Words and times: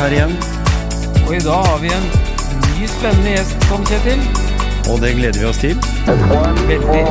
her 0.00 0.12
igjen, 0.16 0.32
Og 1.28 1.34
i 1.36 1.38
dag 1.44 1.64
har 1.66 1.78
vi 1.78 1.90
en 1.92 2.06
ny 2.78 2.86
spennende 2.88 3.30
gjest, 3.34 3.56
Tom 3.68 3.84
Kjetil. 3.86 4.20
og 4.90 5.00
det 5.02 5.14
gleder 5.14 5.38
vi 5.40 5.44
oss 5.44 5.58
til. 5.58 5.76
Veldig. 6.70 7.04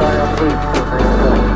One 0.00 1.55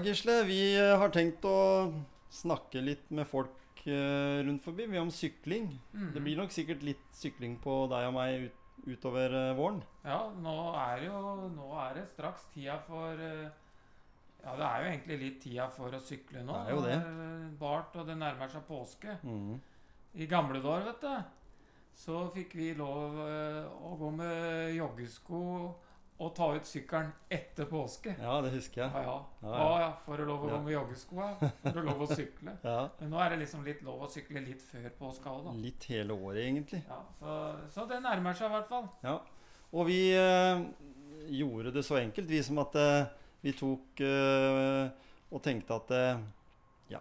Gisle, 0.00 0.44
vi 0.48 0.60
eh, 0.78 0.96
har 0.96 1.10
tenkt 1.12 1.44
å 1.44 1.90
snakke 2.32 2.80
litt 2.80 3.10
med 3.12 3.26
folk 3.28 3.82
eh, 3.84 4.40
rundt 4.46 4.64
forbi, 4.64 4.86
vi 4.88 5.00
om 5.00 5.10
sykling. 5.12 5.66
Det 6.14 6.22
blir 6.24 6.38
nok 6.40 6.54
sikkert 6.54 6.84
litt 6.86 7.02
sykling 7.16 7.58
på 7.60 7.82
deg 7.90 8.06
og 8.08 8.14
meg 8.16 8.46
ut, 8.46 8.62
utover 8.86 9.34
eh, 9.36 9.50
våren. 9.58 9.82
Ja, 10.06 10.22
nå 10.40 10.54
er, 10.80 11.04
jo, 11.04 11.20
nå 11.52 11.72
er 11.84 11.98
det 11.98 12.06
straks 12.14 12.46
tida 12.54 12.78
for 12.86 13.20
Ja, 13.20 14.54
det 14.56 14.68
er 14.70 14.80
jo 14.80 14.88
egentlig 14.94 15.20
litt 15.20 15.38
tida 15.42 15.68
for 15.74 15.92
å 15.92 16.00
sykle 16.00 16.46
nå. 16.46 16.56
Det 16.56 16.72
er 16.72 16.78
jo 16.78 16.86
det. 16.86 16.96
er 16.96 17.52
Bart, 17.60 18.00
og 18.00 18.08
det 18.08 18.16
nærmer 18.22 18.48
seg 18.48 18.64
påske. 18.70 19.18
Mm. 19.20 19.60
I 20.16 20.30
gamle 20.30 20.62
dager, 20.64 20.88
vet 20.88 21.04
du, 21.04 21.60
så 22.00 22.24
fikk 22.32 22.56
vi 22.56 22.72
lov 22.78 23.20
å 23.20 23.92
gå 24.00 24.14
med 24.16 24.78
joggesko 24.78 25.44
og 26.20 26.34
ta 26.36 26.50
ut 26.52 26.66
sykkelen 26.68 27.08
etter 27.32 27.68
påske. 27.68 28.12
Ja, 28.20 28.36
det 28.44 28.52
husker 28.52 28.82
jeg. 28.82 28.92
Ja, 28.92 29.14
ja. 29.40 29.52
Ja, 29.54 29.68
ja. 29.80 29.88
Får 30.04 30.20
du 30.20 30.26
lov 30.28 30.44
å 30.44 30.50
gå 30.50 30.58
med 30.66 30.74
joggesko, 30.74 31.16
ja. 31.16 31.50
får 31.62 31.78
du 31.78 31.86
lov 31.86 32.02
å 32.04 32.08
sykle. 32.10 32.56
Ja, 32.70 32.80
Men 32.98 33.14
nå 33.14 33.22
er 33.24 33.32
det 33.32 33.38
liksom 33.40 33.64
litt 33.64 33.80
lov 33.86 34.04
å 34.04 34.08
sykle 34.12 34.42
litt 34.44 34.60
før 34.64 34.90
påska 34.98 35.32
òg, 35.32 35.46
da. 35.48 35.54
Litt 35.64 35.86
hele 35.88 36.16
året, 36.16 36.42
egentlig. 36.44 36.82
Ja, 36.90 37.00
så, 37.20 37.36
så 37.72 37.86
det 37.88 38.02
nærmer 38.04 38.36
seg 38.36 38.50
i 38.50 38.54
hvert 38.58 38.68
fall. 38.68 38.90
Ja. 39.06 39.16
Og 39.70 39.88
vi 39.88 40.00
eh, 40.18 40.66
gjorde 41.40 41.72
det 41.72 41.86
så 41.88 42.00
enkelt, 42.02 42.28
vi 42.28 42.42
som 42.44 42.60
at 42.60 42.76
eh, 42.76 43.08
vi 43.46 43.56
tok 43.56 44.04
eh, 44.04 45.08
og 45.30 45.40
tenkte 45.46 45.76
at 45.78 45.92
ja 46.90 46.98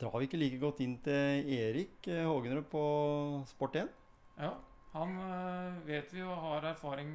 Drar 0.00 0.14
vi 0.16 0.26
ikke 0.26 0.40
like 0.40 0.58
godt 0.62 0.80
inn 0.80 0.94
til 1.04 1.50
Erik 1.52 2.06
Hågenrød 2.08 2.30
Hågenrud 2.32 2.68
på 2.72 2.82
Sport1? 3.52 3.90
Ja, 4.38 4.54
han 4.94 5.18
øh, 5.20 5.86
vet 5.86 6.14
vi 6.14 6.22
jo 6.22 6.32
har 6.32 6.64
erfaring 6.70 7.10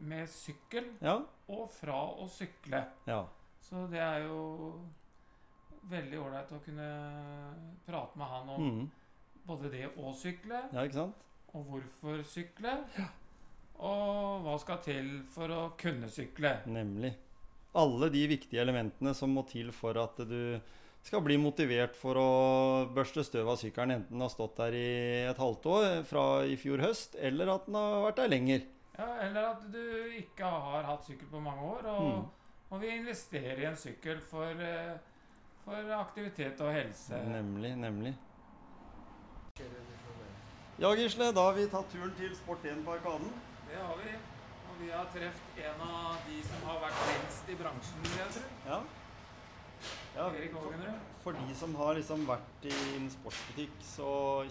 med 0.00 0.28
sykkel 0.30 0.92
Ja. 1.02 1.20
og 1.48 1.70
fra 1.74 2.00
å 2.16 2.28
sykle. 2.28 2.84
ja. 3.06 3.24
Så 3.62 3.86
det 3.90 4.00
er 4.02 4.26
jo 4.26 4.82
veldig 5.90 6.18
ålreit 6.20 6.52
å 6.52 6.60
kunne 6.64 6.88
prate 7.86 8.18
med 8.18 8.26
han 8.26 8.50
om 8.54 8.66
mm. 8.66 8.90
både 9.46 9.70
det 9.72 9.86
å 9.96 10.12
sykle, 10.18 10.64
ja, 10.74 11.06
og 11.52 11.66
hvorfor 11.68 12.22
sykle, 12.26 12.76
og 13.82 14.44
hva 14.44 14.58
skal 14.62 14.80
til 14.84 15.10
for 15.32 15.52
å 15.52 15.62
kunne 15.78 16.10
sykle. 16.12 16.58
Nemlig. 16.66 17.14
Alle 17.74 18.10
de 18.12 18.26
viktige 18.28 18.60
elementene 18.60 19.14
som 19.16 19.32
må 19.32 19.46
til 19.48 19.72
for 19.72 19.96
at 20.00 20.20
du 20.28 20.60
skal 21.02 21.22
bli 21.24 21.38
motivert 21.40 21.96
for 21.98 22.18
å 22.20 22.28
børste 22.94 23.24
støv 23.26 23.48
av 23.54 23.58
sykkelen, 23.58 23.96
enten 23.96 24.14
den 24.14 24.22
har 24.22 24.30
stått 24.30 24.60
der 24.60 24.76
i 24.76 24.90
et 25.30 25.40
halvt 25.40 25.66
år 25.72 25.88
fra 26.06 26.26
i 26.46 26.54
fjor 26.60 26.82
høst, 26.84 27.16
eller 27.18 27.50
at 27.56 27.66
den 27.66 27.78
har 27.78 28.04
vært 28.06 28.20
der 28.22 28.30
lenger. 28.30 28.62
Ja, 28.98 29.06
eller 29.26 29.46
at 29.54 29.62
du 29.72 29.78
ikke 30.18 30.44
har 30.44 30.82
hatt 30.84 31.06
sykkel 31.06 31.28
på 31.30 31.40
mange 31.40 31.62
år, 31.62 31.86
og, 31.86 32.02
Mm. 32.18 32.26
og 32.70 32.80
vi 32.80 32.86
investerer 32.86 33.58
i 33.58 33.64
en 33.64 33.76
sykkel 33.76 34.20
for, 34.20 34.44
øh, 34.44 34.98
for 35.64 35.94
aktivitet 36.00 36.60
og 36.60 36.72
helse. 36.74 37.14
Nemlig, 37.28 37.76
nemlig. 37.76 38.18
Ja, 40.80 40.94
Gisle, 40.96 41.32
da 41.34 41.40
har 41.46 41.52
vi 41.56 41.66
tatt 41.70 41.90
turen 41.92 42.12
til 42.18 42.32
Sport1 42.34 42.84
på 42.84 42.94
Arkaden. 42.96 43.32
Det 43.68 43.76
har 43.78 43.96
vi. 44.00 44.14
Og 44.70 44.80
vi 44.80 44.88
har 44.90 45.04
truffet 45.14 45.58
en 45.66 45.80
av 45.84 46.16
de 46.28 46.38
som 46.48 46.64
har 46.68 46.78
vært 46.80 47.02
lengst 47.10 47.48
i 47.52 47.56
bransjen, 47.60 47.98
vil 48.06 48.16
jeg 48.18 48.30
tro. 48.36 48.44
Ja. 48.66 48.78
Ja 50.16 50.26
for, 50.52 50.74
for 51.22 51.32
de 51.38 51.54
som 51.56 51.74
har 51.78 51.94
liksom 51.96 52.24
vært 52.28 52.66
i 52.68 52.72
en 52.98 53.06
sportsbutikk, 53.12 53.74
så 53.86 54.08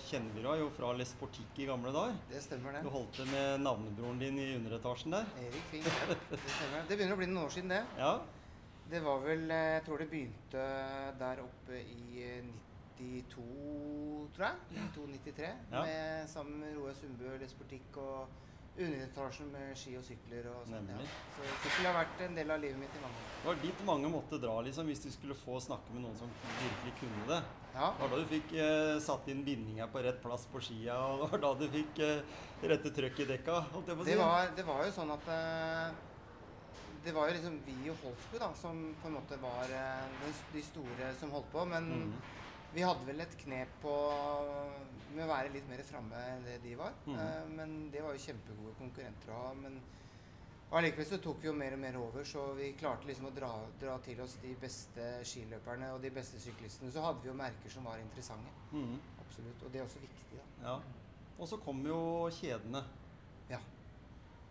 kjenner 0.07 0.33
vi 0.37 0.41
deg 0.45 0.63
jo 0.63 0.69
fra 0.73 0.89
Les 0.97 1.11
Sportique 1.13 1.61
i 1.63 1.67
gamle 1.69 1.91
dager. 1.93 2.15
Det 2.31 2.41
stemmer, 2.41 2.79
Du 2.81 2.87
det. 2.87 2.93
holdt 2.95 3.13
til 3.19 3.29
med 3.31 3.61
navnebroren 3.65 4.19
din 4.21 4.39
i 4.41 4.47
underetasjen 4.57 5.13
der. 5.17 5.29
Erik 5.43 5.67
Fink. 5.71 5.85
ja. 5.85 6.15
Det 6.31 6.41
stemmer. 6.55 6.87
Det 6.89 6.97
begynner 6.97 7.13
å 7.17 7.21
bli 7.21 7.29
noen 7.29 7.43
år 7.45 7.53
siden, 7.53 7.69
det. 7.75 7.83
Ja. 7.99 8.13
Det 8.91 8.99
var 9.05 9.21
vel 9.23 9.45
Jeg 9.47 9.83
tror 9.85 10.01
det 10.01 10.09
begynte 10.11 10.63
der 11.21 11.43
oppe 11.45 11.77
i 11.79 12.25
eh, 12.25 12.51
92, 12.99 13.45
tror 14.35 14.47
jeg. 14.47 14.81
92-93. 14.97 15.51
Ja. 15.71 15.85
Sammen 16.29 16.59
med 16.61 16.75
Roe 16.77 16.93
Sundbø, 16.97 17.35
Lesportikk 17.41 17.97
og 18.01 18.27
underetasjen 18.77 19.49
med 19.51 19.73
ski 19.77 19.97
og 19.99 20.03
sykler 20.05 20.45
og 20.51 20.67
sånt. 20.69 20.91
Ja. 20.93 21.07
Så 21.35 21.47
sykkel 21.65 21.87
har 21.89 21.95
vært 21.97 22.21
en 22.25 22.37
del 22.37 22.53
av 22.55 22.61
livet 22.63 22.79
mitt 22.79 22.93
i 22.95 23.01
mange 23.03 23.17
år. 23.19 23.33
Det 23.41 23.47
var 23.49 23.57
dit 23.65 23.81
mange 23.89 24.11
måtte 24.13 24.39
dra 24.41 24.53
liksom, 24.63 24.87
hvis 24.91 25.03
du 25.03 25.09
skulle 25.11 25.35
få 25.35 25.59
snakke 25.63 25.91
med 25.95 26.05
noen 26.05 26.15
som 26.19 26.31
virkelig 26.61 26.93
kunne 27.01 27.25
det. 27.33 27.41
Ja. 27.75 27.89
Det 27.97 28.03
var 28.05 28.13
da 28.13 28.21
du 28.21 28.29
fikk 28.31 28.53
eh, 28.55 28.93
satt 29.03 29.27
inn 29.31 29.43
bindinga 29.47 29.87
på 29.91 30.03
rett 30.05 30.21
plass 30.23 30.47
på 30.51 30.61
skia, 30.63 30.95
og 30.97 31.25
det 31.25 31.29
var 31.33 31.43
da 31.45 31.51
du 31.59 31.67
fikk 31.75 31.99
eh, 32.05 32.39
rette 32.71 32.93
trøkk 32.95 33.19
i 33.19 33.27
dekka. 33.33 33.59
å 33.75 33.83
si. 33.83 34.07
Det 34.07 34.17
var, 34.19 34.55
det 34.55 34.65
var 34.67 34.85
jo 34.87 34.95
sånn 34.95 35.13
at 35.17 35.31
eh, 35.35 35.91
Det 37.03 37.15
var 37.15 37.29
jo 37.29 37.33
liksom 37.33 37.55
vi 37.65 37.89
og 37.89 37.97
Holsbu 38.05 38.35
da, 38.39 38.51
som 38.53 38.81
på 39.01 39.07
en 39.09 39.15
måte 39.17 39.39
var 39.41 39.71
eh, 39.73 40.27
de, 40.53 40.61
store 40.63 41.11
som 41.19 41.31
holdt 41.35 41.51
på. 41.51 41.65
Men 41.65 41.91
Mhm. 41.91 42.21
Vi 42.73 42.83
hadde 42.85 43.07
vel 43.07 43.23
et 43.23 43.37
knep 43.43 43.73
på 43.83 43.93
med 45.11 45.25
å 45.25 45.31
være 45.31 45.51
litt 45.53 45.67
mer 45.67 45.81
framme 45.83 46.19
enn 46.33 46.45
det 46.45 46.59
de 46.63 46.75
var. 46.79 46.93
Mm. 47.05 47.17
Uh, 47.17 47.49
men 47.57 47.73
det 47.91 48.03
var 48.03 48.15
jo 48.15 48.23
kjempegode 48.23 48.77
konkurrenter 48.79 49.33
å 49.33 49.41
ha. 49.41 49.49
Men 49.59 49.75
allikevel 50.77 51.09
så 51.09 51.19
tok 51.23 51.41
vi 51.43 51.49
jo 51.49 51.55
mer 51.57 51.75
og 51.75 51.81
mer 51.83 51.97
over, 51.99 52.23
så 52.27 52.45
vi 52.55 52.71
klarte 52.79 53.09
liksom 53.09 53.27
å 53.27 53.33
dra, 53.35 53.51
dra 53.81 53.97
til 54.05 54.21
oss 54.23 54.37
de 54.43 54.53
beste 54.61 55.09
skiløperne 55.27 55.91
og 55.95 55.99
de 56.05 56.13
beste 56.15 56.39
syklistene. 56.39 56.93
Så 56.93 57.03
hadde 57.03 57.25
vi 57.25 57.31
jo 57.31 57.35
merker 57.37 57.73
som 57.73 57.87
var 57.89 57.99
interessante. 57.99 58.55
Mm. 58.71 58.95
Absolutt. 59.25 59.67
Og 59.67 59.73
det 59.73 59.81
er 59.81 59.87
også 59.89 60.03
viktig, 60.05 60.39
da. 60.39 60.47
Ja. 60.63 60.79
Og 61.41 61.49
så 61.49 61.59
kom 61.59 61.83
jo 61.87 61.99
kjedene. 62.37 62.85
Ja. 63.51 63.59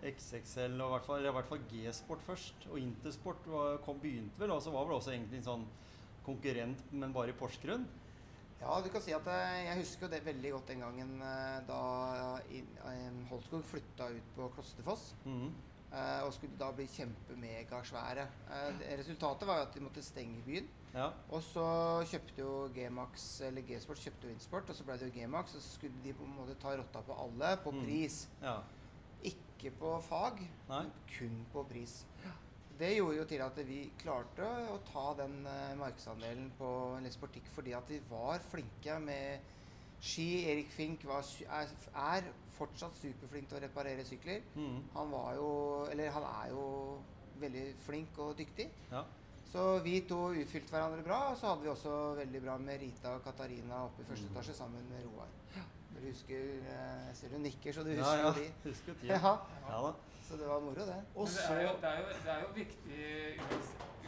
XXL 0.00 0.80
og 0.80 0.86
i 0.86 0.92
hvert 0.94 1.06
fall, 1.06 1.24
i 1.24 1.32
hvert 1.36 1.48
fall 1.48 1.64
G-sport 1.70 2.22
først. 2.24 2.68
Og 2.70 2.80
Intersport 2.80 3.48
var, 3.48 3.80
kom, 3.84 4.00
begynte 4.02 4.40
vel, 4.40 4.52
og 4.52 4.62
så 4.64 4.72
var 4.74 4.88
vel 4.88 4.96
også 4.96 5.12
egentlig 5.14 5.40
en 5.40 5.48
sånn 5.50 5.66
konkurrent, 6.24 6.84
men 6.92 7.12
bare 7.16 7.32
i 7.32 7.36
Porsgrunn. 7.36 7.86
Ja, 8.60 8.80
du 8.84 8.90
kan 8.92 9.00
si 9.00 9.12
at 9.16 9.26
eh, 9.32 9.64
jeg 9.64 9.78
husker 9.80 10.06
jo 10.06 10.12
det 10.12 10.24
veldig 10.26 10.50
godt 10.52 10.68
den 10.68 10.82
gangen 10.84 11.14
eh, 11.24 11.60
da 11.68 11.78
eh, 12.44 13.20
Holtskog 13.30 13.64
flytta 13.64 14.10
ut 14.12 14.34
på 14.36 14.48
Klosterfoss. 14.56 15.14
Mhm. 15.24 15.46
eh, 15.92 16.20
Og 16.26 16.32
skulle 16.36 16.58
da 16.60 16.68
bli 16.76 16.84
kjempemegasvære. 16.86 18.26
Resultatet 19.00 19.48
var 19.48 19.56
jo 19.62 19.62
at 19.68 19.74
de 19.74 19.80
måtte 19.80 20.02
stenge 20.04 20.42
byen. 20.46 20.68
Ja. 20.94 21.08
Og 21.30 21.42
så 21.46 21.64
kjøpte 22.10 22.42
jo 22.42 22.52
G-Max, 22.74 23.40
eller 23.46 23.62
G-Sport 23.62 23.98
kjøpte 24.04 24.26
jo 24.28 24.34
Insport, 24.34 24.68
og 24.70 24.76
så 24.76 24.84
ble 24.84 24.96
det 24.98 25.08
jo 25.08 25.14
G-Max. 25.20 25.54
Og 25.54 25.62
så 25.62 25.74
skulle 25.78 26.04
de 26.04 26.12
på 26.18 26.24
en 26.26 26.34
måte 26.36 26.56
ta 26.60 26.74
rotta 26.76 27.00
på 27.06 27.16
alle 27.24 27.56
på 27.64 27.70
Mm. 27.72 27.84
pris. 27.84 28.28
ja. 28.42 28.58
Ikke 29.22 29.70
på 29.78 30.00
fag, 30.00 30.38
Nei. 30.68 30.84
kun 31.18 31.46
på 31.52 31.62
pris. 31.68 32.04
Det 32.80 32.90
gjorde 32.96 33.16
jo 33.18 33.24
til 33.28 33.42
at 33.44 33.58
vi 33.68 33.78
klarte 34.00 34.46
å 34.72 34.78
ta 34.88 35.06
den 35.18 35.34
eh, 35.46 35.74
markedsandelen 35.76 36.46
på 36.58 36.70
Lesportikk 37.04 37.50
fordi 37.54 37.74
at 37.76 37.88
de 37.92 37.98
var 38.08 38.40
flinke 38.50 38.96
med 39.04 39.40
ski. 40.00 40.28
Erik 40.48 40.70
Fink 40.72 41.04
var, 41.04 41.26
er, 41.60 41.74
er 42.16 42.30
fortsatt 42.56 42.96
superflink 42.96 43.48
til 43.50 43.58
å 43.58 43.62
reparere 43.66 44.04
sykler. 44.08 44.40
Mm. 44.56 44.78
Han 44.96 45.12
var 45.12 45.34
jo 45.36 45.50
Eller 45.92 46.08
han 46.16 46.24
er 46.30 46.54
jo 46.54 46.64
veldig 47.40 47.66
flink 47.86 48.18
og 48.24 48.36
dyktig. 48.40 48.70
ja. 48.92 49.04
Så 49.50 49.62
vi 49.82 49.96
to 50.06 50.28
utfylte 50.30 50.70
hverandre 50.70 51.02
bra. 51.02 51.16
Og 51.32 51.36
så 51.40 51.48
hadde 51.50 51.64
vi 51.64 51.70
også 51.72 51.94
veldig 52.20 52.40
bra 52.44 52.52
med 52.62 52.78
Rita 52.84 53.16
og 53.16 53.24
Katarina 53.24 53.80
oppe 53.88 54.04
i 54.04 54.06
første 54.06 54.28
Mm. 54.28 54.36
etasje 54.36 54.54
sammen 54.54 54.84
med 54.92 55.02
Roar. 55.08 55.26
Du 56.00 56.06
husker 56.08 56.38
eh, 56.40 57.00
Jeg 57.08 57.16
ser 57.18 57.28
du 57.34 57.38
nikker, 57.38 57.72
så 57.76 57.82
du 57.84 57.90
husker 57.92 58.04
husker 58.04 58.20
ja. 58.20 58.28
ja. 58.28 58.38
de. 58.38 58.52
Husker 58.70 58.94
tida. 59.00 59.18
Ja, 59.18 59.34
Ja 59.68 59.82
da. 59.86 59.92
så 60.28 60.38
det 60.40 60.46
var 60.48 60.60
moro, 60.64 60.86
det. 60.92 61.00
Og 61.14 61.26
det, 61.26 61.44
er 61.50 61.62
jo, 61.62 61.74
det, 61.82 61.88
er 61.90 61.98
jo, 62.00 62.06
det 62.24 62.32
er 62.36 62.40
jo 62.40 62.48
viktig 62.54 63.02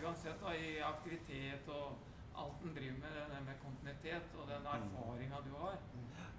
uansett, 0.02 0.38
da, 0.44 0.54
i 0.54 0.70
aktivitet 0.92 1.68
og 1.68 1.98
alt 2.42 2.64
en 2.64 2.74
driver 2.76 2.98
med, 3.02 3.18
det 3.32 3.42
med 3.46 3.60
kontinuitet 3.64 4.38
og 4.40 4.48
den 4.48 4.66
erfaringa 4.76 5.42
du 5.48 5.52
har. 5.64 5.76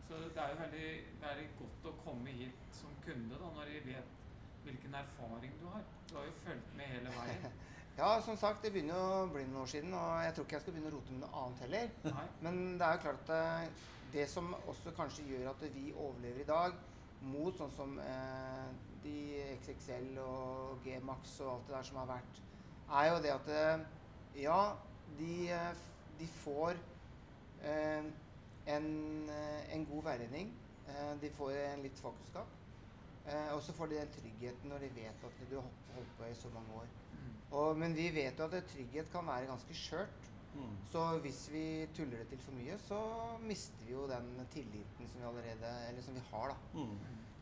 Så 0.08 0.14
det 0.36 0.42
er 0.44 0.50
jo 0.54 0.58
veldig, 0.64 0.90
veldig 1.22 1.48
godt 1.60 1.88
å 1.92 1.94
komme 2.04 2.34
hit 2.40 2.66
som 2.80 2.98
kunde 3.06 3.38
da, 3.40 3.52
når 3.58 3.72
de 3.72 3.86
vet 3.92 4.20
hvilken 4.66 4.98
erfaring 5.04 5.54
du 5.62 5.70
har. 5.70 5.86
Du 6.10 6.18
har 6.18 6.28
jo 6.28 6.36
fulgt 6.44 6.76
med 6.80 6.92
hele 6.96 7.16
veien. 7.20 7.48
Ja, 7.94 8.22
som 8.26 8.38
sagt, 8.38 8.64
det 8.66 8.72
begynner 8.74 8.96
jo 8.98 9.18
å 9.22 9.26
bli 9.30 9.44
noen 9.46 9.60
år 9.62 9.68
siden, 9.70 9.92
og 9.94 10.24
jeg 10.26 10.34
tror 10.34 10.46
ikke 10.48 10.56
jeg 10.56 10.64
skal 10.64 10.74
begynne 10.74 10.90
å 10.90 10.94
rote 10.96 11.12
med 11.14 11.20
noe 11.22 11.42
annet 11.44 11.60
heller. 11.62 11.92
Nei. 12.08 12.24
Men 12.42 12.56
det 12.80 12.88
er 12.88 12.96
jo 12.96 13.02
klart 13.04 13.28
at 13.30 13.34
eh, 13.36 13.84
det 14.14 14.28
som 14.30 14.54
også 14.68 14.94
kanskje 14.96 15.26
gjør 15.28 15.50
at 15.52 15.64
vi 15.74 15.92
overlever 15.94 16.44
i 16.44 16.50
dag, 16.50 16.76
mot 17.24 17.56
sånn 17.58 17.72
som 17.72 17.94
eh, 18.04 18.72
de 19.04 19.18
XXL 19.58 20.18
og 20.24 20.84
G-Max 20.84 21.38
og 21.44 21.54
alt 21.54 21.70
det 21.70 21.76
der 21.78 21.88
som 21.88 22.02
har 22.02 22.10
vært, 22.12 22.42
er 23.00 23.08
jo 23.10 23.22
det 23.24 23.32
at 23.34 23.54
eh, 23.54 23.86
ja, 24.44 24.60
de, 25.20 25.38
eh, 25.56 25.86
de 26.20 26.28
får 26.42 26.76
eh, 27.64 28.12
en, 28.76 28.90
eh, 29.30 29.62
en 29.76 29.88
god 29.90 30.04
veiledning. 30.10 30.52
Eh, 30.88 31.14
de 31.22 31.32
får 31.38 31.56
en 31.62 31.86
litt 31.86 32.04
fagkunnskap. 32.04 32.60
Eh, 33.26 33.54
og 33.56 33.62
så 33.64 33.74
får 33.74 33.92
de 33.92 34.02
den 34.02 34.14
tryggheten 34.18 34.70
når 34.70 34.84
de 34.84 34.92
vet 34.98 35.26
at 35.30 35.42
du 35.50 35.56
har 35.56 35.68
holdt 35.96 36.16
på 36.18 36.28
i 36.28 36.36
så 36.36 36.52
mange 36.54 36.82
år. 36.82 36.92
Mm. 37.14 37.34
Og, 37.52 37.78
men 37.80 37.96
vi 37.96 38.10
vet 38.16 38.40
jo 38.40 38.50
at 38.50 38.72
trygghet 38.74 39.12
kan 39.12 39.28
være 39.28 39.48
ganske 39.52 39.78
skjørt. 39.80 40.30
Mm. 40.54 40.78
Så 40.92 41.04
hvis 41.26 41.42
vi 41.54 41.66
tuller 41.96 42.18
det 42.22 42.28
til 42.28 42.42
for 42.46 42.58
mye, 42.58 42.78
så 42.78 43.00
mister 43.42 43.86
vi 43.88 43.94
jo 43.94 44.08
den 44.10 44.30
tilliten 44.54 45.10
som 45.10 45.22
vi 45.22 45.28
allerede 45.28 45.74
Eller 45.90 46.02
som 46.02 46.16
vi 46.16 46.24
har, 46.32 46.54
da. 46.54 46.80
Mm. 46.80 46.98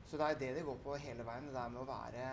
Så 0.05 0.17
det 0.17 0.25
er 0.29 0.39
det 0.39 0.55
det 0.55 0.65
går 0.65 0.77
på 0.83 0.95
hele 0.95 1.25
veien. 1.25 1.47
Det 1.47 1.55
der 1.55 1.69
med 1.69 1.81
å 1.81 1.89
være 1.89 2.25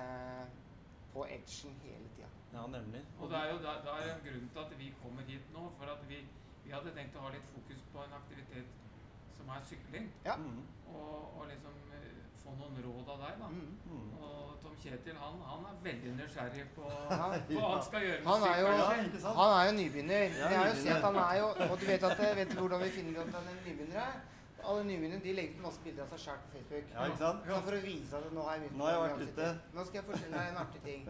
på 1.13 1.27
edgen 1.27 1.79
hele 1.83 2.09
tida. 2.17 2.31
Ja, 2.53 2.67
nemlig. 2.67 3.03
Og 3.19 3.31
det 3.31 3.39
er 3.39 3.53
jo 3.53 3.59
da 3.63 3.95
er 3.95 4.15
en 4.15 4.25
grunn 4.27 4.49
til 4.53 4.65
at 4.65 4.79
vi 4.79 4.95
kommer 5.03 5.23
hit 5.23 5.53
nå. 5.55 5.69
For 5.79 5.93
at 5.95 6.09
vi, 6.09 6.23
vi 6.65 6.71
hadde 6.75 6.95
tenkt 6.97 7.17
å 7.17 7.27
ha 7.27 7.33
litt 7.35 7.51
fokus 7.55 7.85
på 7.93 8.05
en 8.05 8.17
aktivitet 8.21 8.73
som 9.37 9.53
er 9.55 9.69
sykling. 9.71 10.11
Ja. 10.25 10.37
Mm. 10.37 10.63
Og, 10.95 11.39
og 11.39 11.47
liksom 11.53 11.88
få 12.49 12.55
noen 12.61 12.79
råd 12.87 13.09
av 13.15 13.19
deg, 13.25 13.35
da. 13.43 13.49
Mm. 13.49 13.77
Mm. 13.93 14.09
Og 14.23 14.55
Tom 14.63 14.75
Kjetil 14.83 15.17
han, 15.21 15.37
han 15.51 15.67
er 15.71 15.77
veldig 15.85 16.15
nysgjerrig 16.21 16.65
på 16.77 16.89
Ja. 16.89 17.29
hva 17.59 17.69
han 17.75 17.83
skal 17.89 18.01
gjøre 18.07 18.21
med 18.25 18.29
Han 18.33 18.43
er 18.49 18.57
jo- 18.61 18.73
sykkelen 18.79 19.21
Ja? 19.23 19.35
Han 19.41 19.53
er 19.59 19.63
jo 19.69 19.77
nybegynner. 19.81 20.25
Ja, 20.41 20.49
jeg 20.49 20.59
har 20.59 20.69
jo 20.73 20.75
sett 20.83 20.97
at 20.97 21.07
han 21.09 21.17
er 21.27 21.35
jo 21.43 21.47
Og 21.71 21.77
du 21.81 21.87
vet, 21.87 22.03
at, 22.11 22.19
vet 22.41 22.51
du 22.51 22.59
hvordan 22.63 22.83
vi 22.85 22.91
finner 22.99 23.21
ut 23.21 23.27
at 23.29 23.35
han 23.41 23.49
er 23.53 23.61
nybegynner? 23.67 24.01
er? 24.07 24.19
Alle 24.69 24.85
nybegynnere 24.85 25.21
de 25.25 25.33
legger 25.33 25.55
ut 25.59 25.63
masse 25.69 25.81
bilder 25.85 26.03
av 26.03 26.09
seg 26.13 26.19
sjøl 26.25 26.39
på 26.45 26.49
Facebook. 26.59 26.89
Ja, 26.95 27.05
ikke 27.09 27.19
sant? 27.25 27.45
Så 27.49 27.61
for 27.69 27.77
å 27.79 27.83
vise 27.85 28.17
at 28.19 28.33
nå 28.37 28.43
har 28.47 28.53
jeg 28.57 28.63
begynt 28.65 28.79
Nå 28.79 28.85
har 28.89 28.93
jeg 28.97 29.03
vært 29.19 29.29
ute. 29.33 29.51
Nå 29.77 29.85
skal 29.89 30.01
jeg 30.01 30.07
fortelle 30.09 30.35
deg 30.43 30.51
en 30.53 30.59
artig 30.65 30.83
ting. 30.89 31.09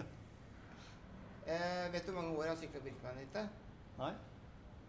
Eh, 1.49 1.93
vet 1.93 2.06
du 2.06 2.12
hvor 2.12 2.20
mange 2.23 2.37
år 2.38 2.44
jeg 2.44 2.52
har 2.52 2.61
sykla 2.61 2.81
Birkebein 2.85 3.19
hit? 3.23 3.38
Nei? 3.99 4.11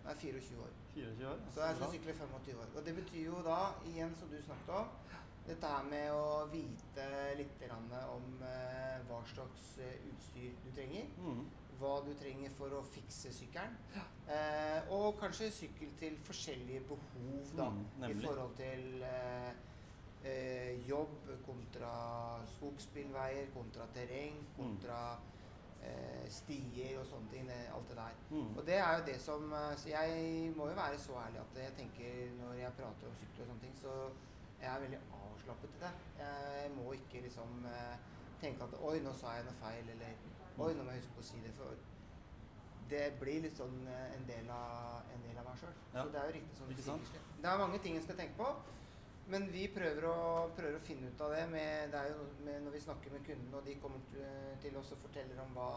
Det 0.04 0.12
er 0.12 0.20
24 0.22 0.60
år. 0.66 0.74
24 0.94 1.30
år? 1.32 1.40
Så 1.56 1.62
jeg 1.66 1.76
skal 1.80 1.92
sykle 1.96 2.14
25 2.20 2.60
år. 2.64 2.70
Og 2.76 2.86
det 2.86 2.96
betyr 3.00 3.26
jo 3.26 3.42
da, 3.46 3.60
igjen 3.90 4.14
som 4.20 4.28
du 4.32 4.38
snakket 4.44 4.74
om, 4.82 4.88
dette 5.48 5.72
her 5.74 5.84
med 5.90 6.12
å 6.14 6.26
vite 6.52 7.08
litt 7.40 7.64
om 7.72 8.44
eh, 8.44 9.00
hva 9.10 9.22
slags 9.30 9.78
eh, 9.80 10.06
utstyr 10.10 10.54
du 10.64 10.70
trenger. 10.76 11.10
Mm. 11.22 11.42
Hva 11.80 11.94
du 12.04 12.12
trenger 12.20 12.52
for 12.58 12.76
å 12.76 12.82
fikse 12.84 13.32
sykkelen. 13.32 13.78
Eh, 14.28 14.92
og 14.96 15.16
kanskje 15.22 15.52
sykkel 15.56 15.94
til 16.00 16.18
forskjellige 16.28 16.84
behov, 16.90 17.54
da. 17.56 17.70
Mm, 17.72 18.06
I 18.10 18.14
forhold 18.20 18.56
til 18.60 19.04
eh, 19.08 19.52
eh, 20.28 20.88
jobb 20.90 21.32
kontra 21.46 21.94
skogsbilveier, 22.58 23.52
kontra 23.56 23.88
terreng, 23.96 24.42
kontra 24.58 25.00
eh, 25.80 26.26
stier 26.28 27.00
og 27.00 27.08
sånne 27.08 27.32
ting. 27.32 27.54
Alt 27.72 27.94
det 27.94 28.00
der. 28.02 28.18
Mm. 28.34 28.50
Og 28.58 28.66
det 28.68 28.80
er 28.82 28.98
jo 28.98 29.06
det 29.08 29.20
som 29.24 29.54
Så 29.80 29.94
jeg 29.94 30.52
må 30.58 30.68
jo 30.68 30.76
være 30.76 31.00
så 31.00 31.16
ærlig 31.24 31.40
at 31.46 31.62
jeg 31.64 31.78
tenker 31.80 32.36
når 32.42 32.60
jeg 32.66 32.76
prater 32.82 33.08
om 33.08 33.22
sykkel 33.24 33.46
og 33.46 33.54
sånne 33.54 33.64
ting, 33.68 33.80
så 33.80 33.96
jeg 34.62 34.70
er 34.72 34.82
veldig 34.86 35.00
avslappet 35.20 35.76
i 35.76 35.84
det. 35.84 35.92
Jeg 36.20 36.72
må 36.76 36.92
ikke 36.98 37.22
liksom 37.26 37.64
eh, 37.70 38.10
tenke 38.42 38.68
at 38.68 38.76
Oi, 38.80 38.98
nå 39.04 39.14
sa 39.18 39.38
jeg 39.38 39.48
noe 39.48 39.62
feil, 39.62 39.94
eller 39.96 40.28
Oi, 40.60 40.74
nå 40.76 40.84
må 40.84 40.92
jeg 40.92 41.04
huske 41.04 41.16
på 41.16 41.24
å 41.24 41.30
si 41.30 41.40
det. 41.46 41.54
For 41.60 41.88
det 42.90 43.06
blir 43.22 43.46
litt 43.46 43.56
sånn 43.60 43.80
eh, 43.88 44.18
en 44.18 44.28
del 44.28 44.50
av, 44.54 45.08
en 45.14 45.24
del 45.28 45.40
av 45.40 45.48
meg 45.48 45.62
sjøl. 45.62 45.78
Ja. 45.94 46.04
Så 46.04 46.12
det 46.14 46.20
er 46.20 46.28
jo 46.28 46.36
riktig 46.40 46.60
som 46.60 46.74
du 46.74 46.84
sier. 46.84 47.24
Det 47.40 47.50
er 47.52 47.64
mange 47.64 47.80
ting 47.86 47.98
en 48.00 48.06
skal 48.06 48.20
tenke 48.20 48.38
på. 48.42 48.52
Men 49.30 49.46
vi 49.54 49.68
prøver 49.70 50.08
å, 50.10 50.20
prøver 50.58 50.80
å 50.80 50.86
finne 50.88 51.12
ut 51.12 51.20
av 51.22 51.36
det. 51.36 51.44
Med, 51.52 51.92
det 51.94 52.04
jo 52.10 52.24
med, 52.48 52.64
når 52.66 52.74
vi 52.74 52.82
snakker 52.82 53.14
med 53.14 53.26
kundene, 53.28 53.60
og 53.60 53.68
de 53.68 53.76
kommer 53.84 54.02
til, 54.10 54.24
til 54.64 54.80
oss 54.80 54.90
og 54.96 55.04
forteller 55.04 55.42
om 55.44 55.54
hva 55.58 55.70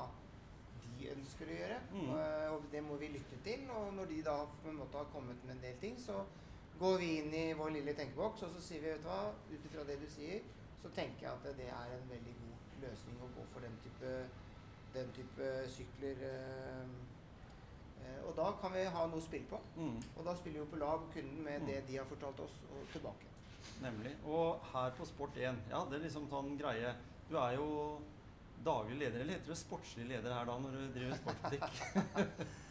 de 0.86 1.10
ønsker 1.12 1.50
å 1.50 1.58
gjøre. 1.58 1.80
Mm. 1.92 2.06
Og, 2.06 2.22
Og 2.54 2.70
det 2.72 2.82
må 2.86 2.96
vi 3.02 3.12
lytte 3.12 3.42
til. 3.44 3.66
Og 3.76 3.92
når 3.98 4.08
de 4.08 4.22
da 4.24 4.38
på 4.62 4.72
en 4.72 4.80
måte 4.80 4.98
har 5.02 5.12
kommet 5.12 5.44
med 5.44 5.58
en 5.58 5.66
del 5.66 5.76
ting, 5.84 6.00
så 6.00 6.22
går 6.80 6.98
vi 6.98 7.08
inn 7.20 7.34
i 7.34 7.52
vår 7.58 7.70
lille 7.76 7.94
tenkeboks 7.94 8.42
og 8.42 8.50
så 8.56 8.60
sier 8.64 8.80
vi, 8.82 8.90
vet 8.94 9.02
du 9.02 9.08
hva, 9.08 9.32
ut 9.52 9.66
ifra 9.68 9.84
det 9.86 9.98
du 10.00 10.06
sier, 10.10 10.40
så 10.82 10.88
tenker 10.96 11.26
jeg 11.28 11.32
at 11.32 11.56
det 11.58 11.68
er 11.70 11.92
en 11.96 12.08
veldig 12.10 12.34
god 12.40 12.80
løsning 12.86 13.20
å 13.22 13.28
gå 13.36 13.44
for 13.52 13.60
den 13.66 13.76
type, 13.84 14.12
den 14.94 15.12
type 15.16 15.50
sykler. 15.70 16.22
eh, 16.26 16.94
eh, 18.02 18.22
Og 18.26 18.34
da 18.36 18.48
kan 18.60 18.72
vi 18.74 18.82
ha 18.84 19.06
noe 19.06 19.20
å 19.20 19.22
spille 19.22 19.46
på. 19.50 19.60
Mm. 19.76 20.00
Og 20.16 20.24
da 20.26 20.34
spiller 20.34 20.60
vi 20.64 20.70
på 20.72 20.80
lag 20.82 21.04
kunden 21.14 21.44
med 21.44 21.60
Mm. 21.60 21.66
det 21.66 21.86
de 21.86 21.96
har 21.98 22.04
fortalt 22.10 22.40
oss, 22.40 22.56
og 22.72 22.88
tilbake. 22.92 23.28
Nemlig. 23.82 24.16
Og 24.26 24.58
her 24.72 24.90
på 24.98 25.04
Sport1, 25.06 25.56
ja, 25.70 25.84
det 25.90 25.94
er 26.00 26.04
liksom 26.08 26.28
sånn 26.28 26.56
greie 26.58 26.94
Du 27.30 27.36
er 27.38 27.54
jo 27.54 28.00
daglig 28.64 28.98
leder, 28.98 29.20
eller 29.20 29.32
heter 29.38 29.46
du 29.46 29.54
sportslig 29.54 30.04
leder 30.08 30.34
her 30.34 30.44
da, 30.44 30.58
når 30.58 30.70
du 30.70 30.98
driver 30.98 31.16
sportsbutikk? 31.16 31.62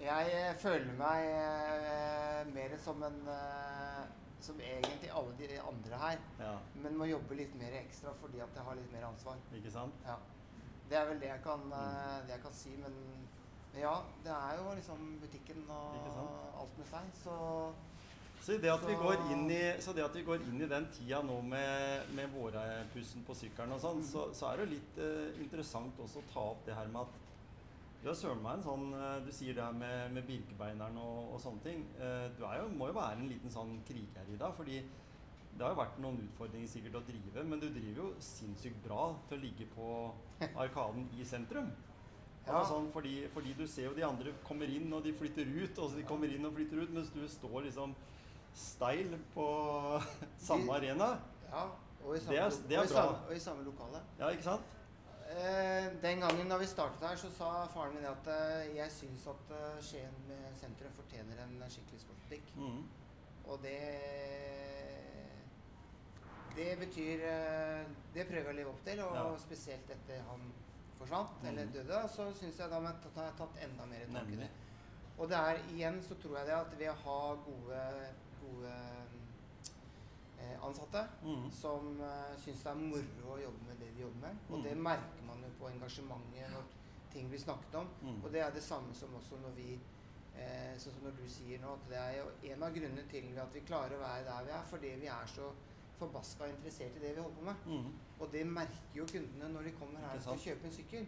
Jeg 0.00 0.32
eh, 0.38 0.54
føler 0.62 0.92
meg 0.98 1.24
eh, 1.34 2.42
mer 2.54 2.74
som 2.82 3.02
en 3.02 3.16
eh, 3.32 4.02
Som 4.40 4.60
egentlig 4.62 5.10
alle 5.10 5.34
de 5.38 5.56
andre 5.60 5.98
her. 5.98 6.18
ja, 6.38 6.52
Men 6.82 6.96
må 6.96 7.08
jobbe 7.10 7.34
litt 7.34 7.54
mer 7.58 7.74
ekstra 7.80 8.12
fordi 8.20 8.38
at 8.44 8.54
jeg 8.54 8.64
har 8.68 8.76
litt 8.78 8.92
mer 8.92 9.08
ansvar. 9.08 9.40
ikke 9.56 9.72
sant? 9.74 9.94
Ja. 10.06 10.14
Det 10.88 10.96
er 10.96 11.08
vel 11.10 11.18
det 11.20 11.28
jeg 11.32 11.42
kan, 11.44 11.66
eh, 11.74 12.20
det 12.28 12.36
jeg 12.36 12.42
kan 12.44 12.54
si, 12.54 12.70
men, 12.78 12.94
men 13.72 13.82
ja, 13.82 13.96
det 14.24 14.32
er 14.32 14.54
jo 14.62 14.70
liksom 14.78 15.02
butikken 15.20 15.66
og 15.68 16.62
alt 16.62 16.78
med 16.78 16.86
seg, 16.92 17.10
så 17.24 17.34
Så 18.40 18.56
det 18.62 18.70
at 18.72 18.86
vi 18.86 18.94
går 18.94 19.26
inn 19.34 19.50
i, 19.50 19.60
så 19.82 19.92
det 19.92 20.04
at 20.06 20.14
vi 20.16 20.22
går 20.24 20.46
inn 20.46 20.62
i 20.62 20.68
den 20.70 20.86
tida 20.94 21.18
nå 21.26 21.40
med, 21.42 22.06
med 22.16 22.30
vårepussen 22.32 23.26
på 23.26 23.34
sykkelen 23.36 23.74
og 23.74 23.82
sånn, 23.82 24.00
så, 24.06 24.28
så 24.32 24.52
er 24.52 24.56
det 24.56 24.64
jo 24.68 24.74
litt 24.76 25.00
eh, 25.02 25.42
interessant 25.42 25.98
også 26.00 26.22
å 26.22 26.28
ta 26.32 26.44
opp 26.54 26.62
det 26.64 26.78
her 26.78 26.88
med 26.94 27.02
at 27.02 27.27
du 28.02 28.08
er 28.08 28.14
søren 28.14 28.40
meg 28.44 28.58
en 28.58 28.62
sånn 28.62 28.86
eh, 28.94 29.18
Du 29.26 29.30
sier 29.34 29.54
det 29.56 29.62
her 29.64 29.72
med, 29.74 30.12
med 30.14 30.26
birkebeineren 30.28 30.96
og, 31.02 31.32
og 31.34 31.40
sånne 31.42 31.62
ting. 31.64 31.80
Eh, 31.98 32.28
du 32.38 32.44
er 32.46 32.60
jo, 32.62 32.68
må 32.78 32.86
jo 32.92 32.96
være 32.98 33.18
en 33.18 33.28
liten 33.30 33.50
sånn 33.50 33.76
kriger 33.88 34.28
i 34.32 34.36
deg, 34.38 34.54
fordi 34.56 34.78
det 35.58 35.64
har 35.66 35.72
jo 35.74 35.80
vært 35.80 35.96
noen 35.98 36.20
utfordringer 36.22 36.68
sikkert 36.70 36.94
å 37.00 37.02
drive, 37.08 37.42
men 37.50 37.58
du 37.58 37.66
driver 37.74 37.96
jo 38.04 38.08
sinnssykt 38.22 38.78
bra 38.84 39.08
til 39.28 39.38
å 39.38 39.42
ligge 39.42 39.66
på 39.74 39.88
Arkaden 40.62 41.08
i 41.18 41.24
sentrum. 41.26 41.72
Ja. 42.46 42.60
Altså 42.60 42.76
sånn, 42.76 42.86
fordi, 42.94 43.16
fordi 43.34 43.56
du 43.58 43.64
ser 43.68 43.88
jo 43.90 43.96
de 43.98 44.04
andre 44.06 44.30
kommer 44.46 44.70
inn 44.72 44.86
og 44.94 45.02
de 45.04 45.12
flytter 45.18 45.50
ut, 45.50 45.74
og 45.82 45.90
så 45.90 45.98
de 45.98 46.06
kommer 46.08 46.30
inn 46.32 46.46
og 46.48 46.54
flytter 46.56 46.84
ut, 46.84 46.94
mens 46.94 47.10
du 47.12 47.24
står 47.28 47.66
liksom 47.66 47.96
steil 48.56 49.18
på 49.34 49.48
samme 50.48 50.70
De- 50.70 50.76
arena. 50.78 51.10
ja. 51.50 51.66
Og 52.06 52.14
i 52.14 52.20
Det 52.20 52.22
samme, 52.24 52.38
er- 52.38 52.62
det 52.70 52.76
er 52.76 52.80
og 52.80 52.86
i 52.86 52.94
samme, 52.94 53.16
og 53.26 53.34
i 53.34 53.40
samme 53.42 53.64
lokale. 53.66 54.00
Ja, 54.20 54.28
ikke 54.30 54.46
sant? 54.46 54.74
Eh, 55.28 55.92
den 56.02 56.20
gangen 56.20 56.48
da 56.48 56.56
vi 56.58 56.66
startet 56.66 57.02
her, 57.04 57.16
så 57.20 57.28
sa 57.36 57.48
faren 57.68 57.94
min 57.94 58.06
at 58.08 58.28
eh, 58.32 58.70
jeg 58.78 58.90
syns 58.94 59.26
at 59.28 59.50
eh, 59.52 59.80
Skien 59.84 60.14
med 60.28 60.54
sentrum 60.56 60.94
fortjener 60.96 61.42
en 61.44 61.58
skikkelig 61.68 62.00
sportsbutikk. 62.00 62.54
Mm. 62.56 62.86
Og 63.48 63.60
det 63.62 63.80
Det 66.56 66.78
betyr 66.80 67.20
eh, 67.28 67.84
Det 68.14 68.24
prøver 68.26 68.48
jeg 68.48 68.54
å 68.54 68.56
leve 68.56 68.72
opp 68.72 68.80
til, 68.84 69.00
og 69.04 69.14
Ja. 69.14 69.26
spesielt 69.38 69.90
etter 69.90 70.22
han 70.30 70.48
forsvant, 70.98 71.44
eller 71.44 71.64
Mhm. 71.66 71.72
døde, 71.72 72.08
så 72.08 72.32
syns 72.34 72.58
jeg 72.58 72.70
da 72.70 72.76
at 72.76 73.04
jeg 73.04 73.22
har 73.22 73.32
tatt 73.38 73.62
enda 73.62 73.84
mer 73.86 74.00
i 74.32 74.36
det. 74.36 74.48
Og 75.18 75.28
det 75.28 75.36
er 75.36 75.56
igjen 75.74 76.02
så 76.02 76.14
tror 76.14 76.36
jeg 76.38 76.46
det 76.46 76.54
at 76.54 76.78
ved 76.78 76.88
å 76.88 76.94
ha 77.04 77.34
gode, 77.34 77.82
gode 78.40 78.72
ansatte 80.62 81.02
Mm. 81.22 81.50
som 81.50 82.00
uh, 82.00 82.34
syns 82.38 82.62
det 82.62 82.70
er 82.70 82.74
moro 82.74 83.34
å 83.34 83.38
jobbe 83.42 83.66
med 83.68 83.78
det 83.80 83.88
de 83.96 84.02
jobber 84.02 84.20
med. 84.28 84.36
Og 84.50 84.58
Mm. 84.58 84.62
det 84.64 84.76
merker 84.76 85.22
man 85.26 85.42
jo 85.42 85.50
på 85.58 85.68
engasjementet 85.70 86.50
når 86.52 86.64
ting 87.12 87.28
blir 87.28 87.38
snakket 87.40 87.74
om. 87.74 87.88
Mm. 88.02 88.24
Og 88.24 88.32
det 88.32 88.40
er 88.40 88.50
det 88.50 88.62
samme 88.62 88.94
som 88.94 89.14
også 89.14 89.36
når 89.42 89.54
vi 89.56 89.78
eh, 90.38 90.76
Sånn 90.78 90.92
som 90.94 91.02
når 91.02 91.16
du 91.18 91.28
sier 91.28 91.58
nå, 91.58 91.72
at 91.74 91.88
det 91.88 91.96
er 91.98 92.12
jo 92.18 92.52
en 92.52 92.62
av 92.62 92.70
grunnene 92.74 93.02
til 93.10 93.38
at 93.38 93.54
vi 93.54 93.60
klarer 93.66 93.96
å 93.96 94.00
være 94.04 94.24
der 94.24 94.44
vi 94.44 94.50
er, 94.54 94.62
fordi 94.70 94.92
vi 95.00 95.06
er 95.06 95.26
så 95.26 95.48
forbaska 95.98 96.46
interessert 96.46 96.94
i 96.96 97.00
det 97.02 97.16
vi 97.16 97.20
holder 97.22 97.36
på 97.36 97.42
med. 97.42 97.56
Mm. 97.66 97.88
Og 98.20 98.30
det 98.32 98.44
merker 98.46 98.94
jo 98.94 99.04
kundene 99.06 99.48
når 99.52 99.62
de 99.64 99.72
kommer 99.80 99.98
her 100.00 100.14
og 100.14 100.22
skal 100.22 100.38
kjøpe 100.38 100.64
en 100.68 100.72
sykkel. 100.76 101.06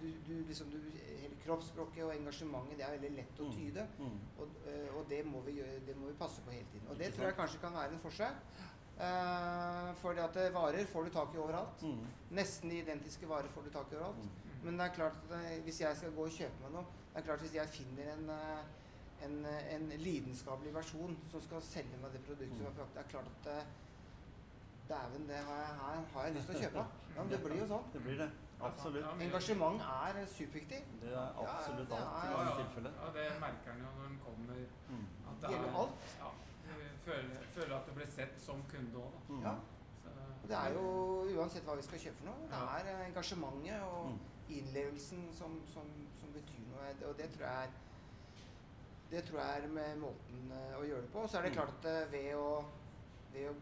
Du, 0.00 0.06
du, 0.26 0.32
liksom, 0.48 0.70
du, 0.70 0.78
hele 0.96 1.36
kroppsspråket 1.44 2.04
og 2.04 2.12
engasjementet 2.14 2.76
det 2.76 2.84
er 2.84 2.96
veldig 2.98 3.10
lett 3.16 3.40
å 3.40 3.46
Mm. 3.46 3.52
tyde. 3.56 3.86
Mm. 3.98 4.18
Og, 4.38 4.48
øh, 4.68 4.88
og 4.98 5.06
det, 5.08 5.20
må 5.26 5.40
vi 5.46 5.52
gjøre, 5.60 5.80
det 5.86 5.96
må 5.96 6.06
vi 6.10 6.16
passe 6.20 6.42
på 6.44 6.50
hele 6.50 6.66
tiden. 6.72 6.88
Og 6.88 6.98
det 6.98 7.14
tror 7.14 7.24
jeg 7.30 7.36
kanskje 7.36 7.60
kan 7.60 7.72
være 7.72 7.92
en 7.92 8.02
forskjell. 8.04 8.40
Uh, 8.96 9.90
for 10.00 10.16
det 10.16 10.22
at 10.24 10.36
varer 10.54 10.86
får 10.88 11.04
du 11.04 11.10
tak 11.12 11.34
i 11.34 11.38
overalt. 11.38 11.82
Mm. 11.82 12.04
Nesten 12.38 12.70
identiske 12.72 13.28
varer 13.28 13.48
får 13.54 13.62
du 13.66 13.70
tak 13.70 13.92
i 13.92 13.96
overalt. 13.96 14.16
Mm. 14.24 14.30
Men 14.64 14.78
det 14.78 14.86
er 14.86 14.94
klart 14.96 15.18
at 15.28 15.34
eh, 15.36 15.58
hvis 15.62 15.80
jeg 15.80 15.96
skal 15.96 16.14
gå 16.16 16.24
og 16.26 16.32
kjøpe 16.32 16.62
meg 16.64 16.72
noe 16.74 16.84
Det 17.12 17.20
er 17.20 17.26
klart 17.26 17.42
hvis 17.44 17.52
jeg 17.54 17.68
finner 17.74 18.08
en, 18.14 18.30
eh, 18.30 18.62
en, 19.26 19.36
eh, 19.46 19.74
en 19.74 19.84
lidenskapelig 20.00 20.72
versjon 20.74 21.16
som 21.30 21.40
skal 21.44 21.62
selge 21.62 22.00
meg 22.02 22.12
det 22.16 22.22
produktet 22.26 22.56
som 22.56 22.66
er 22.66 22.74
praktisk, 22.78 22.96
det 22.96 23.04
er 23.04 23.12
klart 23.12 23.28
at 23.34 23.50
eh, 23.52 23.68
Dæven, 24.88 25.28
det 25.28 25.36
har 25.36 25.60
jeg, 25.60 25.76
her 25.82 26.02
har 26.14 26.26
jeg 26.26 26.34
lyst 26.34 26.46
til 26.50 26.56
å 26.56 26.60
kjøpe. 26.64 26.82
Ja, 27.16 27.22
men 27.22 27.30
det 27.32 27.38
blir 27.44 27.56
jo 27.58 27.64
sånn. 27.70 27.86
Det 27.92 28.02
blir 28.04 28.18
det. 28.20 28.28
Absolutt. 28.66 29.06
Engasjement 29.26 29.80
er 29.80 30.26
superviktig. 30.26 30.80
Det 31.02 31.12
er 31.12 31.30
absolutt 31.44 31.90
Ja, 31.90 31.96
alt 31.96 32.24
i 32.24 32.26
er- 32.26 32.36
mange 32.36 32.50
ja, 32.50 32.56
tilfeller. 32.62 32.92
ja, 33.02 33.06
det 33.16 33.26
merker 33.40 33.70
han 33.72 33.80
jo 33.84 33.90
når 33.98 34.06
en 34.10 34.18
kommer. 34.26 34.54
Mm. 34.90 35.06
At 35.30 35.40
Det 35.42 35.50
gjelder 35.54 35.78
alt. 35.80 35.96
Ja, 36.20 36.30
blir 37.94 38.06
sett 38.06 38.40
som 38.40 38.62
kunde 38.68 38.98
òg, 38.98 39.12
da. 39.12 39.34
Mm. 39.34 39.42
Ja. 39.42 39.54
Så, 40.02 40.48
det 40.48 40.56
er 40.56 40.72
jo 40.72 40.84
uansett 41.40 41.64
hva 41.64 41.74
vi 41.76 41.82
skal 41.82 41.98
kjøpe 41.98 42.16
for 42.20 42.26
noe, 42.26 42.48
det 42.50 42.58
er 42.76 42.90
eh, 42.92 43.06
engasjementet 43.08 43.82
og 43.82 44.06
Mm. 44.10 44.18
innlevelsen 44.48 45.22
som, 45.34 45.60
som, 45.66 45.86
som 46.20 46.32
betyr 46.32 46.64
noe. 46.70 47.08
Og 47.10 47.16
det 47.18 47.30
tror 47.34 47.46
jeg 47.46 47.64
er 47.64 47.70
det 49.10 49.24
tror 49.24 49.38
jeg 49.40 49.62
er 49.64 49.68
med 49.68 49.96
måten 50.02 50.50
eh, 50.52 50.74
å 50.80 50.82
gjøre 50.84 51.02
det 51.02 51.12
på. 51.12 51.18
Og 51.22 51.28
så 51.30 51.38
er 51.38 51.42
det 51.42 51.50
Mm. 51.52 51.56
klart 51.56 51.68
at 51.68 51.84
eh, 51.84 52.12
ved 52.12 52.34
å, 52.34 52.64
ved 53.32 53.48
å 53.50 53.54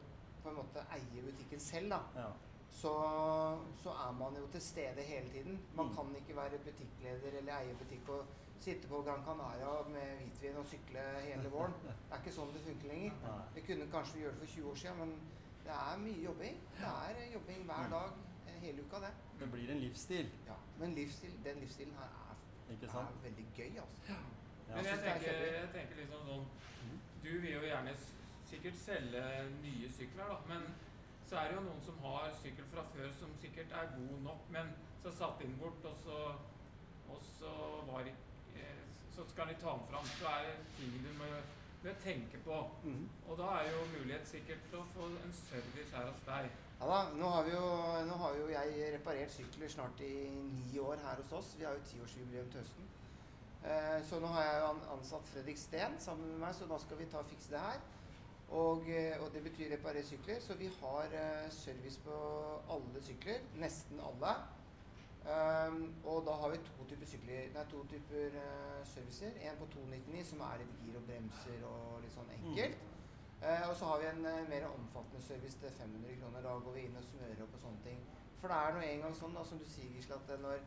på 0.42 0.48
en 0.50 0.56
måte 0.56 0.84
eie 0.92 1.22
butikken 1.24 1.60
selv, 1.60 1.90
da, 1.90 2.00
Ja. 2.16 2.28
Så, 2.74 2.90
så 3.82 3.90
er 4.04 4.12
man 4.18 4.34
jo 4.38 4.46
til 4.52 4.60
stede 4.62 5.02
hele 5.06 5.28
tiden. 5.30 5.60
Man 5.76 5.86
Mm. 5.86 5.94
kan 5.96 6.16
ikke 6.16 6.36
være 6.36 6.58
butikkleder 6.64 7.38
eller 7.38 7.52
eie 7.60 7.74
butikk 7.78 8.08
og 8.08 8.24
sitte 8.60 8.88
på 8.88 9.02
Gran 9.06 9.22
Canaria 9.26 9.70
med 9.88 10.16
hvitvin 10.20 10.56
og 10.56 10.66
sykle 10.66 11.00
hele 11.22 11.48
våren. 11.52 11.72
Det 11.84 11.94
er 12.12 12.22
ikke 12.22 12.32
sånn 12.36 12.52
det 12.54 12.62
funker 12.66 12.88
lenger. 12.88 13.12
Vi 13.54 13.60
Det 13.60 13.66
kunne 13.68 13.86
kanskje 13.92 14.14
vi 14.16 14.20
gjøre 14.24 14.34
det 14.34 14.40
for 14.40 14.46
20 14.56 14.70
år 14.70 14.74
siden, 14.82 14.98
men 14.98 15.12
det 15.64 15.72
er 15.74 15.98
mye 16.06 16.22
jobbing. 16.24 16.56
Det 16.78 16.88
er 16.90 17.20
eh, 17.22 17.32
jobbing 17.34 17.64
hver 17.68 17.84
Mm. 17.86 17.90
dag 17.90 18.08
eh, 18.48 18.58
hele 18.64 18.82
uka, 18.82 18.96
det. 19.06 19.12
Det 19.40 19.50
blir 19.52 19.70
en 19.70 19.80
livsstil, 19.80 20.28
Ja. 20.46 20.56
Men 20.78 20.94
livsstil, 20.94 21.32
den 21.44 21.56
livsstilen 21.60 21.94
her 21.98 22.10
er, 22.24 22.34
ikke 22.72 22.86
er 22.86 23.12
veldig 23.22 23.46
gøy, 23.56 23.70
altså. 23.84 24.02
Ja. 24.08 24.18
Men 24.76 24.84
jeg 24.84 24.94
er 24.98 25.02
tenker, 25.12 25.32
jeg 25.60 25.68
tenker 25.74 25.96
liksom 25.96 26.26
sånn 26.28 26.44
Mhm. 26.84 26.98
Du 27.24 27.40
vil 27.40 27.52
jo 27.52 27.60
gjerne 27.60 27.94
sikkert 28.50 28.74
selge 28.76 29.22
nye 29.62 29.88
sykler, 29.90 30.24
da. 30.28 30.36
Men 30.48 30.62
så 31.28 31.36
er 31.40 31.48
det 31.48 31.56
jo 31.56 31.64
noen 31.64 31.82
som 31.84 31.98
har 32.04 32.32
sykkel 32.42 32.66
fra 32.72 32.84
før 32.92 33.12
som 33.18 33.32
sikkert 33.40 33.72
er 33.72 33.92
god 33.96 34.18
nok, 34.26 34.48
men 34.56 34.72
så 35.02 35.12
satt 35.18 35.42
inn 35.44 35.56
bort, 35.60 35.84
og 35.88 35.96
så, 36.04 36.18
og 37.12 37.22
så 37.28 37.52
var 37.88 38.06
det 38.06 38.14
eh, 38.56 38.82
Så 39.14 39.24
skal 39.30 39.48
de 39.48 39.54
ta 39.60 39.76
den 39.76 39.86
fram. 39.90 40.06
Så 40.18 40.26
er 40.26 40.48
det 40.48 40.56
ting 40.78 40.94
du 41.04 41.10
må, 41.18 41.30
må 41.84 41.94
tenke 42.02 42.40
på. 42.44 42.60
Mhm. 42.82 43.08
Og 43.28 43.38
da 43.38 43.50
er 43.60 43.70
jo 43.70 43.84
mulighet 43.98 44.28
sikkert 44.28 44.68
til 44.70 44.80
å 44.80 44.86
få 44.94 45.08
en 45.22 45.34
service 45.38 45.96
her 45.96 46.10
hos 46.10 46.24
deg. 46.26 46.50
Ja 46.80 46.88
da, 46.90 46.98
nå 47.16 47.28
har, 47.30 47.44
vi 47.46 47.54
jo, 47.54 47.68
nå 48.08 48.16
har 48.20 48.36
jo 48.40 48.48
jeg 48.50 48.90
reparert 48.96 49.32
sykler 49.32 49.70
snart 49.70 50.00
i 50.02 50.14
ni 50.34 50.78
år 50.82 50.98
her 51.06 51.22
hos 51.22 51.32
oss. 51.32 51.54
Vi 51.58 51.64
har 51.64 51.78
jo 51.78 51.86
tiårsjubileum 51.92 52.50
til 52.50 52.64
høsten. 52.64 52.90
Eh, 53.64 54.00
så 54.08 54.18
nå 54.20 54.28
har 54.34 54.42
jeg 54.44 54.56
jo 54.60 54.72
ansatt 54.96 55.28
Fredrik 55.32 55.60
Steen 55.60 55.94
sammen 55.98 56.32
med 56.32 56.42
meg, 56.42 56.56
så 56.56 56.66
da 56.68 56.78
skal 56.82 56.98
vi 57.00 57.06
ta 57.12 57.22
og 57.22 57.30
fikse 57.30 57.54
det 57.54 57.62
her. 57.62 57.78
Og, 58.50 58.90
eh, 58.90 59.16
og 59.20 59.32
det 59.34 59.42
betyr 59.42 59.72
reparere 59.72 60.04
sykler. 60.04 60.40
Så 60.40 60.54
vi 60.54 60.70
har 60.80 61.04
eh, 61.12 61.50
service 61.50 62.00
på 62.04 62.18
alle 62.70 63.02
sykler. 63.02 63.40
Nesten 63.56 64.00
alle. 64.00 64.34
Um, 65.24 65.94
og 66.04 66.26
da 66.26 66.32
har 66.36 66.50
vi 66.52 66.56
to 66.56 66.84
typer 66.84 67.06
sykler, 67.08 67.46
nei, 67.54 67.62
to 67.70 67.78
typer 67.88 68.34
uh, 68.36 68.82
servicer. 68.84 69.32
En 69.40 69.56
på 69.56 69.68
299 69.72 70.24
som 70.30 70.42
er 70.44 70.58
litt 70.60 70.74
gir 70.84 70.98
og 70.98 71.06
bremser 71.08 71.62
og 71.64 72.02
litt 72.02 72.12
sånn 72.12 72.34
enkelt. 72.34 72.82
Eh, 73.44 73.64
og 73.68 73.72
så 73.76 73.88
har 73.88 74.02
vi 74.02 74.10
en 74.10 74.20
uh, 74.28 74.42
mer 74.50 74.66
omfattende 74.68 75.24
service 75.24 75.56
til 75.62 75.72
500 75.78 76.18
kroner. 76.20 76.44
Da 76.44 76.52
går 76.66 76.76
vi 76.76 76.84
inn 76.84 77.00
og 77.00 77.08
smører 77.08 77.40
opp 77.46 77.56
og 77.56 77.64
sånne 77.64 77.80
ting. 77.86 78.04
For 78.42 78.52
det 78.52 78.58
er 78.60 78.76
nå 78.76 78.84
en 78.84 79.06
gang 79.06 79.16
sånn, 79.16 79.38
da, 79.38 79.46
som 79.48 79.62
du 79.62 79.64
sier, 79.68 79.88
Gisle, 79.96 80.20
at 80.20 80.44
når 80.44 80.60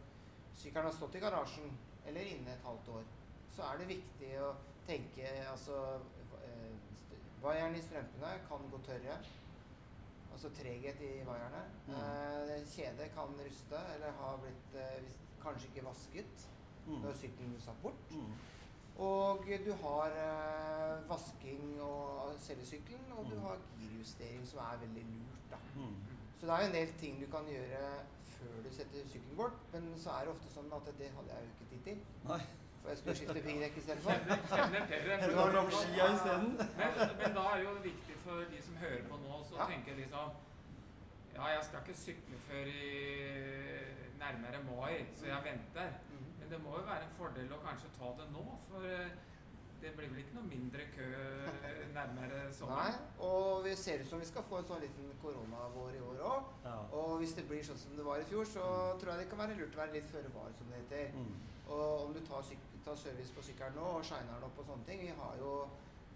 sykkelen 0.58 0.90
har 0.90 0.98
stått 0.98 1.20
i 1.20 1.22
garasjen 1.22 1.78
eller 2.10 2.34
inne 2.34 2.56
et 2.56 2.66
halvt 2.66 2.92
år, 2.98 3.06
så 3.54 3.70
er 3.70 3.78
det 3.78 3.92
viktig 3.94 4.32
å 4.42 4.52
tenke 4.90 5.30
altså 5.52 5.84
Vaieren 7.44 7.76
i 7.76 7.82
strømpene 7.82 8.32
kan 8.50 8.70
gå 8.72 8.80
tørre. 8.86 9.18
Altså 10.34 10.50
treghet 10.54 11.00
i 11.02 11.12
vaierne. 11.26 11.64
Mm. 11.88 11.94
Eh, 11.94 12.68
kjedet 12.70 13.12
kan 13.16 13.34
ruste 13.40 13.80
eller 13.96 14.12
ha 14.20 14.36
blitt 14.42 14.76
eh, 14.82 15.04
kanskje 15.44 15.68
ikke 15.74 15.86
vasket 15.90 16.48
Mm. 16.88 17.02
når 17.04 17.14
sykkelen 17.20 17.56
er 17.56 17.60
satt 17.60 17.82
bort. 17.84 18.12
Mm. 18.12 18.36
Og 19.04 19.42
du 19.66 19.74
har 19.82 20.14
eh, 20.16 21.10
vasking 21.10 21.74
av 21.84 22.32
selve 22.40 22.66
sykkelen, 22.66 23.12
og 23.18 23.26
du 23.30 23.36
Mm. 23.36 23.42
har 23.42 23.58
girjustering, 23.80 24.48
som 24.48 24.60
er 24.60 24.78
veldig 24.86 25.04
lurt. 25.04 25.50
da. 25.52 25.58
Mm. 25.76 25.96
Så 26.40 26.46
det 26.46 26.54
er 26.54 26.60
jo 26.62 26.66
en 26.68 26.74
del 26.74 26.94
ting 27.00 27.20
du 27.20 27.26
kan 27.32 27.46
gjøre 27.46 27.82
før 28.24 28.64
du 28.64 28.70
setter 28.72 29.04
sykkelen 29.08 29.36
bort, 29.38 29.60
men 29.74 29.94
så 29.98 30.10
er 30.16 30.20
det 30.26 30.34
ofte 30.36 30.54
sånn 30.54 30.72
at 30.74 30.86
det 30.98 31.12
hadde 31.12 31.34
jeg 31.34 31.44
jo 31.44 31.50
ikke 31.52 31.70
tid 31.76 31.84
til. 31.84 32.00
Nei. 32.30 32.42
For 32.88 32.94
jeg 32.94 32.98
skulle 33.00 33.16
skifte 33.20 33.42
piggdekk 33.44 33.78
istedenfor. 33.78 34.12
Men, 36.78 36.92
men 37.20 37.34
da 37.36 37.42
er 37.52 37.56
det 37.60 37.64
jo 37.66 37.72
viktig 37.84 38.16
for 38.24 38.46
de 38.52 38.60
som 38.64 38.78
hører 38.80 39.02
på 39.10 39.18
nå, 39.26 39.40
så 39.50 39.58
Ja. 39.60 39.66
tenker 39.68 39.96
liksom 40.00 40.30
Ja, 41.36 41.48
jeg 41.54 41.64
skal 41.68 41.80
ikke 41.84 41.98
sykle 42.00 42.38
før 42.48 42.66
i 42.66 42.94
nærmere 44.20 44.60
mai, 44.70 45.06
så 45.16 45.26
jeg 45.28 45.44
venter. 45.44 45.90
Mhm. 46.10 46.32
Men 46.40 46.50
det 46.50 46.60
må 46.64 46.70
jo 46.78 46.84
være 46.88 47.04
en 47.04 47.16
fordel 47.18 47.52
å 47.54 47.60
kanskje 47.68 47.90
ta 48.00 48.08
det 48.22 48.28
nå, 48.32 48.46
for 48.70 48.82
eh, 48.88 49.10
det 49.82 49.92
blir 49.98 50.08
vel 50.10 50.20
ikke 50.24 50.34
noe 50.40 50.48
mindre 50.48 50.82
kø 50.96 51.06
nærmere 51.94 52.40
Nei, 52.70 52.92
og 53.20 53.64
vi 53.66 53.76
ser 53.76 54.00
ut 54.02 54.08
som 54.10 54.20
vi 54.20 54.26
skal 54.26 54.44
få 54.50 54.58
en 54.58 54.66
sånn 54.72 54.82
liten 54.82 55.12
koronavår 55.22 55.92
i 56.00 56.00
år 56.00 56.24
òg. 56.32 56.44
Ja. 56.66 56.78
Og 56.92 57.18
hvis 57.20 57.36
det 57.36 57.46
blir 57.52 57.62
sånn 57.64 57.78
som 57.78 57.96
det 58.00 58.06
var 58.06 58.18
i 58.18 58.24
fjor, 58.32 58.46
så 58.46 58.64
tror 58.98 59.12
jeg 59.14 59.20
det 59.20 59.30
kan 59.30 59.40
være 59.44 59.60
lurt 59.60 59.76
å 59.76 59.84
være 59.84 59.94
litt 60.00 60.10
føre 60.10 60.34
var, 60.34 60.50
som 60.58 60.72
det 60.72 60.82
heter. 60.82 61.14
Mm. 61.14 61.36
Og 61.68 62.06
om 62.08 62.14
du 62.14 62.20
tar, 62.26 62.42
syk 62.42 62.58
tar 62.88 62.98
service 63.04 63.36
på 63.36 63.44
sykkelen 63.46 63.78
nå 63.78 63.92
og 64.00 64.08
shiner 64.08 64.34
den 64.34 64.48
opp 64.48 64.64
og 64.64 64.72
sånne 64.72 64.88
ting 64.88 65.04
Vi 65.04 65.14
har 65.20 65.38
jo 65.42 65.52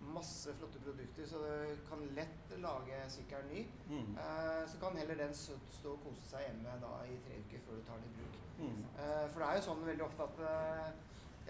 masse 0.01 0.54
flotte 0.58 0.80
produkter, 0.82 1.28
så 1.30 1.40
du 1.44 1.82
kan 1.86 2.00
lett 2.18 2.54
lage 2.63 3.01
sykkelen 3.13 3.51
ny. 3.54 3.60
Mm. 3.92 4.16
Eh, 4.24 4.63
så 4.72 4.80
kan 4.82 4.98
heller 4.98 5.20
den 5.20 5.36
stå 5.38 5.92
og 5.92 6.01
kose 6.08 6.25
seg 6.25 6.48
hjemme 6.48 6.74
da 6.82 6.96
i 7.06 7.20
tre 7.28 7.38
uker 7.44 7.62
før 7.68 7.78
du 7.78 7.86
tar 7.86 8.01
den 8.01 8.10
i 8.10 8.16
bruk. 8.16 8.40
Mm. 8.63 8.82
Eh, 9.04 9.28
for 9.30 9.44
det 9.44 9.50
er 9.50 9.60
jo 9.60 9.68
sånn 9.68 9.86
veldig 9.92 10.08
ofte 10.08 10.25
at 10.25 10.42
eh, 10.50 10.90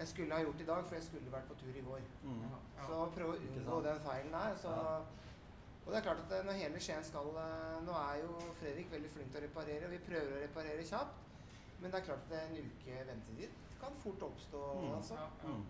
jeg 0.02 0.10
skulle 0.12 0.36
ha 0.36 0.44
gjort 0.44 0.60
i 0.60 0.68
dag, 0.68 0.84
for 0.84 0.98
jeg 0.98 1.08
skulle 1.08 1.32
vært 1.32 1.48
på 1.48 1.58
tur 1.62 1.80
i 1.80 1.86
går. 1.88 2.04
Mm. 2.28 2.44
Ja. 2.44 2.60
Så 2.90 3.00
prøv 3.16 3.32
å 3.32 3.40
unngå 3.40 3.80
den 3.88 4.06
feilen 4.06 4.36
der. 4.36 4.56
Så, 4.66 4.76
Ja. 4.82 5.00
Og 5.82 5.90
det 5.90 5.98
er 5.98 6.04
klart 6.06 6.20
at 6.22 6.32
eh, 6.36 6.44
når 6.46 6.58
hele 6.60 6.80
Skien 6.82 7.04
skal 7.06 7.28
eh, 7.42 7.78
Nå 7.86 7.94
er 7.98 8.20
jo 8.22 8.36
Fredrik 8.60 8.92
veldig 8.92 9.10
flink 9.10 9.32
til 9.32 9.40
å 9.40 9.46
reparere, 9.48 9.88
og 9.88 9.94
vi 9.96 10.02
prøver 10.06 10.36
å 10.36 10.42
reparere 10.44 10.84
kjapt. 10.86 11.21
Men 11.82 11.90
det 11.90 11.98
er 12.00 12.04
klart 12.06 12.30
at 12.30 12.34
en 12.38 12.56
uke 12.62 12.98
ventetid 13.08 13.48
kan 13.82 13.96
fort 13.98 14.22
oppstå, 14.28 14.60
Mm. 14.80 14.92
altså. 14.96 15.14
Ja, 15.18 15.26
ja. 15.42 15.48
Mm. 15.48 15.64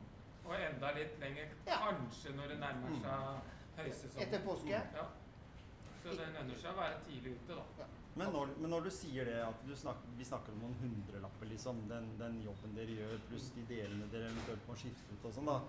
Og 0.45 0.54
enda 0.61 0.90
litt 0.92 1.19
lenger, 1.21 1.49
Ja. 1.66 1.78
kanskje 1.88 2.35
når 2.37 2.49
det 2.52 2.59
nærmer 2.61 2.88
Mm. 2.90 3.00
seg 3.00 3.85
høysesongen. 3.85 4.26
Etter 4.28 4.45
påske. 4.45 4.69
Ja. 4.69 4.83
Så 6.02 6.09
det 6.19 6.28
lønner 6.35 6.57
seg 6.59 6.71
å 6.73 6.76
være 6.76 6.97
tidlig 7.07 7.33
ute, 7.37 7.54
da. 7.78 7.85
Men 8.14 8.33
når, 8.33 8.47
men 8.59 8.71
når 8.71 8.81
du 8.85 8.90
sier 8.90 9.25
det, 9.25 9.38
at 9.40 9.61
du 9.66 9.73
snakker, 9.76 10.09
vi 10.19 10.25
snakker 10.25 10.52
om 10.52 10.59
noen 10.59 10.75
hundrelapper, 10.83 11.47
liksom, 11.47 11.88
den, 11.88 12.11
den 12.19 12.42
jobben 12.42 12.75
dere 12.76 12.87
gjør, 12.99 13.19
pluss 13.28 13.50
de 13.54 13.62
delene 13.71 14.09
dere 14.12 14.28
eventuelt 14.28 14.66
må 14.69 14.75
skifte 14.76 15.12
ut 15.14 15.25
og 15.25 15.33
sånn, 15.33 15.47
da. 15.47 15.61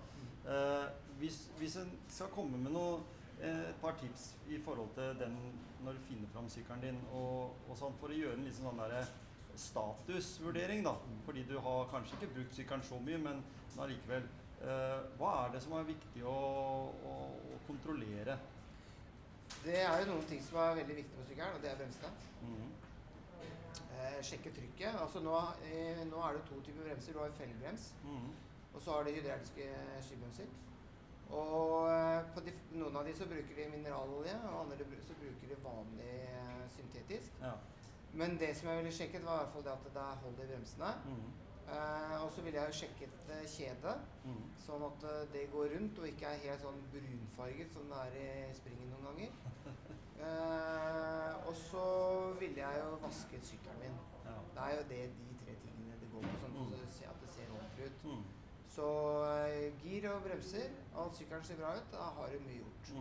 Eh, 0.50 0.88
hvis, 1.18 1.38
hvis 1.58 1.76
en 1.76 1.92
skal 2.08 2.28
komme 2.34 2.58
med 2.58 2.72
noe, 2.72 3.00
eh, 3.40 3.70
et 3.70 3.80
par 3.80 3.92
tips 3.92 4.34
i 4.48 4.58
forhold 4.58 4.92
til 4.94 5.14
den 5.18 5.38
når 5.84 5.92
du 5.92 5.98
finner 6.10 6.28
fram 6.34 6.48
sykkelen 6.48 6.80
din, 6.82 7.00
og, 7.12 7.54
og 7.70 7.76
sånn, 7.78 7.94
for 8.00 8.08
å 8.08 8.18
gjøre 8.18 8.36
den 8.36 8.44
liksom 8.44 8.64
sånn 8.68 8.76
derre 8.82 9.06
statusvurdering, 9.56 10.84
da. 10.84 10.94
Fordi 11.24 11.42
du 11.48 11.58
har 11.58 11.84
kanskje 11.92 12.16
ikke 12.20 12.34
brukt 12.34 12.54
sykkelen 12.54 12.82
så 12.82 12.98
mye, 13.00 13.18
men, 13.18 13.44
allikevel. 13.78 14.26
Eh, 14.64 15.00
hva 15.18 15.30
er 15.46 15.52
det 15.52 15.62
som 15.62 15.72
er 15.76 15.82
viktig 15.88 16.22
å, 16.24 16.34
å, 17.10 17.14
å 17.54 17.58
kontrollere? 17.66 18.38
Det 19.64 19.76
er 19.82 20.00
jo 20.00 20.12
noen 20.12 20.26
ting 20.28 20.40
som 20.44 20.58
er 20.62 20.78
veldig 20.80 20.96
viktig 21.02 21.18
på 21.20 21.26
sykkelen, 21.28 21.54
og 21.58 21.62
det 21.62 21.70
er 21.72 21.78
bremsene. 21.82 22.10
Mhm. 22.42 22.72
Eh, 23.94 24.18
sjekke 24.26 24.50
trykket. 24.54 24.96
Altså 25.00 25.20
nå, 25.22 25.34
eh, 25.68 26.00
nå 26.08 26.20
er 26.26 26.36
det 26.38 26.44
to 26.48 26.60
typer 26.66 26.88
bremser. 26.88 27.12
Du 27.12 27.18
har 27.22 27.30
fellebrems, 27.38 27.92
Mhm. 28.04 28.30
og 28.74 28.82
så 28.82 28.90
har 28.96 29.04
du 29.04 29.10
hydrauliske 29.10 29.68
skibremser. 30.02 30.46
Og 31.30 31.88
eh, 31.90 32.24
på 32.34 32.40
de, 32.44 32.52
noen 32.72 32.96
av 32.96 33.04
de 33.06 33.14
så 33.16 33.26
bruker 33.26 33.54
de 33.56 33.68
mineralolje, 33.76 34.34
og 34.50 34.60
andre 34.64 34.84
så 35.06 35.14
bruker 35.20 35.48
de 35.54 35.56
vanlig 35.64 36.16
syntetisk. 36.76 37.32
Ja. 37.40 37.52
Men 38.14 38.38
det 38.38 38.56
som 38.56 38.68
jeg 38.68 38.76
ville 38.78 38.92
sjekket, 38.94 39.24
var 39.26 39.40
i 39.40 39.42
hvert 39.42 39.52
fall 39.52 39.64
det 39.66 39.72
at 39.72 39.88
det 39.94 40.02
er 40.02 40.20
hold 40.22 40.38
i 40.44 40.46
bremsene. 40.50 40.90
Mm. 41.06 41.24
Uh, 41.64 42.24
og 42.24 42.32
så 42.32 42.42
ville 42.44 42.58
jeg 42.60 42.66
jo 42.68 42.76
sjekket 42.78 43.14
uh, 43.30 43.38
kjedet, 43.48 43.94
mm. 44.24 44.42
sånn 44.66 44.82
at 44.84 45.06
uh, 45.08 45.22
det 45.32 45.46
går 45.52 45.70
rundt 45.72 45.98
og 45.98 46.08
ikke 46.10 46.28
er 46.28 46.42
helt 46.42 46.60
sånn 46.60 46.82
brunfarget 46.92 47.72
som 47.72 47.88
det 47.88 48.02
er 48.20 48.50
i 48.50 48.56
springen 48.58 48.92
noen 48.92 49.06
ganger. 49.08 49.30
Og 51.48 51.56
så 51.58 51.86
ville 52.40 52.60
jeg 52.60 52.78
jo 52.80 52.94
vasket 53.02 53.44
sykkelen 53.44 53.80
min. 53.82 53.96
Ja. 54.24 54.36
Det 54.54 54.62
er 54.66 54.76
jo 54.78 54.84
det 54.92 55.00
de 55.18 55.34
tre 55.42 55.56
tingene 55.64 55.98
det 56.00 56.08
går 56.12 56.22
på, 56.24 56.36
sånn 56.44 56.54
Mm. 56.54 56.70
ser- 56.96 57.10
at 57.10 57.20
det 57.20 57.30
ser 57.34 57.50
ordentlig 57.56 57.86
ut. 57.90 58.04
Mm. 58.04 58.22
Så 58.76 58.86
gir 59.82 60.08
og 60.10 60.22
bremser, 60.22 60.70
og 60.94 61.10
at 61.10 61.16
sykkelen 61.18 61.44
ser 61.44 61.56
bra 61.60 61.74
ut, 61.76 61.92
da 61.92 62.08
har 62.16 62.32
du 62.32 62.38
mye 62.46 62.62
gjort. 62.62 62.94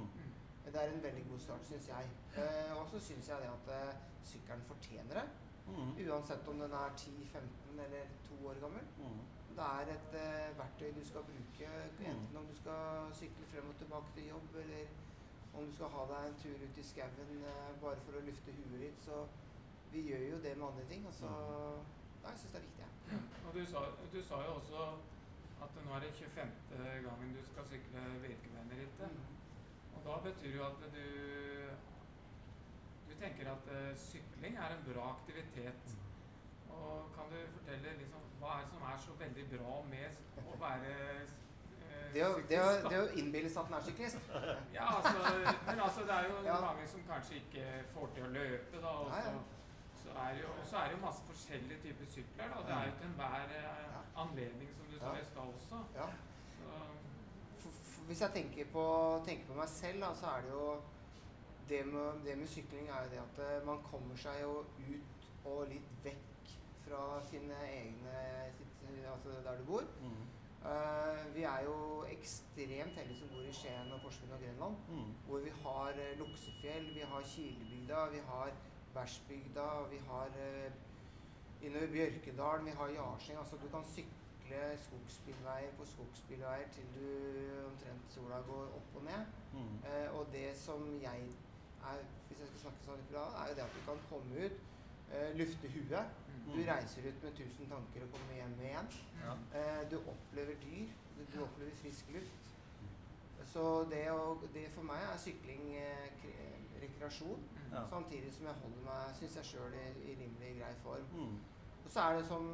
Det 0.66 0.76
er 0.82 0.92
en 0.94 1.04
veldig 1.04 1.26
god 1.30 1.40
start, 1.40 1.66
syns 1.68 1.88
jeg. 1.88 2.10
Eh, 2.38 2.72
og 2.80 2.88
så 2.92 3.00
syns 3.00 3.30
jeg 3.30 3.38
det 3.44 3.50
at 3.58 3.72
eh, 3.78 3.96
sykkelen 4.24 4.64
fortjener 4.68 5.14
det. 5.20 5.26
Mm. 5.68 5.92
Uansett 6.10 6.48
om 6.48 6.60
den 6.60 6.72
er 6.80 6.90
10-15 6.98 7.80
eller 7.86 8.06
2 8.30 8.48
år 8.48 8.58
gammel. 8.64 8.86
Mm. 8.98 9.20
Det 9.58 9.66
er 9.80 9.92
et 9.96 10.16
eh, 10.24 10.58
verktøy 10.60 10.92
du 11.00 11.04
skal 11.08 11.24
bruke, 11.30 11.70
Mm. 12.00 12.06
enten 12.10 12.38
om 12.38 12.46
du 12.52 12.56
skal 12.58 13.12
sykle 13.14 13.46
frem 13.52 13.70
og 13.70 13.76
tilbake 13.82 14.10
til 14.16 14.28
jobb, 14.28 14.56
eller 14.64 14.86
om 15.54 15.66
du 15.68 15.74
skal 15.76 15.88
ha 15.96 16.06
deg 16.12 16.28
en 16.32 16.40
tur 16.44 16.64
ut 16.66 16.78
i 16.78 16.84
skauen 16.84 17.44
eh, 17.52 17.74
bare 17.84 18.00
for 18.06 18.18
å 18.20 18.24
lufte 18.30 18.52
huet 18.58 18.80
ditt. 18.82 19.04
Så 19.06 19.20
vi 19.92 20.02
gjør 20.10 20.24
jo 20.32 20.40
det 20.48 20.56
med 20.58 20.68
andre 20.68 20.86
ting. 20.90 21.06
Altså, 21.12 21.30
nei, 22.24 22.32
jeg 22.32 22.40
syns 22.42 22.52
det 22.56 22.60
er 22.62 22.68
viktig. 22.70 22.88
Ja. 23.12 23.20
Og 23.48 23.54
du 23.60 23.62
sa, 23.72 23.80
du 24.16 24.20
sa 24.24 24.42
jo 24.48 24.56
også 24.60 24.88
at 25.64 25.78
nå 25.86 25.94
er 25.96 26.00
det 26.08 26.12
25. 26.18 26.52
gangen 27.06 27.36
du 27.38 27.44
skal 27.52 27.66
sykle 27.72 28.02
Birkebeinerrittet. 28.26 29.10
Og 29.12 29.43
da 30.06 30.18
betyr 30.24 30.56
jo 30.58 30.66
at 30.68 30.82
du 30.94 31.04
tenker 33.24 33.52
at 33.52 33.70
uh, 33.72 33.92
sykling 33.98 34.58
er 34.58 34.74
en 34.76 34.84
bra 34.88 35.06
aktivitet. 35.16 35.94
Og 36.74 37.12
kan 37.16 37.30
du 37.32 37.38
fortelle 37.56 37.94
liksom, 38.02 38.24
hva 38.42 38.58
er 38.58 38.66
det 38.66 38.72
som 38.74 38.84
er 38.92 38.98
så 39.06 39.16
veldig 39.20 39.46
bra 39.54 39.76
med 39.92 40.18
å 40.44 40.58
være 40.60 40.94
eh, 41.22 42.08
Det 42.16 42.24
å, 42.26 42.32
det, 42.50 42.58
å, 42.60 42.66
syklist, 42.72 42.84
da? 42.84 42.90
det 42.90 43.00
å 43.04 43.08
innbille 43.22 43.52
seg 43.54 43.62
at 43.62 43.70
den 43.70 43.78
er 43.78 43.86
syklist. 43.88 44.32
Ja, 44.78 44.88
altså, 44.98 45.20
men 45.70 45.84
altså, 45.88 46.06
det 46.10 46.16
er 46.18 46.28
jo 46.32 46.40
Ja. 46.50 46.58
mange 46.66 46.88
som 46.94 47.06
kanskje 47.12 47.40
ikke 47.44 47.68
får 47.94 48.12
til 48.18 48.26
å 48.28 48.32
løpe, 48.38 48.82
da. 48.88 48.94
Og 49.06 49.14
så, 49.14 49.34
så, 50.02 50.18
er 50.26 50.34
det 50.36 50.42
jo, 50.44 50.50
og 50.58 50.68
så 50.72 50.82
er 50.82 50.90
det 50.90 50.98
jo 50.98 51.02
masse 51.06 51.24
forskjellige 51.30 51.80
typer 51.86 52.12
sykler, 52.18 52.52
da. 52.56 52.66
Det 52.68 52.76
er 52.80 52.90
jo 52.90 52.98
til 53.00 53.10
enhver 53.12 53.56
eh, 53.62 54.02
anledning, 54.26 54.74
som 54.80 54.92
du 54.92 54.98
sa 55.06 55.14
i 55.22 55.26
stad 55.30 55.56
også. 55.62 55.84
Ja. 56.02 56.10
Så, 56.58 56.82
For, 57.62 57.70
for 57.70 57.93
hvis 58.08 58.22
jeg 58.22 58.36
tenker 58.36 58.70
på, 58.74 58.86
tenker 59.26 59.48
på 59.48 59.58
meg 59.58 59.70
selv, 59.72 60.02
da, 60.04 60.12
så 60.18 60.34
er 60.36 60.46
det 60.46 60.52
jo 60.52 60.68
det 61.70 61.82
med, 61.88 62.24
det 62.26 62.38
med 62.38 62.48
sykling 62.48 62.90
er 62.90 63.06
jo 63.06 63.12
det 63.14 63.22
at 63.22 63.42
eh, 63.46 63.66
man 63.66 63.80
kommer 63.88 64.20
seg 64.20 64.42
jo 64.42 64.64
ut 64.90 65.28
og 65.48 65.66
litt 65.72 65.92
vekk 66.04 66.54
fra 66.84 67.04
sine 67.30 67.60
egne 67.70 68.16
sitt, 68.58 68.70
Altså 69.14 69.30
der 69.46 69.58
du 69.58 69.66
bor. 69.66 69.84
Mm. 70.02 70.24
Uh, 70.64 71.36
vi 71.36 71.44
er 71.44 71.64
jo 71.66 72.04
ekstremt 72.08 72.96
heldige 72.96 73.18
som 73.20 73.32
bor 73.34 73.44
i 73.44 73.54
Skien 73.56 73.92
og 73.92 74.00
Porsgrunn 74.04 74.36
og 74.36 74.44
Grenland. 74.44 74.76
Mm. 74.90 75.10
Hvor 75.28 75.42
vi 75.44 75.52
har 75.64 76.00
uh, 76.00 76.20
Luksefjell, 76.20 76.86
vi 76.96 77.04
har 77.12 77.26
Kilebygda, 77.32 78.06
vi 78.14 78.22
har 78.28 78.52
Bærsbygda, 78.94 79.68
vi 79.92 80.00
har 80.08 80.38
uh, 80.38 81.66
innover 81.66 81.92
Bjørkedalen, 81.96 82.66
vi 82.66 82.78
har 82.80 82.96
Jarseng. 82.96 83.40
Altså 83.40 83.60
du 83.64 83.68
kan 83.76 83.84
sykle 83.96 84.23
skogsbilveier 84.86 85.72
på 85.78 85.86
skogsbilveier 85.86 86.68
til 86.76 86.86
du 86.96 87.08
omtrent 87.68 88.12
sola 88.16 88.40
går 88.48 88.74
opp 88.80 88.96
og 89.00 89.04
ned. 89.08 89.26
Mm. 89.54 89.76
Eh, 89.90 90.08
og 90.18 90.28
det 90.34 90.50
som 90.58 90.86
jeg 91.02 91.24
er, 91.84 92.04
hvis 92.28 92.40
jeg 92.44 92.48
skal 92.52 92.62
snakke 92.66 92.86
sånn 92.86 93.02
litt 93.02 93.12
bra, 93.14 93.24
er 93.44 93.50
jo 93.52 93.56
det 93.60 93.66
at 93.68 93.76
du 93.78 93.82
kan 93.88 94.04
komme 94.10 94.46
ut, 94.46 94.62
eh, 95.14 95.32
lufte 95.40 95.68
huet. 95.76 96.20
Du 96.46 96.60
Mm. 96.60 96.66
reiser 96.68 97.06
ut 97.08 97.24
med 97.24 97.36
tusen 97.40 97.70
tanker 97.72 98.04
og 98.04 98.12
kommer 98.12 98.34
hjem 98.36 98.56
igjen. 98.62 98.88
Ja. 99.24 99.34
Eh, 99.60 99.90
du 99.92 99.98
opplever 99.98 100.56
dyr, 100.64 100.88
du, 101.18 101.22
du 101.34 101.44
opplever 101.44 101.72
frisk 101.82 102.10
luft. 102.14 102.50
Så 103.54 103.64
det, 103.92 104.06
å, 104.12 104.38
det 104.54 104.70
for 104.74 104.84
meg 104.88 105.02
er 105.04 105.18
sykling 105.20 105.76
eh, 105.78 106.10
kre- 106.22 106.82
rekreasjon. 106.82 107.44
Ja. 107.74 107.88
samtidig 107.90 108.30
som 108.34 108.46
jeg 108.46 108.54
holder 108.62 108.82
meg, 108.86 109.16
syns 109.18 109.36
jeg 109.36 109.46
sjøl, 109.46 109.74
i, 109.74 109.86
i 110.12 110.16
rimelig 110.20 110.52
grei 110.60 110.74
form. 110.84 111.08
Mm. 111.18 111.38
Så 111.94 112.02
er 112.02 112.16
det 112.18 112.26
som 112.26 112.46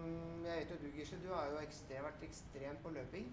Jeg 0.45 0.57
vet 0.59 0.71
jo 0.71 0.75
du, 0.81 0.87
Gisle, 0.97 1.17
du 1.23 1.33
har 1.33 1.45
jo 1.51 1.59
ekstrem, 1.63 2.03
vært 2.03 2.23
ekstrem 2.27 2.79
på 2.83 2.89
løping. 2.95 3.29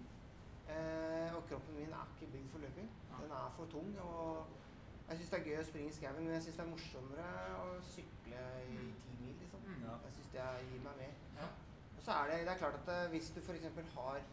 Eh, 0.69 1.35
og 1.35 1.41
kroppen 1.49 1.75
min 1.75 1.91
er 1.97 2.07
ikke 2.13 2.31
bygd 2.31 2.49
for 2.53 2.63
løping. 2.63 2.87
Den 3.09 3.31
er 3.39 3.53
for 3.57 3.65
tung. 3.73 3.89
Og 3.99 4.47
jeg 5.09 5.17
syns 5.17 5.29
det 5.33 5.39
er 5.39 5.47
gøy 5.49 5.59
å 5.59 5.65
springe 5.67 5.91
i 5.91 5.97
skauen, 5.97 6.23
men 6.23 6.33
jeg 6.35 6.45
syns 6.45 6.59
det 6.59 6.63
er 6.63 6.71
morsommere 6.71 7.27
å 7.59 7.67
sykle 7.89 8.45
i 8.69 8.79
ti 9.03 9.17
mil, 9.19 9.35
liksom. 9.41 9.67
Mm. 9.67 9.83
Ja. 9.83 9.97
Jeg 10.05 10.15
syns 10.17 10.31
det 10.35 10.47
gir 10.71 10.81
meg 10.87 11.03
mer. 11.03 11.19
Ja. 11.41 11.51
Og 11.97 12.01
så 12.07 12.15
er 12.15 12.31
det, 12.31 12.39
det 12.47 12.53
er 12.53 12.63
klart 12.63 12.79
at 12.81 12.93
eh, 12.95 13.09
hvis 13.11 13.31
du 13.35 13.39
f.eks. 13.43 13.67
har 13.97 14.23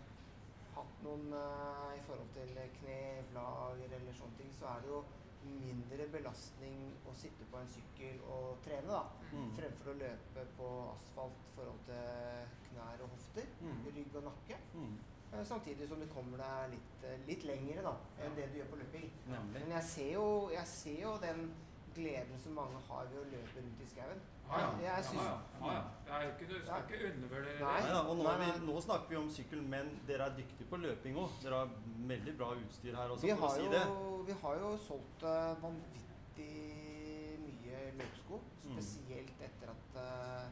hatt 0.79 1.05
noen 1.09 1.39
eh, 1.41 1.93
i 1.99 2.03
forhold 2.07 2.31
til 2.39 2.55
kne, 2.55 2.71
knevlager 2.79 3.99
eller 3.99 4.19
sånne 4.21 4.43
ting, 4.43 4.55
så 4.61 4.71
er 4.77 4.87
det 4.87 4.95
jo 4.95 5.03
mindre 5.45 6.07
belastning 6.13 6.93
å 7.07 7.15
sitte 7.15 7.45
på 7.51 7.59
en 7.61 7.69
sykkel 7.69 8.21
og 8.31 8.59
trene, 8.65 8.89
da. 8.89 9.03
Mm. 9.33 9.51
Fremfor 9.59 9.91
å 9.93 9.97
løpe 10.01 10.45
på 10.57 10.69
asfalt 10.95 11.43
i 11.49 11.53
forhold 11.57 11.83
til 11.89 12.55
knær 12.71 13.03
og 13.05 13.11
hofter, 13.15 13.47
Mm. 13.61 13.85
rygg 13.97 14.17
og 14.17 14.25
nakke. 14.31 14.57
Mm. 14.75 14.97
Eh, 15.33 15.45
Samtidig 15.45 15.89
som 15.89 16.01
du 16.01 16.07
kommer 16.07 16.39
deg 16.39 16.71
litt, 16.77 17.05
eh, 17.05 17.19
litt 17.27 17.45
lengre 17.45 17.83
da, 17.83 17.95
enn 18.25 18.35
det 18.37 18.53
du 18.53 18.59
gjør 18.59 18.71
på 18.71 18.77
løping. 18.83 19.11
Men 19.53 19.71
jeg 19.71 19.83
ser, 19.83 20.13
jo, 20.13 20.51
jeg 20.53 20.67
ser 20.67 21.01
jo 21.03 21.17
den 21.21 21.55
gleden 21.95 22.39
som 22.43 22.53
mange 22.55 22.79
har 22.89 23.05
ved 23.07 23.19
å 23.21 23.31
løpe 23.31 23.61
rundt 23.61 23.81
i 23.83 23.87
skauen. 23.87 24.21
Ja, 24.51 24.59
ja. 24.61 24.71
Jeg 24.81 24.85
ja, 24.85 25.03
syns- 25.03 25.25
ja, 25.25 25.37
ja, 25.67 25.83
ja. 26.09 26.19
Ikke, 26.31 26.47
du 26.51 26.59
skal 26.61 26.83
ikke 26.85 27.13
undervurdere 27.15 27.59
det. 27.59 28.09
Og 28.09 28.17
nå, 28.17 28.25
er 28.31 28.39
vi, 28.43 28.67
nå 28.67 28.81
snakker 28.81 29.09
vi 29.09 29.17
om 29.17 29.31
sykkel, 29.31 29.63
men 29.63 29.89
dere 30.07 30.29
er 30.31 30.37
dyktige 30.37 30.69
på 30.71 30.77
løping 30.83 31.17
òg. 31.19 31.31
Dere 31.43 31.63
har 31.63 31.71
veldig 32.13 32.35
bra 32.39 32.51
utstyr 32.61 32.95
her 32.97 33.09
også, 33.15 33.27
Vi 33.27 33.33
for 33.35 33.47
å 33.47 33.49
har, 33.49 33.57
si 33.57 33.65
jo, 33.65 33.71
det. 33.73 34.27
vi 34.29 34.37
har 34.43 34.55
jo 34.61 34.71
solgt 34.87 35.25
uh, 35.25 35.55
vanvittig 35.65 37.39
mye 37.47 37.81
løpesko. 37.99 38.41
Mm. 38.65 38.77
Spesielt 38.77 39.43
etter 39.49 39.73
at 39.75 39.99
uh, 39.99 40.45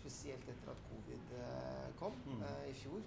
Spesielt 0.00 0.46
etter 0.48 0.70
at 0.72 0.78
covid 0.88 1.32
uh, 1.36 1.90
kom 1.98 2.14
Mm. 2.24 2.42
eh, 2.42 2.70
i 2.70 2.72
fjor. 2.72 3.02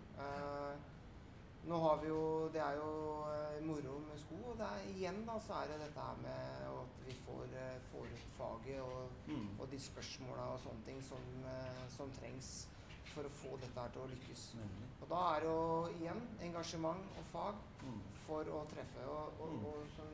Nå 1.69 1.77
har 1.79 1.97
vi 2.01 2.07
jo 2.09 2.49
Det 2.53 2.59
er 2.61 2.75
jo 2.75 2.89
eh, 3.31 3.61
moro 3.63 3.99
med 4.03 4.19
sko, 4.19 4.35
og 4.51 4.57
det 4.59 4.65
er, 4.67 4.81
igjen 4.95 5.25
da 5.27 5.37
så 5.39 5.53
er 5.61 5.67
det 5.71 5.79
dette 5.85 5.99
her 6.03 6.17
med 6.21 6.67
at 6.67 6.97
vi 7.07 7.13
får, 7.25 7.45
eh, 7.55 7.77
får 7.91 8.05
ut 8.11 8.33
faget 8.37 8.81
og, 8.81 9.09
Mm. 9.27 9.59
og 9.59 9.69
de 9.71 9.79
spørsmåla 9.79 10.43
og 10.53 10.59
sånne 10.59 10.83
ting 10.85 11.01
som, 11.01 11.23
eh, 11.47 11.87
som 11.89 12.11
trengs 12.11 12.67
for 13.13 13.23
å 13.23 13.29
få 13.29 13.57
dette 13.61 13.79
her 13.79 13.89
til 13.89 14.01
å 14.01 14.07
lykkes. 14.11 14.53
Mm. 14.55 14.69
Og 15.01 15.09
da 15.09 15.21
er 15.35 15.39
det 15.39 15.47
jo 15.49 15.87
igjen 15.99 16.21
engasjement 16.41 16.99
og 17.19 17.25
fag 17.31 17.55
Mm. 17.83 18.01
for 18.27 18.43
å 18.43 18.65
treffe. 18.67 19.07
Og, 19.07 19.41
og, 19.41 19.49
Mm. 19.53 19.65
og 19.65 19.75
som, 19.95 20.05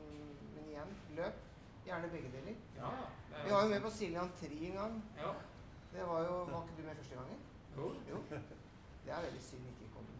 men 0.54 0.64
igjen, 0.68 0.94
løp. 1.16 1.34
Gjerne 1.86 2.10
begge 2.12 2.30
deler. 2.30 2.54
Ja, 2.76 2.90
Vi 3.44 3.50
var 3.50 3.62
jo 3.62 3.68
med 3.68 3.82
på 3.82 3.90
Siljan 3.90 4.30
Tri 4.38 4.66
en 4.66 4.74
gang. 4.74 5.02
Ja. 5.16 5.32
Det 5.92 6.06
var 6.06 6.20
jo, 6.28 6.44
Var 6.44 6.62
ikke 6.62 6.76
du 6.76 6.82
med 6.82 6.96
første 6.96 7.14
gangen? 7.14 7.38
Jo. 7.76 7.94
Jo. 8.10 8.16
Det 9.04 9.12
er 9.12 9.22
veldig 9.22 9.42
synd 9.42 9.64
ikke 9.66 9.88
kom 9.94 10.04
med. 10.04 10.19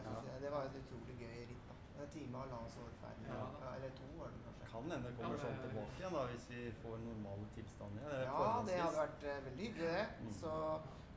Jeg 0.00 0.14
synes 0.16 0.24
det, 0.30 0.36
det 0.44 0.50
var 0.56 0.62
et 0.68 0.76
utrolig 0.82 1.14
gøy 1.22 1.36
ritt. 1.50 1.64
da. 1.68 1.74
En 2.02 2.10
time 2.14 2.32
og 2.36 2.40
halvannen 2.42 2.70
så 2.74 2.78
var 2.84 2.88
det 2.94 2.98
ferdig. 3.04 3.24
Ja. 3.30 3.40
Ja, 3.64 3.70
eller 3.76 3.90
to 4.00 4.06
var 4.20 4.28
det 4.34 4.40
kanskje. 4.46 4.66
Kan 4.72 4.82
hende 4.92 5.08
det 5.10 5.16
kommer 5.20 5.38
sånn 5.44 5.58
tilbake 5.64 5.94
igjen 6.00 6.14
da, 6.16 6.22
hvis 6.32 6.44
vi 6.50 6.60
får 6.82 6.94
normale 7.06 7.46
tilstander. 7.56 8.02
igjen, 8.06 8.22
Ja, 8.30 8.44
det 8.68 8.76
hadde 8.84 9.00
vært 9.04 9.24
uh, 9.30 9.38
veldig 9.46 9.64
hyggelig, 9.66 9.88
det. 9.96 10.06
Mm. 10.24 10.32
Så, 10.40 10.52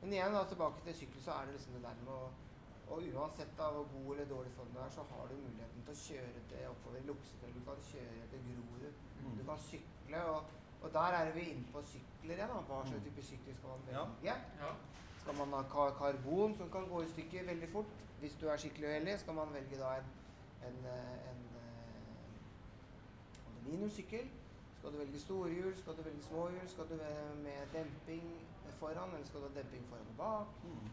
men 0.00 0.12
igjen, 0.16 0.34
da, 0.36 0.42
tilbake 0.52 0.84
til 0.88 0.94
sykkel, 1.00 1.20
så 1.26 1.30
er 1.38 1.46
det 1.48 1.54
liksom 1.56 1.76
det 1.78 1.84
der 1.88 2.00
med 2.08 2.16
å 2.18 2.24
Og 2.94 3.00
uansett 3.16 3.52
da, 3.58 3.66
hvor 3.72 3.86
god 3.92 4.08
eller 4.14 4.26
dårlig 4.28 4.50
form 4.52 4.72
du 4.74 4.78
er, 4.78 4.90
så 4.92 5.02
har 5.10 5.28
du 5.30 5.34
muligheten 5.40 5.84
til 5.86 5.94
å 5.94 6.00
kjøre 6.06 6.40
til 6.50 6.66
oppover 6.68 6.98
i 6.98 7.06
Luksefjell. 7.08 7.54
Du 7.56 7.62
kan 7.68 7.78
kjøre 7.90 8.26
til 8.32 8.42
Grorud. 8.48 8.98
Mm. 9.22 9.36
Du 9.38 9.42
kan 9.48 9.58
sykle. 9.68 10.20
Og, 10.34 10.42
og 10.82 10.92
der 10.92 11.16
er 11.20 11.30
vi 11.32 11.40
inne 11.54 11.64
på 11.72 11.80
sykler 11.92 12.34
igjen. 12.36 12.52
da. 12.52 12.60
Hva 12.68 12.82
slags 12.84 12.98
Mm. 13.00 13.06
type 13.06 13.22
sykler 13.30 13.54
skal 13.56 13.68
man 13.72 13.86
velge? 13.86 14.04
Ja. 14.28 14.36
Skal 15.22 15.34
man 15.40 15.52
ha 15.56 15.62
ka- 15.72 15.94
karbon 16.02 16.54
som 16.58 16.68
kan 16.70 16.84
gå 16.92 17.00
i 17.02 17.08
stykker 17.14 17.46
veldig 17.48 17.68
fort? 17.72 17.94
Hvis 18.24 18.36
du 18.40 18.46
er 18.48 18.56
skikkelig 18.56 18.88
uheldig, 18.88 19.18
skal 19.20 19.34
man 19.36 19.50
velge 19.52 19.76
da 19.80 19.90
en, 20.00 20.06
en, 20.68 20.76
en, 20.88 20.92
en 21.32 21.42
eh, 21.60 22.38
aluminiumssykkel. 23.50 24.28
Skal 24.78 24.92
du 24.92 24.98
velge 25.00 25.20
storhjul, 25.20 25.76
skal 25.80 25.96
du 25.98 26.02
velge 26.06 26.22
småhjul, 26.22 26.68
skal 26.68 26.88
du 26.90 26.94
ve- 27.00 27.34
med 27.42 27.66
demping 27.74 28.30
foran, 28.78 29.12
eller 29.14 29.26
skal 29.26 29.40
du 29.40 29.46
ha 29.48 29.54
demping 29.60 29.84
foran 29.90 30.08
og 30.12 30.16
bak? 30.22 30.46
Mm. 30.64 30.88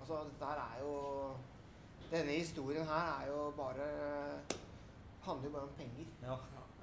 Altså, 0.00 0.18
dette 0.30 0.44
her 0.50 0.60
er 0.64 0.80
jo 0.82 0.96
Denne 2.10 2.32
historien 2.38 2.84
her 2.86 3.06
er 3.20 3.26
jo 3.30 3.50
bare 3.56 3.86
handler 5.22 5.44
jo 5.48 5.50
bare 5.52 5.62
om 5.62 5.72
penger. 5.78 6.04
Ja. 6.22 6.36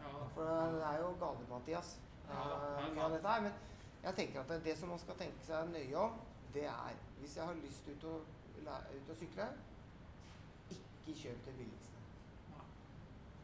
Ja. 0.03 0.09
For 0.35 0.41
det 0.43 0.83
er 0.83 0.97
jo 0.99 1.11
Gale-Mathias, 1.21 1.99
Ja, 2.29 2.39
ja, 2.49 2.57
er 2.75 3.05
eh, 3.05 3.13
dette 3.13 3.27
her. 3.27 3.41
Men 3.41 3.51
jeg 4.03 4.15
tenker 4.15 4.41
at 4.41 4.49
det, 4.49 4.63
det 4.65 4.77
som 4.77 4.89
man 4.89 4.99
skal 4.99 5.15
tenke 5.21 5.45
seg 5.47 5.69
nøye 5.71 5.95
om, 5.97 6.17
det 6.53 6.65
er 6.65 6.91
Hvis 7.19 7.37
jeg 7.37 7.45
har 7.45 7.53
lyst 7.63 7.87
ut 7.87 8.03
å, 8.03 8.17
ut 8.67 9.09
å 9.11 9.15
sykle, 9.15 9.47
ikke 11.07 11.19
kjøp 11.21 11.45
det 11.45 11.53
billigste. 11.57 11.89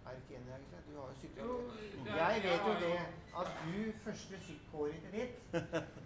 Er 0.05 0.13
du 0.15 0.21
ikke 0.21 0.35
enig, 0.35 0.49
egentlig? 0.53 0.79
Du 0.87 0.99
har 0.99 1.07
jo 1.37 1.59
er- 2.05 2.15
Jeg 2.17 2.43
vet 2.43 2.59
jo 2.67 2.73
det 2.85 2.99
at 3.39 3.49
du 3.65 3.91
første 4.03 4.39
sykkelåret 4.45 5.11
ditt, 5.11 5.51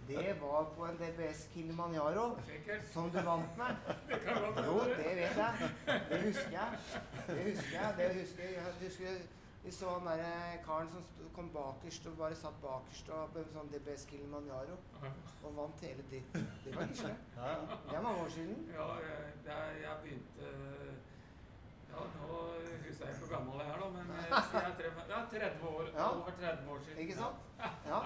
det 0.08 0.40
var 0.40 0.64
på 0.76 0.84
en 0.84 0.96
DBS 0.98 1.48
Kilimanjaro 1.54 2.36
som 2.92 3.10
du 3.10 3.20
vant 3.20 3.56
med. 3.56 3.76
Jo, 4.66 4.80
det 4.80 5.16
vet 5.16 5.36
jeg. 5.36 5.70
Det 6.10 6.22
husker 6.26 6.50
jeg. 6.50 6.78
Det 7.28 7.42
husker 7.54 7.80
jeg. 7.80 7.94
Det 7.98 8.20
husker 8.20 8.42
jeg. 8.44 8.52
jeg 8.54 8.88
husker 8.88 9.04
vi 9.64 9.70
så 9.72 9.88
han 9.98 10.06
derre 10.06 10.58
karen 10.66 10.88
som 10.92 11.04
kom 11.34 11.48
bakerst 11.54 12.06
og 12.06 12.16
bare 12.18 12.34
satt 12.36 12.56
bakerst 12.62 13.08
og 13.08 13.30
på 13.32 13.38
en 13.40 13.46
sånn 13.54 13.70
DBS 13.72 14.04
Kilimanjaro 14.10 14.76
og 15.44 15.56
vant 15.56 15.80
hele 15.80 16.04
dritten. 16.10 16.44
Det 16.64 16.74
var 16.76 16.86
Gisle. 16.90 17.14
Ja, 17.38 17.46
ja. 17.48 17.78
Det 17.88 17.96
er 17.96 18.02
mange 18.02 18.20
år 18.26 18.28
siden. 18.28 18.68
Ja, 18.74 18.88
jeg, 19.46 19.80
jeg 19.82 19.96
begynte 20.02 20.52
Ja, 21.94 22.04
nå 22.18 22.42
husker 22.84 23.06
jeg 23.06 23.14
ikke 23.14 23.24
hvor 23.24 23.32
gammel 23.36 23.58
jeg 23.64 23.70
er, 23.70 23.80
da, 23.80 23.88
men 23.94 24.06
jeg 24.18 25.16
er 25.22 25.26
30 25.32 25.66
år. 25.70 25.90
Ja. 25.94 26.06
Over 26.10 26.30
30 26.40 26.70
år 26.76 26.78
siden. 26.86 26.98
Ikke 27.06 27.16
sant? 27.22 27.36
Ja. 27.88 28.00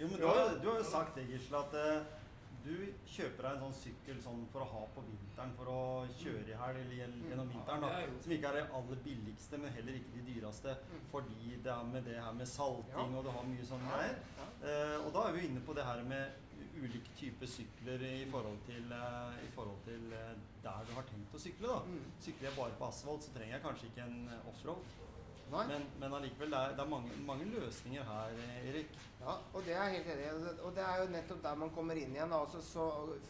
Jo, 0.00 0.06
men 0.08 0.16
du 0.20 0.26
har, 0.26 0.40
jo- 0.40 0.58
du 0.62 0.66
har 0.70 0.78
jo 0.80 0.88
sagt 0.90 1.14
det, 1.18 1.26
Gisle, 1.28 1.58
at 1.60 1.74
uh, 1.76 2.18
du 2.64 2.74
kjøper 3.08 3.44
deg 3.46 3.50
en 3.56 3.62
sånn 3.64 3.74
sykkel 3.80 4.18
sånn 4.24 4.40
for 4.52 4.64
å 4.64 4.68
ha 4.74 4.80
på 4.94 5.02
vinteren, 5.06 5.52
for 5.56 5.70
å 5.72 5.80
kjøre 6.20 6.44
i 6.52 6.56
helg 6.60 6.80
eller 6.82 6.96
gjennom 7.30 7.48
vinteren. 7.52 7.84
Det 7.84 7.90
er 7.96 8.10
da, 8.12 8.20
Som 8.24 8.34
ikke 8.36 8.50
er 8.50 8.58
det 8.58 8.64
aller 8.80 9.00
billigste, 9.06 9.60
men 9.62 9.72
heller 9.76 9.96
ikke 10.00 10.12
de 10.18 10.24
dyreste. 10.28 10.74
Mm. 10.90 11.02
Fordi 11.12 11.56
det 11.64 11.72
er 11.72 11.88
med 11.94 12.04
det 12.08 12.18
her 12.20 12.36
med 12.36 12.48
salting, 12.52 13.16
og 13.16 13.24
du 13.24 13.30
har 13.36 13.48
mye 13.48 13.66
sånne 13.72 13.88
her. 13.94 13.96
greier. 13.96 14.20
Ja. 14.40 14.48
Eh, 14.72 14.96
og 15.06 15.10
da 15.16 15.24
er 15.30 15.36
vi 15.38 15.46
inne 15.48 15.64
på 15.68 15.76
det 15.80 15.84
her 15.88 16.02
med 16.04 16.48
ulike 16.80 17.12
typer 17.16 17.48
sykler 17.48 18.04
i 18.08 18.24
forhold 18.32 18.60
til, 18.68 18.92
uh, 18.92 19.32
i 19.44 19.48
forhold 19.56 19.80
til 19.88 20.12
eh, 20.16 20.32
der 20.64 20.88
du 20.88 20.94
har 20.96 21.06
tenkt 21.08 21.34
å 21.34 21.42
sykle. 21.42 21.68
da. 21.68 21.78
Mm. 21.86 22.08
Sykler 22.20 22.48
jeg 22.48 22.56
bare 22.56 22.78
på 22.80 22.88
asfalt, 22.88 23.26
så 23.26 23.36
trenger 23.36 23.56
jeg 23.56 23.64
kanskje 23.66 23.90
ikke 23.90 24.08
en 24.08 24.18
eh, 24.28 24.48
offroad. 24.52 24.96
Men, 25.50 25.86
men 25.98 26.12
allikevel, 26.14 26.50
det 26.52 26.58
er, 26.58 26.74
det 26.78 26.82
er 26.84 26.90
mange, 26.90 27.14
mange 27.26 27.46
løsninger 27.50 28.04
her, 28.06 28.36
Erik. 28.70 28.92
Ja, 29.20 29.32
og 29.52 29.64
det 29.66 29.74
er 29.74 29.88
helt 29.96 30.10
enig. 30.12 30.28
Og 30.62 30.76
det- 30.76 30.84
er 30.86 31.00
jo 31.02 31.08
nettopp 31.10 31.42
der 31.42 31.54
man 31.54 31.72
kommer 31.74 31.98
inn 31.98 32.14
igjen. 32.14 32.32
Altså, 32.32 32.62
så 32.62 32.84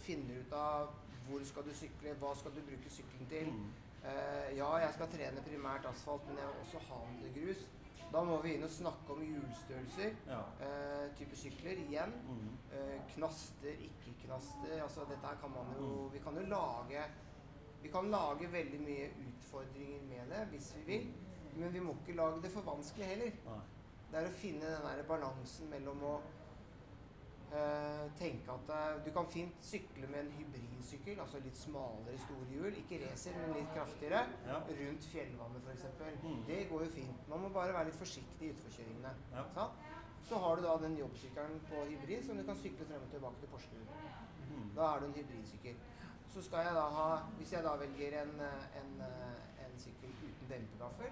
finner 0.05 0.43
ut 0.43 0.53
av 0.53 0.91
hvor 1.29 1.45
skal 1.49 1.65
du 1.65 1.73
sykle, 1.75 2.15
hva 2.21 2.35
skal 2.37 2.53
du 2.57 2.61
bruke 2.67 2.93
sykkelen 2.93 3.31
til. 3.31 3.49
Mm. 3.55 3.71
Uh, 4.05 4.57
ja, 4.57 4.69
jeg 4.85 4.93
skal 4.97 5.11
trene 5.13 5.43
primært 5.45 5.87
asfalt, 5.89 6.27
men 6.29 6.39
jeg 6.41 6.47
vil 6.49 6.61
også 6.65 6.79
ha 6.89 7.01
til 7.23 7.35
grus. 7.39 7.65
Da 8.13 8.23
må 8.27 8.41
vi 8.43 8.55
inn 8.57 8.65
og 8.67 8.71
snakke 8.75 9.13
om 9.15 9.21
hjulstørrelser, 9.23 10.15
Ja. 10.27 10.41
eh, 10.67 11.11
type 11.19 11.37
sykler 11.37 11.79
igjen. 11.79 12.13
Mm. 12.27 12.49
Eh, 12.73 13.01
knaster, 13.15 13.71
ikke-knaster. 13.87 14.83
Altså 14.83 15.05
dette 15.09 15.27
her 15.27 15.37
kan 15.41 15.51
man 15.51 15.75
jo 15.79 16.09
Vi 16.13 16.19
kan 16.19 16.35
jo 16.35 16.47
lage 16.51 17.05
Vi 17.83 17.89
kan 17.89 18.11
lage 18.11 18.53
veldig 18.53 18.81
mye 18.81 19.07
utfordringer 19.29 20.03
med 20.09 20.29
det 20.35 20.47
hvis 20.51 20.75
vi 20.77 20.83
vil. 20.93 21.15
Men 21.57 21.73
vi 21.73 21.81
må 21.81 21.95
ikke 22.01 22.17
lage 22.17 22.43
det 22.43 22.51
for 22.53 22.61
vanskelig 22.61 23.07
heller. 23.07 23.31
Nei. 23.47 23.61
Det 24.11 24.19
er 24.21 24.27
å 24.29 24.35
finne 24.35 24.61
den 24.61 24.83
der 24.83 25.03
balansen 25.09 25.71
mellom 25.71 26.03
å 26.03 26.21
tenke 28.19 28.53
at 28.55 28.69
eh, 28.77 29.05
du 29.05 29.11
kan 29.15 29.27
fint 29.27 29.57
sykle 29.65 30.07
med 30.07 30.21
en 30.25 30.33
hybridsykkel, 30.39 31.21
altså 31.21 31.41
litt 31.43 31.57
smalere 31.59 32.19
store 32.25 32.47
hjul, 32.53 32.75
ikke 32.83 33.01
racer, 33.05 33.35
men 33.41 33.55
litt 33.59 33.73
kraftigere, 33.75 34.21
Ja. 34.47 34.59
rundt 34.81 35.09
fjellvannet 35.13 35.67
f.eks. 35.67 35.85
Mm. 36.23 36.45
Det 36.47 36.69
går 36.71 36.85
jo 36.85 36.91
fint. 36.95 37.29
Man 37.29 37.41
må 37.43 37.49
bare 37.49 37.75
være 37.75 37.91
litt 37.91 37.99
forsiktig 37.99 38.47
i 38.49 38.53
utforkjøringene. 38.55 39.15
Ja. 39.35 39.45
Sant? 39.55 39.73
Så 40.29 40.39
har 40.39 40.57
du 40.57 40.63
da 40.63 40.77
den 40.79 40.97
jobbsykkelen 40.99 41.61
på 41.71 41.85
hybrid 41.91 42.27
som 42.27 42.37
du 42.39 42.45
kan 42.47 42.57
sykle 42.57 42.87
frem 42.87 43.03
og 43.03 43.11
tilbake 43.11 43.41
til 43.41 43.49
Porsgrunn. 43.51 43.89
Mm. 44.51 44.69
Da 44.77 44.93
er 44.95 45.01
du 45.01 45.07
en 45.07 45.17
hybridsykkel. 45.19 45.77
Så 46.31 46.43
skal 46.47 46.67
jeg 46.69 46.75
da 46.75 46.85
ha 46.95 47.07
Hvis 47.39 47.53
jeg 47.53 47.65
da 47.65 47.73
velger 47.77 48.21
en, 48.23 48.35
eh, 48.41 48.79
en, 48.79 49.01
eh, 49.03 49.65
en 49.67 49.79
sykkel 49.79 50.13
uten 50.23 50.51
dempegaffel, 50.53 51.11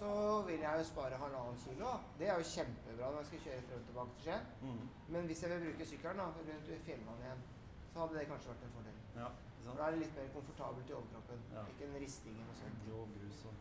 så 0.00 0.10
vil 0.48 0.60
jeg 0.66 0.78
jo 0.80 0.84
spare 0.90 1.18
halvannen 1.22 1.58
kilo. 1.64 1.90
Det 2.18 2.28
er 2.30 2.38
jo 2.40 2.46
kjempebra 2.54 3.10
når 3.12 3.18
jeg 3.22 3.28
skal 3.30 3.44
kjøre 3.46 3.62
frem 3.68 3.80
og 3.82 3.86
tilbake 3.90 4.14
til 4.16 4.24
Skien. 4.26 4.48
Mm. 4.62 4.88
Men 5.14 5.28
hvis 5.30 5.42
jeg 5.42 5.50
vil 5.52 5.64
bruke 5.66 5.86
sykkelen 5.90 6.22
da, 6.22 6.26
rundt 6.36 6.72
Fjellvannet 6.88 7.26
igjen, 7.26 7.44
så 7.92 8.00
hadde 8.02 8.18
det 8.18 8.26
kanskje 8.32 8.50
vært 8.52 8.64
en 8.68 8.74
fordel. 8.76 8.98
Ja, 9.20 9.28
For 9.66 9.78
da 9.80 9.86
er 9.86 9.94
det 9.96 10.00
litt 10.04 10.16
mer 10.18 10.28
komfortabelt 10.34 10.90
i 10.90 10.96
overkroppen. 10.98 11.40
Ja. 11.54 11.62
Ikke 11.72 11.86
en 11.90 11.96
risting 12.02 12.34
eller 12.36 12.50
noe 12.50 12.58
sånt. 12.60 12.82
Grå 12.88 13.06
grus 13.14 13.40
og 13.50 13.54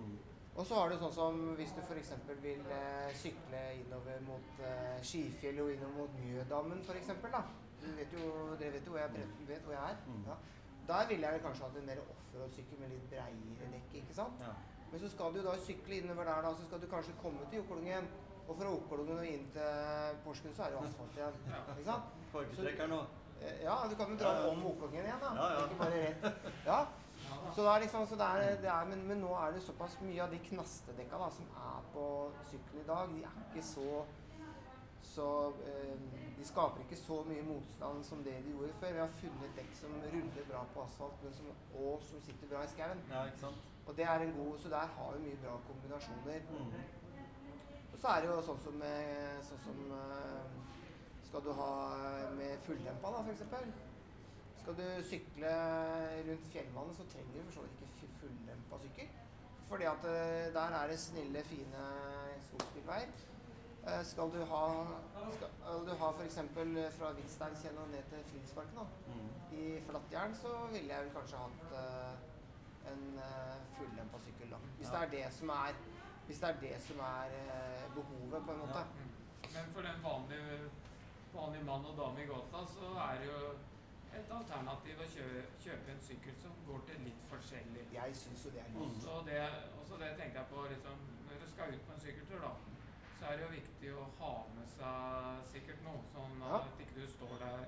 mm. 0.00 0.14
Og 0.54 0.66
så 0.70 0.76
har 0.78 0.88
du 0.92 0.94
sånn 1.02 1.12
som 1.16 1.38
hvis 1.58 1.72
du 1.74 1.80
f.eks. 1.82 2.10
vil 2.42 2.60
eh, 2.70 3.08
sykle 3.18 3.62
innover 3.80 4.20
mot 4.22 4.60
eh, 4.62 5.00
Skifjell 5.02 5.56
og 5.64 5.72
innover 5.72 5.96
mot 6.04 6.12
Mjødammen 6.22 6.82
f.eks. 6.86 7.10
Du 7.82 7.88
vet 7.98 8.12
jo, 8.14 8.28
dere 8.60 8.72
vet 8.76 8.86
jo 8.86 8.92
hvor 8.94 9.00
jeg, 9.02 9.10
bre- 9.16 9.48
vet 9.48 9.64
hvor 9.66 9.74
jeg 9.74 9.82
er. 9.90 9.96
Mm. 10.06 10.20
Ja. 10.30 10.36
Der 10.88 11.08
ville 11.10 11.32
jeg 11.34 11.42
kanskje 11.42 11.66
hatt 11.66 11.80
en 11.80 11.86
mer 11.90 12.00
offroad-sykkel 12.04 12.80
med 12.84 12.94
litt 12.94 13.08
breiere 13.10 13.68
dekk. 13.74 13.98
ikke 14.02 14.14
sant? 14.14 14.40
Ja. 14.46 14.52
Men 14.94 15.00
så 15.02 15.08
skal 15.10 15.34
du 15.34 15.40
da 15.42 15.56
sykle 15.58 15.96
innover 15.98 16.28
der, 16.30 16.44
da, 16.46 16.54
så 16.54 16.68
skal 16.68 16.80
du 16.80 16.86
kanskje 16.86 17.16
komme 17.18 17.42
til 17.50 17.58
Jokkolungen. 17.58 18.06
Og 18.46 18.56
fra 18.60 18.68
Jokkolungen 18.70 19.18
og 19.18 19.26
inn 19.26 19.46
til 19.50 20.18
Porsgrunn 20.22 20.54
så 20.54 20.62
er 20.68 20.70
det 20.70 20.76
jo 20.78 20.82
asfalt 20.86 21.16
igjen. 21.18 21.38
ikke 21.50 21.86
sant? 21.90 22.18
Fargetrekkeren 22.32 22.98
og 23.00 23.20
Eh, 23.44 23.56
Ja, 23.64 23.74
du 23.90 23.96
kan 23.98 24.08
jo 24.12 24.16
dra 24.16 24.30
Ja, 24.38 24.44
om 24.52 24.60
Jokkolungen 24.62 25.04
igjen, 25.08 25.18
da. 25.20 25.30
Ja, 25.34 25.46
ja. 25.56 25.64
Ikke 25.66 25.78
bare 25.80 26.02
rett. 26.04 26.44
Ja, 26.66 26.76
Ja, 27.24 27.52
så 27.56 27.62
det 27.64 27.70
er 27.72 27.80
liksom, 27.82 28.06
så 28.06 28.14
det 28.20 28.26
er, 28.36 28.56
det 28.62 28.68
er, 28.70 28.84
men, 28.92 29.02
men 29.08 29.18
nå 29.20 29.32
er 29.34 29.52
det 29.56 29.62
såpass 29.62 29.96
mye 30.00 30.22
av 30.22 30.30
de 30.30 30.38
knastedekka 30.46 31.18
da, 31.18 31.28
som 31.34 31.50
er 31.66 31.82
på 31.94 32.04
sykkelen 32.50 32.84
i 32.84 32.86
dag, 32.88 33.08
de 33.10 33.24
er 33.26 33.36
ikke 33.48 33.64
så 33.66 34.04
så 35.04 35.26
eh, 35.66 35.98
De 36.38 36.44
skaper 36.46 36.80
ikke 36.86 36.96
så 36.96 37.18
mye 37.28 37.42
motstand 37.46 38.04
som 38.04 38.22
det 38.24 38.38
de 38.46 38.50
gjorde 38.54 38.72
før. 38.80 38.92
Vi 38.92 39.02
har 39.02 39.12
funnet 39.20 39.58
dekk 39.58 39.74
som 39.80 39.92
ruller 40.14 40.48
bra 40.48 40.62
på 40.74 40.82
asfalt, 40.86 41.20
men 41.22 41.34
som, 41.34 41.50
og 41.74 42.02
som 42.06 42.22
sitter 42.24 42.50
bra 42.50 42.62
i 42.64 42.70
skauen. 42.72 43.02
Ja, 43.10 43.24
ikke 43.30 43.38
sant? 43.46 43.73
Og 43.86 43.96
det 43.96 44.04
er 44.04 44.20
en 44.24 44.34
god, 44.38 44.58
Så 44.58 44.68
der 44.72 44.86
har 44.96 45.12
vi 45.16 45.24
mye 45.26 45.40
bra 45.42 45.56
kombinasjoner. 45.68 46.40
Mm. 46.50 46.72
Og 47.92 47.98
så 48.00 48.08
er 48.08 48.20
det 48.20 48.28
jo 48.30 48.38
sånn 48.42 48.60
som, 48.64 48.78
sånn 49.48 49.60
som 49.66 49.82
eh, 49.98 50.62
Skal 51.28 51.42
du 51.44 51.52
ha 51.58 51.70
med 52.38 52.58
fulldempa, 52.66 53.10
da, 53.10 53.20
f.eks. 53.26 53.42
Skal 54.62 54.76
du 54.78 54.84
sykle 55.04 55.52
rundt 56.28 56.46
fjellvannet, 56.52 56.96
så 56.96 57.04
trenger 57.12 57.34
du 57.34 57.42
for 57.50 57.52
så 57.58 57.64
vidt 57.66 57.82
ikke 57.88 58.10
fulldempa 58.22 58.78
sykkel. 58.84 59.08
Fordi 59.68 59.84
at 59.90 60.04
eh, 60.08 60.48
der 60.54 60.76
er 60.80 60.88
det 60.92 60.98
snille, 61.00 61.42
fine 61.44 61.84
skogsbilveier. 62.48 63.10
Eh, 63.86 64.04
Skal 64.04 64.30
du 64.32 64.38
ha, 64.52 64.62
skal 65.34 65.82
du 65.88 65.92
ha 66.00 66.10
f.eks. 66.16 66.38
fra 66.98 67.10
Hvitsteinkjenn 67.18 67.78
og 67.82 67.90
ned 67.92 68.06
til 68.12 68.24
Frihetsparken, 68.30 68.94
Mm. 69.08 69.28
i 69.58 69.80
flattjern, 69.88 70.34
så 70.34 70.48
ville 70.72 70.94
jeg 70.94 71.04
vel 71.04 71.12
kanskje 71.14 71.36
hatt 71.42 71.74
eh, 71.80 72.14
en 72.92 73.02
uh, 73.18 74.10
på 74.12 74.20
sykkel, 74.24 74.50
da. 74.50 74.56
Hvis 74.78 74.88
det 74.94 75.00
er 75.02 75.10
det 75.16 75.26
som 75.38 75.48
er, 75.48 75.76
det 76.28 76.36
er, 76.48 76.56
det 76.60 76.74
som 76.86 76.98
er 77.04 77.36
eh, 77.40 77.84
behovet, 77.94 78.40
på 78.46 78.52
en 78.52 78.58
måte. 78.58 78.82
Mm. 78.94 79.10
Men 79.54 79.70
for 79.74 79.86
den 79.88 80.02
vanlige, 80.08 80.58
vanlige 81.34 81.64
mann 81.64 81.86
og 81.90 81.96
dame 82.00 82.22
i 82.22 82.26
gata, 82.32 82.60
så 82.74 82.90
er 83.08 83.18
det 83.20 83.28
jo 83.32 83.40
et 84.18 84.30
alternativ 84.38 85.00
å 85.04 85.08
kjøpe, 85.14 85.42
kjøpe 85.64 85.94
en 85.94 86.04
sykkel 86.08 86.36
som 86.42 86.54
går 86.68 86.84
til 86.90 87.02
litt 87.08 87.24
forskjellig. 87.30 87.86
Jeg 87.96 88.16
syns 88.20 88.46
jo 88.46 88.54
det 88.54 88.62
er 88.62 88.72
lurt. 88.76 89.00
Så 89.04 89.16
det, 89.28 89.40
også 89.82 90.00
det 90.02 90.12
tenker 90.20 90.40
jeg 90.40 90.50
på 90.52 90.66
liksom, 90.70 91.02
Når 91.26 91.40
du 91.42 91.48
skal 91.50 91.74
ut 91.74 91.86
på 91.86 91.94
en 91.94 92.04
sykkeltur, 92.04 92.44
da, 92.46 92.52
så 93.18 93.30
er 93.30 93.36
det 93.36 93.46
jo 93.46 93.54
viktig 93.54 93.94
å 93.98 94.04
ha 94.20 94.34
med 94.54 94.68
seg 94.76 95.48
sikkert 95.54 95.82
noe. 95.86 96.02
Sånn 96.14 96.36
Ja. 96.44 96.60
at 96.60 96.84
ikke 96.84 97.00
du 97.00 97.06
står 97.16 97.34
der 97.42 97.64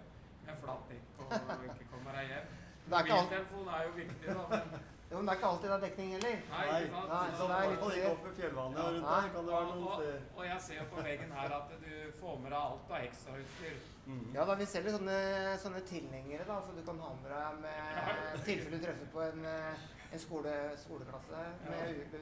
med 0.46 0.60
flatt 0.62 0.90
dekk 0.90 1.22
og 1.24 1.64
ikke 1.70 1.88
kommer 1.90 2.18
deg 2.20 2.30
hjem. 2.34 2.52
Det 2.86 2.98
er 2.98 3.08
Mobiltelefon 3.10 3.68
er 3.74 3.86
jo 3.88 3.94
viktig, 3.96 4.34
da. 4.38 4.44
Men, 4.50 4.84
Jo, 5.10 5.16
men 5.16 5.26
det 5.26 5.32
er 5.32 5.38
ikke 5.38 5.48
alltid 5.52 5.68
det 5.70 5.74
er 5.76 5.82
dekning 5.86 6.08
heller. 6.16 6.38
nei, 6.50 6.78
ikke 6.82 6.94
sant? 6.96 7.10
Nei, 7.12 7.26
Så 7.38 7.44
det 7.50 7.56
er 7.56 7.68
litt 7.72 7.82
å 7.86 7.90
ikke 7.94 8.12
opp 8.12 8.24
i 8.26 8.32
fjellvannet 8.40 8.78
ja, 8.80 8.86
rundt 8.86 9.06
der. 9.06 9.28
Kan 9.36 9.46
det 9.46 9.52
være 9.54 9.66
noen 9.70 9.84
og, 9.86 9.92
steder 10.00 10.22
og 10.36 10.44
jeg 10.48 10.60
ser 10.66 10.88
på 10.94 11.04
veggen 11.06 11.34
her 11.38 11.52
at 11.58 11.68
du 11.84 11.92
får 12.20 12.38
med 12.42 12.50
deg 12.50 12.60
alt 12.60 12.90
av 12.90 13.04
ekstrautstyr. 13.06 13.76
mm. 14.06 14.24
Ja 14.34 14.46
da, 14.50 14.54
vi 14.62 14.66
selger 14.72 14.96
sånne, 14.96 15.18
sånne 15.62 15.82
tilhengere, 15.92 16.48
da, 16.48 16.56
så 16.66 16.74
du 16.74 16.82
kan 16.88 16.98
ha 17.04 17.12
med 17.22 17.30
deg 17.36 17.60
med 17.62 18.42
tilfelle 18.48 18.80
du 18.80 18.84
treffer 18.88 19.12
på 19.14 19.22
en, 19.28 19.44
eh, 19.52 19.86
en 20.16 20.22
skole, 20.22 20.56
skoleklasse 20.82 21.44
med 21.70 22.18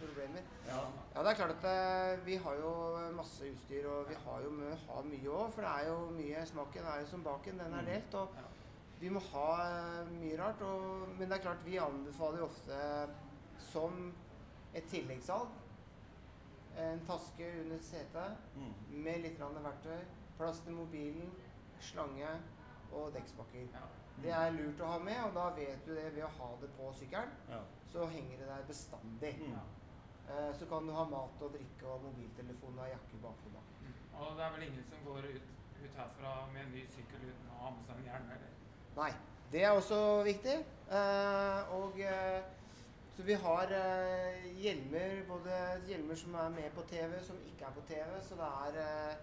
problemer. 0.00 0.42
Ja. 0.68 0.80
Ja, 1.14 1.22
det 1.22 1.30
er 1.30 1.38
klart 1.42 1.54
at 1.58 1.68
eh, 1.70 2.24
vi 2.26 2.36
har 2.40 2.54
jo 2.60 2.72
masse 3.20 3.52
utstyr, 3.52 3.86
og 3.92 4.08
vi 4.08 4.16
har 4.24 4.42
jo 4.48 4.50
mye, 4.50 4.76
har 4.88 5.06
mye 5.12 5.28
òg. 5.44 5.52
For 5.54 5.60
det 5.64 5.72
er 5.76 5.88
jo 5.92 6.00
mye 6.16 6.44
Smaken 6.48 6.88
er 6.92 7.00
jo 7.04 7.06
som 7.12 7.24
baken, 7.24 7.58
den 7.60 7.72
er 7.72 7.84
Mm. 7.84 7.92
delt. 7.92 8.14
Og 8.14 8.28
Ja. 8.40 8.48
Vi 9.04 9.10
må 9.12 9.20
ha 9.32 9.48
eh, 9.64 10.12
mye 10.16 10.38
rart. 10.40 10.62
Og, 10.64 11.08
men 11.18 11.28
det 11.28 11.36
er 11.38 11.44
klart, 11.44 11.64
vi 11.66 11.76
anbefaler 11.82 12.40
jo 12.42 12.48
ofte 12.48 12.78
som 13.70 14.08
et 14.74 14.88
tilleggssalg 14.90 15.60
en 16.84 17.04
taske 17.06 17.46
under 17.60 17.78
setet 17.86 18.40
Mm. 18.56 18.72
med 19.04 19.20
litt 19.22 19.38
verktøy, 19.38 20.00
plass 20.38 20.58
til 20.64 20.74
mobilen, 20.74 21.30
slange 21.80 22.32
og 22.92 23.12
dekkspakker. 23.14 23.68
Ja. 23.76 23.84
Det 24.22 24.30
er 24.34 24.50
lurt 24.56 24.80
å 24.82 24.88
ha 24.92 24.98
med, 24.98 25.20
og 25.26 25.34
da 25.34 25.44
vet 25.54 25.86
du 25.86 25.94
det 25.94 26.08
ved 26.16 26.24
å 26.24 26.32
ha 26.38 26.48
det 26.60 26.70
på 26.76 26.90
sykkelen. 26.98 27.30
Ja. 27.50 27.60
Så 27.92 28.06
henger 28.10 28.38
det 28.42 28.48
der 28.48 28.66
bestandig. 28.66 29.32
Mm. 29.40 29.54
Eh, 30.28 30.50
Så 30.58 30.66
kan 30.66 30.86
du 30.86 30.92
ha 30.92 31.04
mat 31.04 31.42
og 31.42 31.52
drikke 31.54 31.86
og 31.86 32.02
mobiltelefon 32.08 32.78
og 32.78 32.88
jakke 32.88 33.22
da. 33.22 33.32
Mm. 33.84 33.94
Og 34.18 34.36
det 34.36 34.44
er 34.44 34.50
vel 34.56 34.62
ingen 34.68 34.84
som 34.90 35.04
går 35.06 35.30
ut, 35.30 35.48
ut 35.84 35.96
herfra 35.96 36.34
med 36.52 36.62
en 36.66 36.72
ny 36.72 36.86
sykkel 36.86 37.28
uten 37.30 37.50
å 37.54 37.60
ha 37.62 37.70
med 37.70 37.86
seg 37.86 37.96
en 37.98 38.04
hjelm, 38.10 38.30
eller? 38.36 38.52
Nei, 38.96 39.10
det 39.52 39.64
er 39.64 39.70
også 39.70 40.22
viktig. 40.22 40.54
Eh, 40.90 41.72
og 41.74 42.00
eh, 42.00 42.42
så 43.16 43.22
vi 43.22 43.32
har 43.32 43.70
eh, 43.74 44.44
hjelmer, 44.62 45.22
både 45.28 45.56
hjelmer 45.88 46.14
som 46.14 46.34
er 46.34 46.48
med 46.48 46.70
på 46.74 46.82
TV, 46.90 47.14
som 47.22 47.36
ikke 47.46 47.64
er 47.64 47.74
på 47.74 47.86
TV. 47.88 48.22
Så 48.22 48.34
det 48.34 48.50
er 48.66 49.16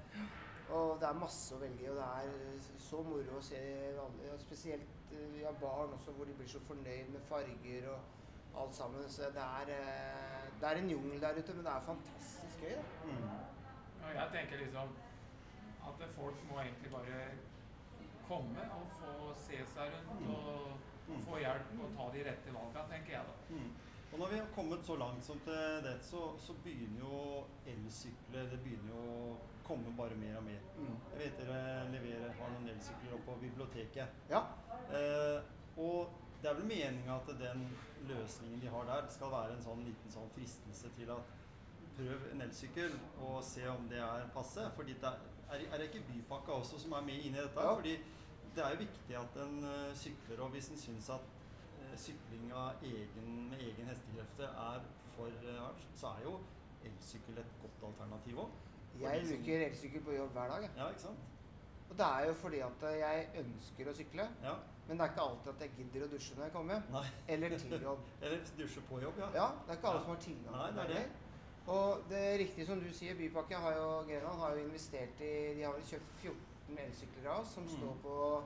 Og 0.72 1.00
det 1.00 1.08
er 1.08 1.18
masse 1.20 1.56
å 1.56 1.60
velge 1.60 1.84
i, 1.84 1.90
og 1.92 1.98
det 2.00 2.04
er 2.16 2.68
så 2.80 3.02
moro 3.04 3.38
å 3.38 3.44
se 3.44 3.60
alle, 4.00 4.38
spesielt 4.40 5.10
vi 5.12 5.44
har 5.44 5.58
barn 5.60 5.92
også, 5.98 6.14
hvor 6.16 6.26
de 6.26 6.36
blir 6.38 6.48
så 6.48 6.62
fornøyd 6.64 7.10
med 7.12 7.26
farger 7.28 7.90
og 7.92 8.62
alt 8.62 8.76
sammen. 8.76 9.10
Så 9.12 9.28
det 9.36 9.44
er, 9.44 9.72
det 10.62 10.70
er 10.70 10.80
en 10.80 10.90
jungel 10.94 11.20
der 11.22 11.36
ute, 11.36 11.58
men 11.58 11.66
det 11.68 11.74
er 11.74 11.84
fantastisk 11.90 12.64
gøy. 12.64 12.78
da. 12.78 12.86
Mm. 13.04 14.16
Jeg 14.16 14.30
tenker 14.38 14.64
liksom 14.64 14.96
at 15.90 16.08
folk 16.16 16.40
må 16.52 16.62
egentlig 16.62 16.92
bare 16.96 17.20
komme 18.32 18.66
og 18.80 18.98
få 19.02 19.36
se 19.46 19.62
seg 19.76 19.94
rundt 20.00 20.32
og 20.38 20.88
Mm. 21.12 21.24
få 21.26 21.40
hjelp 21.42 21.72
og 21.84 21.90
ta 21.98 22.04
de 22.14 22.22
rette 22.24 22.52
valgene, 22.56 22.82
tenker 22.88 23.12
jeg 23.12 23.24
da. 23.28 23.34
Mm. 23.50 23.72
Og 24.14 24.20
når 24.20 24.30
vi 24.32 24.38
har 24.40 24.46
kommet 24.56 24.86
så 24.88 24.96
langt 24.96 25.24
som 25.26 25.40
til 25.44 25.82
det, 25.84 25.96
så, 26.08 26.22
så 26.40 26.54
begynner 26.64 27.02
jo 27.04 27.18
elsykler 27.68 28.48
Det 28.52 28.60
begynner 28.64 28.94
jo 28.94 29.02
å 29.02 29.34
komme 29.68 29.92
bare 29.98 30.16
mer 30.20 30.38
og 30.40 30.46
mer. 30.46 30.62
Mm. 30.78 30.94
Jeg 31.12 31.20
vet 31.20 31.42
dere 31.42 31.90
leverer, 31.92 32.32
har 32.40 32.54
noen 32.54 32.70
elsykler 32.74 33.18
oppe 33.18 33.28
på 33.28 33.36
biblioteket. 33.42 34.22
Ja. 34.32 34.42
Eh, 34.92 35.42
og 35.84 36.14
det 36.42 36.50
er 36.54 36.58
vel 36.62 36.70
meninga 36.72 37.18
at 37.18 37.34
den 37.42 37.66
løsningen 38.08 38.62
de 38.64 38.72
har 38.72 38.88
der, 38.94 39.10
skal 39.18 39.32
være 39.36 39.58
en 39.58 39.64
sånn 39.68 39.84
liten 39.88 40.16
sånn 40.16 40.32
fristelse 40.38 40.94
til 40.96 41.12
at 41.18 41.36
prøv 41.98 42.30
en 42.32 42.42
elsykkel 42.48 42.96
og 43.28 43.44
se 43.44 43.68
om 43.70 43.88
det 43.92 44.00
er 44.00 44.32
passe. 44.36 44.70
Fordi 44.80 44.96
det 45.04 45.12
er, 45.52 45.68
er 45.68 45.78
det 45.78 45.92
ikke 45.92 46.08
bypakka 46.14 46.56
også 46.62 46.80
som 46.86 46.96
er 47.00 47.02
med 47.12 47.20
inni 47.20 47.38
dette? 47.44 47.60
Ja. 47.68 47.76
Fordi 47.76 47.98
det 48.56 48.64
er 48.66 48.74
jo 48.74 48.80
viktig 48.82 49.18
at 49.18 49.38
en 49.46 49.64
eh, 49.64 49.92
sykler, 49.96 50.42
og 50.44 50.50
hvis 50.56 50.70
en 50.74 50.78
syns 50.82 51.10
at 51.10 51.28
eh, 51.82 51.94
sykling 51.98 52.52
egen, 52.84 53.30
med 53.52 53.60
egen 53.68 53.88
hestekrefter 53.92 54.44
er 54.50 54.82
for 55.16 55.30
hardt, 55.48 55.86
eh, 55.86 55.96
så 55.96 56.08
er 56.18 56.26
jo 56.26 56.40
elsykkel 56.90 57.38
et 57.38 57.54
godt 57.62 57.86
alternativ 57.92 58.40
òg. 58.46 58.50
Jeg 59.02 59.24
bruker 59.30 59.66
elsykkel 59.68 60.04
på 60.04 60.18
jobb 60.18 60.32
hver 60.36 60.48
dag. 60.56 60.70
Ja, 60.78 60.90
ikke 60.90 61.02
sant? 61.08 61.20
Og 61.90 61.98
det 61.98 62.06
er 62.06 62.28
jo 62.28 62.34
fordi 62.34 62.60
at 62.64 62.84
jeg 63.00 63.26
ønsker 63.44 63.90
å 63.92 63.96
sykle. 63.96 64.28
Ja. 64.44 64.54
Men 64.88 64.98
det 65.00 65.06
er 65.06 65.12
ikke 65.12 65.24
alltid 65.24 65.50
at 65.54 65.64
jeg 65.66 65.74
gidder 65.78 66.06
å 66.06 66.12
dusje 66.12 66.36
når 66.38 66.44
jeg 66.48 66.54
kommer 66.56 66.74
hjem. 66.78 66.86
Nei. 66.96 67.04
Eller 67.36 67.56
til 67.64 67.84
jobb. 67.88 68.06
Eller 68.22 68.46
dusje 68.58 68.84
på 68.90 69.02
jobb, 69.04 69.20
ja. 69.20 69.28
Ja, 69.36 69.48
det 69.66 69.74
er 69.76 69.80
ikke 69.80 69.92
alle 69.92 70.00
Ja. 70.00 70.06
som 70.06 70.16
har 70.16 70.22
tilgang 70.26 70.56
Nei, 70.56 70.70
til 70.72 70.80
det 70.82 70.88
det. 70.96 71.04
Og 71.72 72.06
det 72.10 72.22
er 72.28 72.40
riktig 72.42 72.66
som 72.68 72.80
du 72.82 72.88
sier, 72.96 73.16
Bypakke 73.16 73.60
har 73.64 73.76
jo, 73.78 73.90
Grenland 74.08 74.40
har 74.42 74.56
jo 74.58 74.64
investert 74.66 75.20
i 75.22 75.34
De 75.58 75.62
har 75.68 75.76
vel 75.78 75.84
kjøpt 75.92 76.16
14 76.24 76.51
elsykler 76.78 77.30
av 77.30 77.42
oss 77.42 77.54
som 77.54 77.64
Mm. 77.64 77.78
står 77.78 77.96
på, 78.04 78.44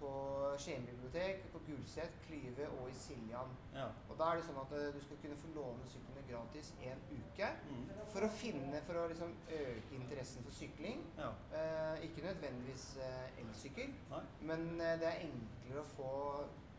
på 0.00 0.10
Skien 0.58 0.84
bibliotek, 0.86 1.52
på 1.52 1.58
Gulset, 1.66 2.10
Klyve 2.26 2.68
og 2.68 2.90
i 2.90 2.92
Siljan. 2.94 3.48
ja. 3.74 3.86
Og 4.10 4.18
da 4.18 4.24
er 4.32 4.36
det 4.36 4.44
sånn 4.44 4.60
at 4.60 4.72
eh, 4.72 4.92
du 4.94 5.00
skal 5.00 5.16
kunne 5.22 5.36
få 5.36 5.48
låne 5.54 5.86
syklene 5.88 6.24
gratis 6.28 6.72
en 6.82 7.00
uke. 7.10 7.48
Mm. 7.70 7.88
For 8.12 8.20
å 8.26 8.28
finne, 8.28 8.82
for 8.86 8.94
å 9.00 9.08
liksom 9.08 9.32
øke 9.48 9.94
interessen 9.94 10.44
for 10.44 10.52
sykling. 10.52 11.02
ja. 11.18 11.30
Eh, 11.52 12.04
ikke 12.04 12.22
nødvendigvis 12.28 12.96
eh, 13.00 13.40
elsykkel, 13.40 13.92
Nei. 14.10 14.22
men 14.40 14.80
eh, 14.80 14.98
det 15.00 15.06
er 15.08 15.24
enklere 15.30 15.80
å 15.80 15.90
få 15.96 16.12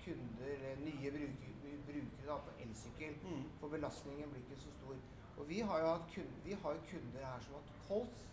kunder, 0.05 0.47
eller 0.53 0.75
nye 0.85 1.11
bruker, 1.11 1.53
brukere 1.87 2.27
da, 2.27 2.37
på 2.37 2.51
elsykkel. 2.63 3.15
Mm. 3.23 3.43
For 3.59 3.67
belastningen 3.69 4.29
blir 4.31 4.41
ikke 4.45 4.61
så 4.61 4.71
stor. 4.77 4.95
Og 5.37 5.47
vi 5.49 5.59
har 5.59 5.79
jo, 5.79 5.87
hatt 5.87 6.07
kunder, 6.13 6.39
vi 6.45 6.53
har 6.53 6.77
kunder 6.89 7.25
her 7.25 7.39
som 7.45 7.53
har 7.53 7.61
hatt 7.61 7.87
kols, 7.87 8.23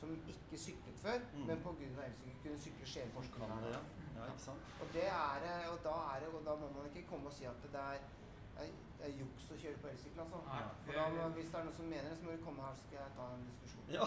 som 0.00 0.08
ikke 0.32 0.58
syklet 0.66 0.96
før, 1.04 1.18
Mm. 1.34 1.46
men 1.46 1.56
pga. 1.64 1.70
elsykkel 2.08 2.36
kunne 2.42 2.58
sykle 2.66 2.86
Skien-Porsgrunn. 2.92 3.50
Ja. 3.72 3.80
ja. 4.16 4.24
Ikke 4.32 4.42
sant? 4.48 4.60
Og 4.80 4.86
det 4.96 5.06
er 5.06 5.68
og 5.72 5.78
da 5.88 5.94
er 6.14 6.26
og 6.38 6.42
da 6.48 6.52
må 6.62 6.66
man 6.76 6.86
ikke 6.94 7.08
komme 7.10 7.26
og 7.26 7.32
si 7.32 7.44
at 7.44 7.58
det 7.62 7.80
er, 7.80 7.98
det 8.56 8.64
er, 8.64 8.70
er 9.06 9.10
juks 9.20 9.50
å 9.52 9.56
kjøre 9.62 9.78
på 9.82 9.88
elsykkel, 9.92 10.20
altså. 10.24 10.38
Nei, 10.46 10.62
For 10.84 10.92
da, 10.92 11.28
hvis 11.36 11.48
det 11.52 11.58
er 11.60 11.64
noen 11.66 11.76
som 11.78 11.86
mener 11.94 12.06
det, 12.10 12.16
så 12.18 12.24
må 12.24 12.30
du 12.36 12.44
komme 12.46 12.62
her, 12.66 12.74
så 12.78 12.82
skal 12.86 12.98
jeg 13.02 13.10
ta 13.18 13.24
en 13.36 13.44
diskusjon. 13.50 13.84
Ja. 13.96 14.06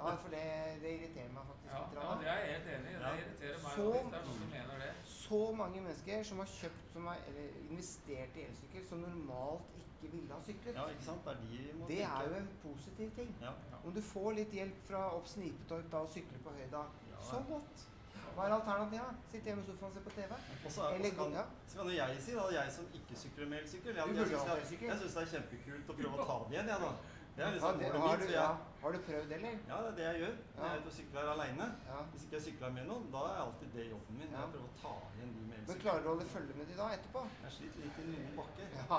Ja, 0.00 0.14
for 0.22 0.28
det, 0.34 0.44
det 0.82 0.90
irriterer 0.96 1.32
meg 1.36 1.44
faktisk 1.50 1.72
Ja, 1.72 1.80
litt. 1.80 1.98
ja, 1.98 2.08
det 2.20 2.28
er 2.34 2.38
jeg 2.40 2.50
helt 2.54 2.68
enig 2.76 2.90
i. 2.90 2.94
Det 2.94 3.02
Ja. 3.06 3.14
irriterer 3.22 3.58
meg 3.64 3.72
Så- 3.76 3.90
hvis 3.90 4.10
det 4.12 4.18
er 4.20 4.24
noen 4.28 4.38
som 4.42 4.50
mener 4.56 4.76
det. 4.84 4.92
Så 5.24 5.40
mange 5.62 5.80
mennesker 5.86 6.22
som 6.30 6.38
har 6.42 6.50
kjøpt, 6.60 6.84
som 6.92 7.06
har 7.10 7.18
eller 7.28 7.46
investert 7.70 8.36
i 8.36 8.42
elsykkel, 8.48 8.82
som 8.88 8.98
normalt 8.98 9.66
ikke 9.80 9.89
ville 10.08 10.32
ha 10.34 10.40
syklet. 10.46 10.74
ja, 10.74 10.86
ikke 10.88 11.04
sant? 11.04 11.24
Det 11.24 11.32
er 11.32 11.40
de 11.40 11.86
Det 11.88 12.02
er 12.02 12.28
jo 12.28 12.34
en 12.40 12.48
positiv 12.62 13.10
ting. 13.16 13.36
Ja. 13.40 13.52
Om 13.84 13.92
du 13.92 14.00
får 14.00 14.32
litt 14.40 14.52
hjelp 14.52 14.78
fra 14.88 15.04
opp 15.16 15.26
Snipetorp 15.28 15.90
da 15.92 15.98
og 15.98 16.08
sykler 16.08 16.38
på 16.44 16.50
høyda, 16.50 16.82
Ja. 17.10 17.22
så 17.22 17.42
godt. 17.48 17.86
Hva 18.34 18.46
er 18.46 18.52
alternativet? 18.54 19.16
Sitte 19.30 19.44
hjemme 19.50 19.62
i 19.62 19.66
sofaen 19.66 19.90
og 19.90 19.94
se 19.96 20.00
på 20.00 20.10
TV? 20.16 20.32
Og 20.64 20.72
så, 20.72 20.80
kan, 21.16 21.32
kan 21.74 21.88
jo 21.90 21.94
jeg 21.96 22.20
si, 22.20 22.32
da, 22.32 22.44
jeg 22.54 22.72
som 22.72 22.84
ikke 22.94 23.16
sykler 23.22 23.46
med 23.46 23.58
elsykkel 23.58 23.96
Jeg, 23.96 24.06
jeg 24.16 24.98
syns 25.00 25.14
det 25.14 25.22
er 25.22 25.32
kjempekult 25.34 25.90
å 25.90 25.96
prøve 25.98 26.14
å 26.14 26.26
ta 26.30 26.36
det 26.48 26.54
igjen, 26.54 26.70
jeg, 26.72 26.80
da. 26.84 26.92
Det 27.40 27.46
Ja, 27.46 27.52
det, 27.52 27.60
har, 27.60 27.72
du, 27.72 27.78
prøvd 27.78 28.20
det, 28.20 28.32
jeg, 28.32 28.56
har 28.82 28.90
du 28.92 28.98
prøvd, 29.08 29.30
eller? 29.32 29.52
ja, 29.68 29.76
det 29.84 29.88
er 29.90 29.94
det 29.98 30.04
jeg 30.04 30.18
gjør. 30.22 30.34
Når 30.56 30.64
jeg 30.64 30.72
er 30.74 30.80
ute 30.80 30.88
og 30.90 30.92
sykler 30.92 31.28
aleine. 31.34 31.66
Ja. 31.90 32.00
Hvis 32.10 32.22
ikke 32.24 32.34
jeg 32.36 32.42
sykler 32.46 32.70
med 32.76 32.84
noen, 32.90 33.06
da 33.14 33.22
er 33.28 33.38
alltid 33.44 33.68
det 33.76 33.84
jobben 33.92 34.18
min. 34.20 34.34
Ja. 34.34 34.42
Jeg 34.42 34.50
prøver 34.52 34.66
å 34.66 34.74
ta 34.82 34.92
igjen 35.14 35.30
de 35.36 35.44
med 35.52 35.70
Men 35.70 35.80
klarer 35.84 36.02
du 36.04 36.08
å 36.08 36.12
holde 36.12 36.26
følge 36.34 36.56
med 36.58 36.68
de 36.70 36.76
da 36.80 36.88
etterpå? 36.96 37.22
Jeg 37.44 37.54
sliter 37.56 37.86
litt 37.86 38.02
i 38.02 38.04
noen 38.10 38.36
bakker. 38.40 38.66
Ja, 38.90 38.98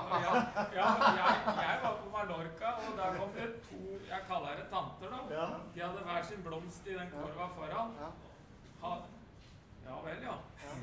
ja, 0.78 0.88
jeg, 1.20 1.54
jeg 1.68 1.78
var 1.84 1.94
på 2.00 2.10
Mallorca, 2.16 2.74
og 2.82 2.98
der 2.98 3.20
kom 3.20 3.32
det 3.38 3.48
to 3.68 3.80
Jeg 4.10 4.26
kaller 4.32 4.58
det 4.58 4.66
tanter, 4.74 5.14
da. 5.14 5.22
Ja. 5.38 5.46
De 5.76 5.86
hadde 5.86 6.04
hver 6.10 6.28
sin 6.32 6.42
blomst 6.48 6.90
i 6.90 6.98
den 6.98 7.14
korva 7.14 7.48
foran. 7.60 7.94
Ja. 8.02 8.10
Ha, 8.82 8.92
ja 9.86 10.02
vel, 10.08 10.22
ja. 10.26 10.36
ja. 10.66 10.74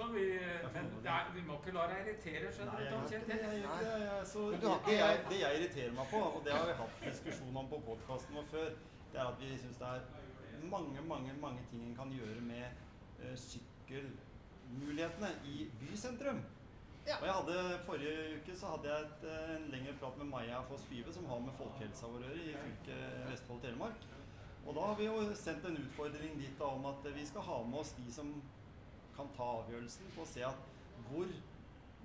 Så 0.00 0.06
vi 0.12 0.26
Men 0.74 0.86
det 1.04 1.10
er, 1.12 1.32
vi 1.34 1.42
må 1.44 1.56
ikke 1.60 1.72
la 1.76 1.82
deg 1.90 1.98
irritere, 2.04 2.52
skjønner 2.56 2.78
Nei, 2.78 2.84
du, 2.84 2.92
Tom 2.92 3.02
ikke 3.04 3.18
det. 3.18 3.24
Kjetil. 3.26 3.40
Jeg 3.40 3.64
det. 3.64 3.88
Jeg, 3.90 4.20
er 4.20 4.24
så, 4.32 4.44
Men 4.52 4.60
du 4.60 4.68
har 4.68 4.78
ikke- 4.78 4.94
jeg, 5.00 5.24
det 5.30 5.40
jeg 5.40 5.58
irriterer 5.58 5.92
meg 5.98 6.06
på, 6.12 6.20
og 6.36 6.44
det 6.44 6.52
har 6.56 6.64
vi 6.70 6.76
hatt 6.78 7.02
diskusjon 7.08 7.56
om 7.62 7.66
på 7.72 7.80
podkasten 7.88 8.38
vår 8.38 8.46
før, 8.54 8.70
det 9.12 9.18
er 9.20 9.26
at 9.32 9.42
vi 9.42 9.58
syns 9.64 9.82
det 9.82 9.88
er 9.88 10.00
mange, 10.70 11.02
mange 11.12 11.34
mange 11.40 11.66
ting 11.70 11.82
en 11.88 11.96
kan 11.96 12.12
gjøre 12.12 12.40
med 12.40 12.64
uh, 13.24 13.36
sykkelmulighetene 13.44 15.30
i 15.44 15.68
bysentrum. 15.80 16.40
Ja. 17.08 17.16
Og 17.20 17.26
jeg 17.26 17.34
hadde, 17.34 17.78
Forrige 17.86 18.14
uke 18.36 18.56
så 18.56 18.66
hadde 18.72 18.88
jeg 18.92 19.04
et, 19.06 19.22
eh, 19.34 19.56
en 19.56 19.68
lengre 19.74 19.94
prat 20.00 20.18
med 20.18 20.26
Maja 20.32 20.60
Foss 20.68 20.84
Five, 20.84 21.12
som 21.12 21.24
har 21.26 21.38
med 21.44 21.52
folkehelsa 21.58 22.06
vår 22.06 22.24
å 22.24 22.28
gjøre 22.28 22.42
i 22.44 22.56
fylket 22.64 23.28
Vestfold 23.30 23.58
og 23.58 23.62
Telemark. 23.64 24.08
Og 24.66 24.74
da 24.76 24.80
har 24.80 24.96
vi 24.98 25.04
jo 25.08 25.34
sendt 25.34 25.64
en 25.64 25.78
utfordring 25.84 26.36
dit 26.40 26.58
da, 26.58 26.64
om 26.64 26.84
at 26.86 27.08
vi 27.14 27.24
skal 27.26 27.40
ha 27.42 27.62
med 27.64 27.78
oss 27.80 27.92
de 27.98 28.12
som 28.12 28.34
kan 29.20 29.32
ta 29.36 29.48
avgjørelsen 29.60 30.12
på 30.16 30.24
å 30.24 30.28
se 30.28 30.44
at 30.48 30.68
hvor 31.08 31.30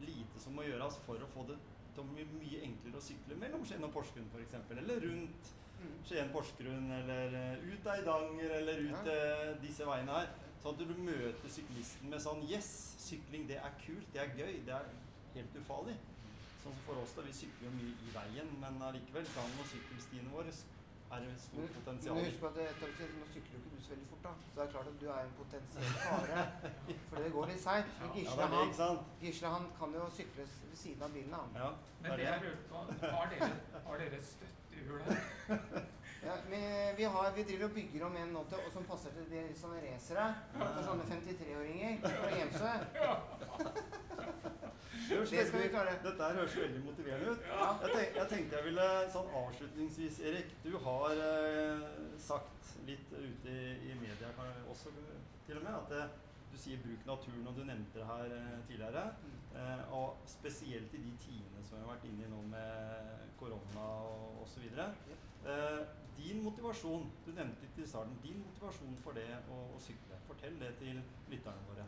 lite 0.05 0.41
som 0.43 0.55
må 0.57 0.65
gjøres 0.67 0.99
for 1.07 1.21
å 1.23 1.33
få 1.33 1.47
det 1.49 1.57
til 1.95 2.03
å 2.03 2.09
bli 2.11 2.25
mye 2.35 2.63
enklere 2.67 2.99
å 2.99 3.03
sykle 3.03 3.37
mellom 3.39 3.63
Skien 3.67 3.83
og 3.87 3.93
Porsgrunn 3.95 4.27
f.eks. 4.33 4.57
Eller 4.75 4.99
rundt 5.09 5.53
Mm. 5.75 5.95
Skien-Porsgrunn, 6.07 6.91
eller 6.91 7.33
eh, 7.35 7.63
ut 7.67 7.87
Eidanger, 7.91 8.51
eller 8.61 8.77
ut 8.79 9.09
ja. 9.11 9.53
disse 9.59 9.83
veiene 9.87 10.19
her. 10.21 10.29
Sånn 10.63 10.77
at 10.77 10.83
du 10.87 10.93
møter 11.03 11.51
syklisten 11.51 12.09
med 12.13 12.23
sånn 12.23 12.45
Yes, 12.49 12.69
sykling 13.03 13.43
det 13.49 13.57
er 13.59 13.75
kult, 13.83 14.07
det 14.13 14.21
er 14.23 14.31
gøy, 14.39 14.61
det 14.65 14.71
er 14.77 14.87
helt 15.35 15.57
ufarlig. 15.59 15.97
Sånn 16.63 16.73
som 16.77 16.85
for 16.87 17.01
oss, 17.03 17.11
da. 17.17 17.25
Vi 17.27 17.35
sykler 17.35 17.67
jo 17.67 17.73
mye 17.75 17.91
i 18.07 18.13
veien, 18.15 18.53
men 18.61 18.79
allikevel, 18.87 19.27
gang- 19.35 19.59
og 19.59 19.67
sykkelstiene 19.69 20.31
våre 20.31 20.55
er 21.15 21.23
det 21.25 21.33
Men, 21.55 21.67
potensial. 21.77 22.15
men 22.15 22.25
husk 22.29 22.39
på 22.43 22.47
at 22.51 22.55
det, 22.59 22.67
Torp, 22.81 22.99
nå 23.19 23.25
sykler 23.33 23.55
jo 23.55 23.61
ikke 23.61 23.73
du 23.75 23.81
så 23.85 23.93
veldig 23.95 24.07
fort, 24.11 24.23
da. 24.27 24.33
Så 24.45 24.53
det 24.59 24.63
er 24.65 24.71
klart 24.75 24.87
at 24.91 24.97
du 25.01 25.07
er 25.15 25.21
en 25.29 25.35
potensiell 25.39 25.89
fare. 26.05 26.45
For 27.09 27.23
det 27.23 27.31
går 27.37 27.51
litt 27.53 27.63
seint. 27.63 27.91
Men 28.01 28.07
Ja, 28.09 28.13
Gisle, 28.19 28.47
han. 28.85 29.01
Gisle 29.23 29.53
han 29.55 29.67
kan 29.79 29.97
jo 29.99 30.05
sykle 30.19 30.45
ved 30.45 30.77
siden 30.83 31.03
av 31.07 31.17
bilen, 31.17 31.33
han. 31.39 31.59
Ja, 31.63 31.69
Men 32.01 32.11
det 32.19 32.25
jeg 32.29 32.45
lurte 32.45 32.65
på, 32.71 32.85
har 33.17 33.33
dere, 33.35 33.51
har 33.89 34.01
dere 34.05 34.23
støttehjul 34.31 35.05
her? 35.09 35.83
Ja, 36.25 36.33
vi, 36.49 36.57
vi, 36.97 37.03
har, 37.13 37.27
vi 37.35 37.43
driver 37.45 37.65
og 37.67 37.73
bygger 37.75 38.05
om 38.07 38.15
en 38.17 38.31
nå 38.33 38.39
til, 38.49 38.57
og 38.65 38.71
som 38.73 38.85
passer 38.89 39.11
til 39.13 39.27
de 39.29 39.41
sånne 39.59 39.77
racere. 39.83 40.23
For 40.55 40.79
sånne 40.87 41.03
53-åringer 41.11 41.99
på 42.01 42.31
Gjemsø. 42.39 42.71
Det 45.09 45.47
skal 45.47 45.61
vi 45.61 45.67
klare. 45.69 45.95
Dette 46.03 46.23
her 46.23 46.37
høres 46.39 46.57
veldig 46.57 46.81
motiverende 46.85 47.31
ut. 47.31 47.47
Jeg, 47.49 47.89
tenk, 47.95 48.15
jeg 48.19 48.27
tenkte 48.31 48.57
jeg 48.57 48.65
ville 48.69 48.85
sånn 49.13 49.33
avslutningsvis, 49.41 50.19
Erik. 50.29 50.53
Du 50.65 50.77
har 50.85 51.23
eh, 51.25 51.83
sagt 52.21 52.71
litt 52.87 53.11
ute 53.13 53.51
i, 53.51 53.91
i 53.91 53.97
media 54.01 54.31
kan 54.37 54.49
jeg 54.49 54.63
også 54.73 54.93
til 55.45 55.59
og 55.59 55.65
med 55.65 55.73
at 55.77 55.91
det, 55.93 56.05
du 56.51 56.57
sier 56.57 56.77
'bruk 56.81 57.05
naturen', 57.05 57.47
og 57.47 57.57
du 57.57 57.63
nevnte 57.67 57.99
det 57.99 58.07
her 58.07 58.33
eh, 58.37 58.57
tidligere. 58.67 59.05
Eh, 59.55 59.93
og 59.93 60.17
spesielt 60.25 60.93
i 60.93 61.03
de 61.03 61.13
tidene 61.25 61.63
som 61.63 61.77
vi 61.77 61.83
har 61.83 61.93
vært 61.93 62.07
inne 62.09 62.25
i 62.25 62.31
nå 62.31 62.41
med 62.53 63.29
korona 63.39 63.85
og 64.09 64.41
osv. 64.45 64.65
Eh, 65.45 65.81
din 66.17 66.41
motivasjon, 66.43 67.11
du 67.25 67.31
nevnte 67.31 67.61
litt 67.61 67.77
i 67.83 67.87
starten, 67.87 68.17
din 68.23 68.41
motivasjon 68.47 68.97
for 69.03 69.19
det 69.19 69.29
å, 69.51 69.61
å 69.75 69.79
sykle. 69.79 70.17
Fortell 70.27 70.57
det 70.59 70.73
til 70.81 71.01
lytterne 71.29 71.69
våre. 71.69 71.85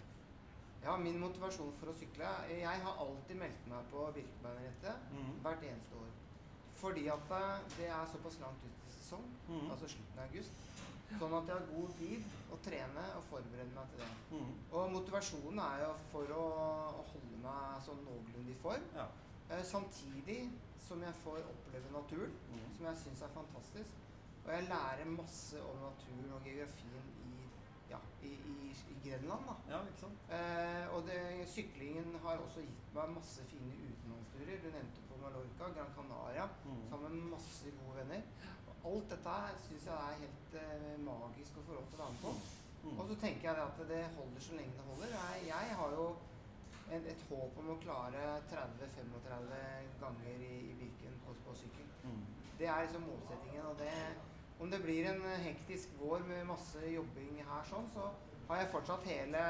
Ja, 0.84 0.98
min 0.98 1.20
motivasjon 1.20 1.74
for 1.80 1.92
å 1.92 1.96
sykle 1.98 2.28
Jeg 2.52 2.84
har 2.86 3.02
alltid 3.04 3.40
meldt 3.40 3.66
meg 3.72 3.90
på 3.92 4.06
Birkebeinerrittet 4.16 5.10
mm. 5.12 5.32
hvert 5.44 5.66
eneste 5.68 6.00
år. 6.00 6.12
Fordi 6.78 7.08
at 7.10 7.34
eh, 7.40 7.66
det 7.78 7.90
er 7.90 8.12
såpass 8.12 8.40
langt 8.44 8.64
ut 8.64 8.86
i 8.86 8.94
sesong, 8.94 9.26
mm. 9.50 9.72
altså 9.74 9.90
slutten 9.90 10.20
av 10.22 10.28
august. 10.28 10.68
Sånn 11.08 11.34
at 11.38 11.50
jeg 11.50 11.56
har 11.56 11.68
god 11.72 11.92
tid 11.98 12.26
å 12.52 12.58
trene 12.66 13.04
og 13.18 13.26
forberede 13.30 13.74
meg 13.74 13.92
til 13.94 14.02
det. 14.04 14.10
Mm. 14.36 14.50
Og 14.76 14.90
motivasjonen 14.98 15.62
er 15.64 15.84
jo 15.86 15.92
for 16.12 16.34
å, 16.36 16.46
å 17.00 17.06
holde 17.14 17.40
meg 17.46 17.78
sånn 17.86 18.04
noenlunde 18.06 18.54
i 18.54 18.60
form. 18.62 18.90
Ja. 18.98 19.08
Eh, 19.50 19.64
samtidig 19.66 20.42
som 20.88 21.02
jeg 21.04 21.16
får 21.24 21.40
oppleve 21.54 21.92
naturen, 21.92 22.36
Mhm. 22.52 22.68
som 22.78 22.86
jeg 22.86 22.98
syns 23.04 23.22
er 23.22 23.34
fantastisk. 23.34 24.04
Og 24.46 24.54
jeg 24.54 24.68
lærer 24.70 25.06
masse 25.06 25.62
om 25.64 25.80
naturen 25.84 26.32
og 26.36 26.44
geografien 26.44 27.08
ja, 27.90 28.00
i, 28.22 28.34
i, 28.54 28.58
i 28.94 28.96
Grenland. 29.04 29.48
da. 29.50 29.56
ja, 29.74 29.82
ikke 29.88 30.04
sant? 30.04 30.28
Eh, 30.38 30.86
og 30.96 31.08
det, 31.10 31.20
syklingen 31.54 32.16
har 32.24 32.44
også 32.44 32.64
gitt 32.66 32.94
meg 32.98 33.16
masse 33.16 33.46
fine 33.52 33.74
utenlandsturer. 33.90 34.62
Du 34.64 34.70
nevnte 34.70 35.08
på 35.10 35.20
Mallorca, 35.24 35.72
Gran 35.76 35.92
Canaria, 35.98 36.48
mm. 36.66 36.86
sammen 36.92 37.18
med 37.18 37.34
masse 37.36 37.74
gode 37.80 37.98
venner. 38.02 38.22
Og 38.68 38.88
alt 38.92 39.12
dette 39.16 39.36
syns 39.66 39.90
jeg 39.90 39.98
er 39.98 40.24
helt 40.24 40.58
eh, 40.62 40.96
magisk 41.10 41.60
å 41.60 41.68
få 41.68 41.78
lov 41.80 41.92
til 41.92 42.00
å 42.00 42.04
være 42.06 42.16
med 42.16 42.26
på. 42.26 42.34
Mm. 42.88 42.96
Og 42.96 43.06
så 43.10 43.20
tenker 43.26 43.50
jeg 43.50 43.60
det 43.60 43.68
at 43.68 43.80
det 43.92 44.04
holder 44.16 44.48
så 44.48 44.58
lenge 44.60 44.80
det 44.80 44.90
holder. 44.90 45.14
Jeg, 45.20 45.46
jeg 45.52 45.78
har 45.82 45.96
jo 46.00 46.08
et, 46.96 47.08
et 47.14 47.24
håp 47.30 47.58
om 47.62 47.72
å 47.74 47.80
klare 47.84 48.26
30-35 48.52 49.56
ganger 50.02 50.44
i, 50.48 50.54
i 50.72 50.76
Birken 50.80 51.18
på, 51.26 51.36
på 51.46 51.56
sykkel. 51.62 51.90
Mm. 52.04 52.22
Det 52.60 52.68
er 52.68 52.86
liksom 52.86 53.08
målsettingen. 53.10 53.66
Og 53.72 53.76
det, 53.82 53.94
om 54.60 54.70
det 54.70 54.80
blir 54.80 55.06
en 55.06 55.22
hektisk 55.44 55.90
vår 56.00 56.26
med 56.28 56.48
masse 56.50 56.82
jobbing 56.90 57.44
her 57.46 57.68
sånn, 57.70 57.90
så 57.94 58.10
har 58.48 58.62
jeg 58.62 58.72
fortsatt 58.74 59.08
hele, 59.10 59.44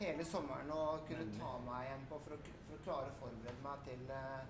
hele 0.00 0.26
sommeren 0.26 0.72
å 0.74 0.82
kunne 1.08 1.26
ta 1.38 1.54
meg 1.66 1.88
igjen 1.88 2.06
på 2.10 2.20
for 2.24 2.36
å, 2.36 2.40
for 2.66 2.76
å 2.78 2.84
klare 2.86 3.12
å 3.12 3.18
forberede 3.20 3.66
meg 3.66 3.84
til, 3.86 4.02
eh, 4.10 4.48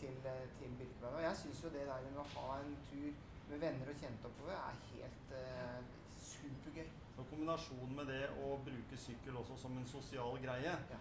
til, 0.00 0.16
eh, 0.32 0.46
til 0.60 0.76
Birkebein. 0.80 1.18
Og 1.18 1.26
jeg 1.26 1.40
syns 1.42 1.64
jo 1.64 1.74
det 1.74 1.84
der 1.90 2.06
med 2.06 2.22
å 2.22 2.28
ha 2.36 2.60
en 2.62 2.76
tur 2.88 3.10
med 3.48 3.62
venner 3.64 3.92
og 3.92 4.00
kjente 4.00 4.28
oppover 4.28 4.56
er 4.56 4.80
helt 4.92 5.30
uh, 5.32 5.78
supergøy. 6.20 6.88
Så 7.16 7.24
kombinasjonen 7.30 7.94
med 7.96 8.10
det 8.12 8.26
å 8.44 8.58
bruke 8.64 8.98
sykkel 9.00 9.38
også 9.40 9.56
som 9.64 9.78
en 9.78 9.88
sosial 9.88 10.36
greie 10.42 10.74
Ja. 10.92 10.98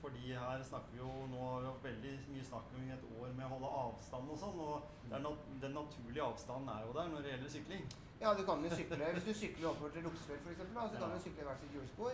Fordi 0.00 0.32
her 0.32 0.62
snakker 0.64 0.92
vi 0.94 0.98
jo 1.02 1.08
Nå 1.30 1.40
har 1.46 1.64
vi 1.64 1.88
veldig 1.88 2.12
mye 2.32 2.44
snakk 2.44 2.70
om 2.76 2.86
et 2.94 3.02
år 3.20 3.32
med 3.36 3.44
å 3.46 3.50
holde 3.54 3.72
avstand 3.84 4.30
og 4.34 4.38
sånn. 4.42 4.60
Og 4.66 5.10
det 5.10 5.20
nat 5.26 5.50
den 5.64 5.74
naturlige 5.76 6.24
avstanden 6.28 6.70
er 6.74 6.86
jo 6.86 6.94
der 6.96 7.10
når 7.12 7.26
det 7.26 7.34
gjelder 7.34 7.52
sykling. 7.56 7.84
Ja, 8.20 8.34
du 8.36 8.42
kan 8.44 8.64
jo 8.64 8.70
sykle 8.76 9.12
Hvis 9.16 9.28
du 9.28 9.34
sykler 9.34 9.68
oppover 9.70 9.92
til 9.96 10.02
Luksfjell 10.04 10.40
f.eks., 10.44 10.58
så 10.60 10.72
kan 10.74 11.04
Ja. 11.04 11.14
du 11.14 11.20
sykle 11.24 11.44
hvert 11.48 11.60
sitt 11.60 11.72
hjulspor. 11.76 12.12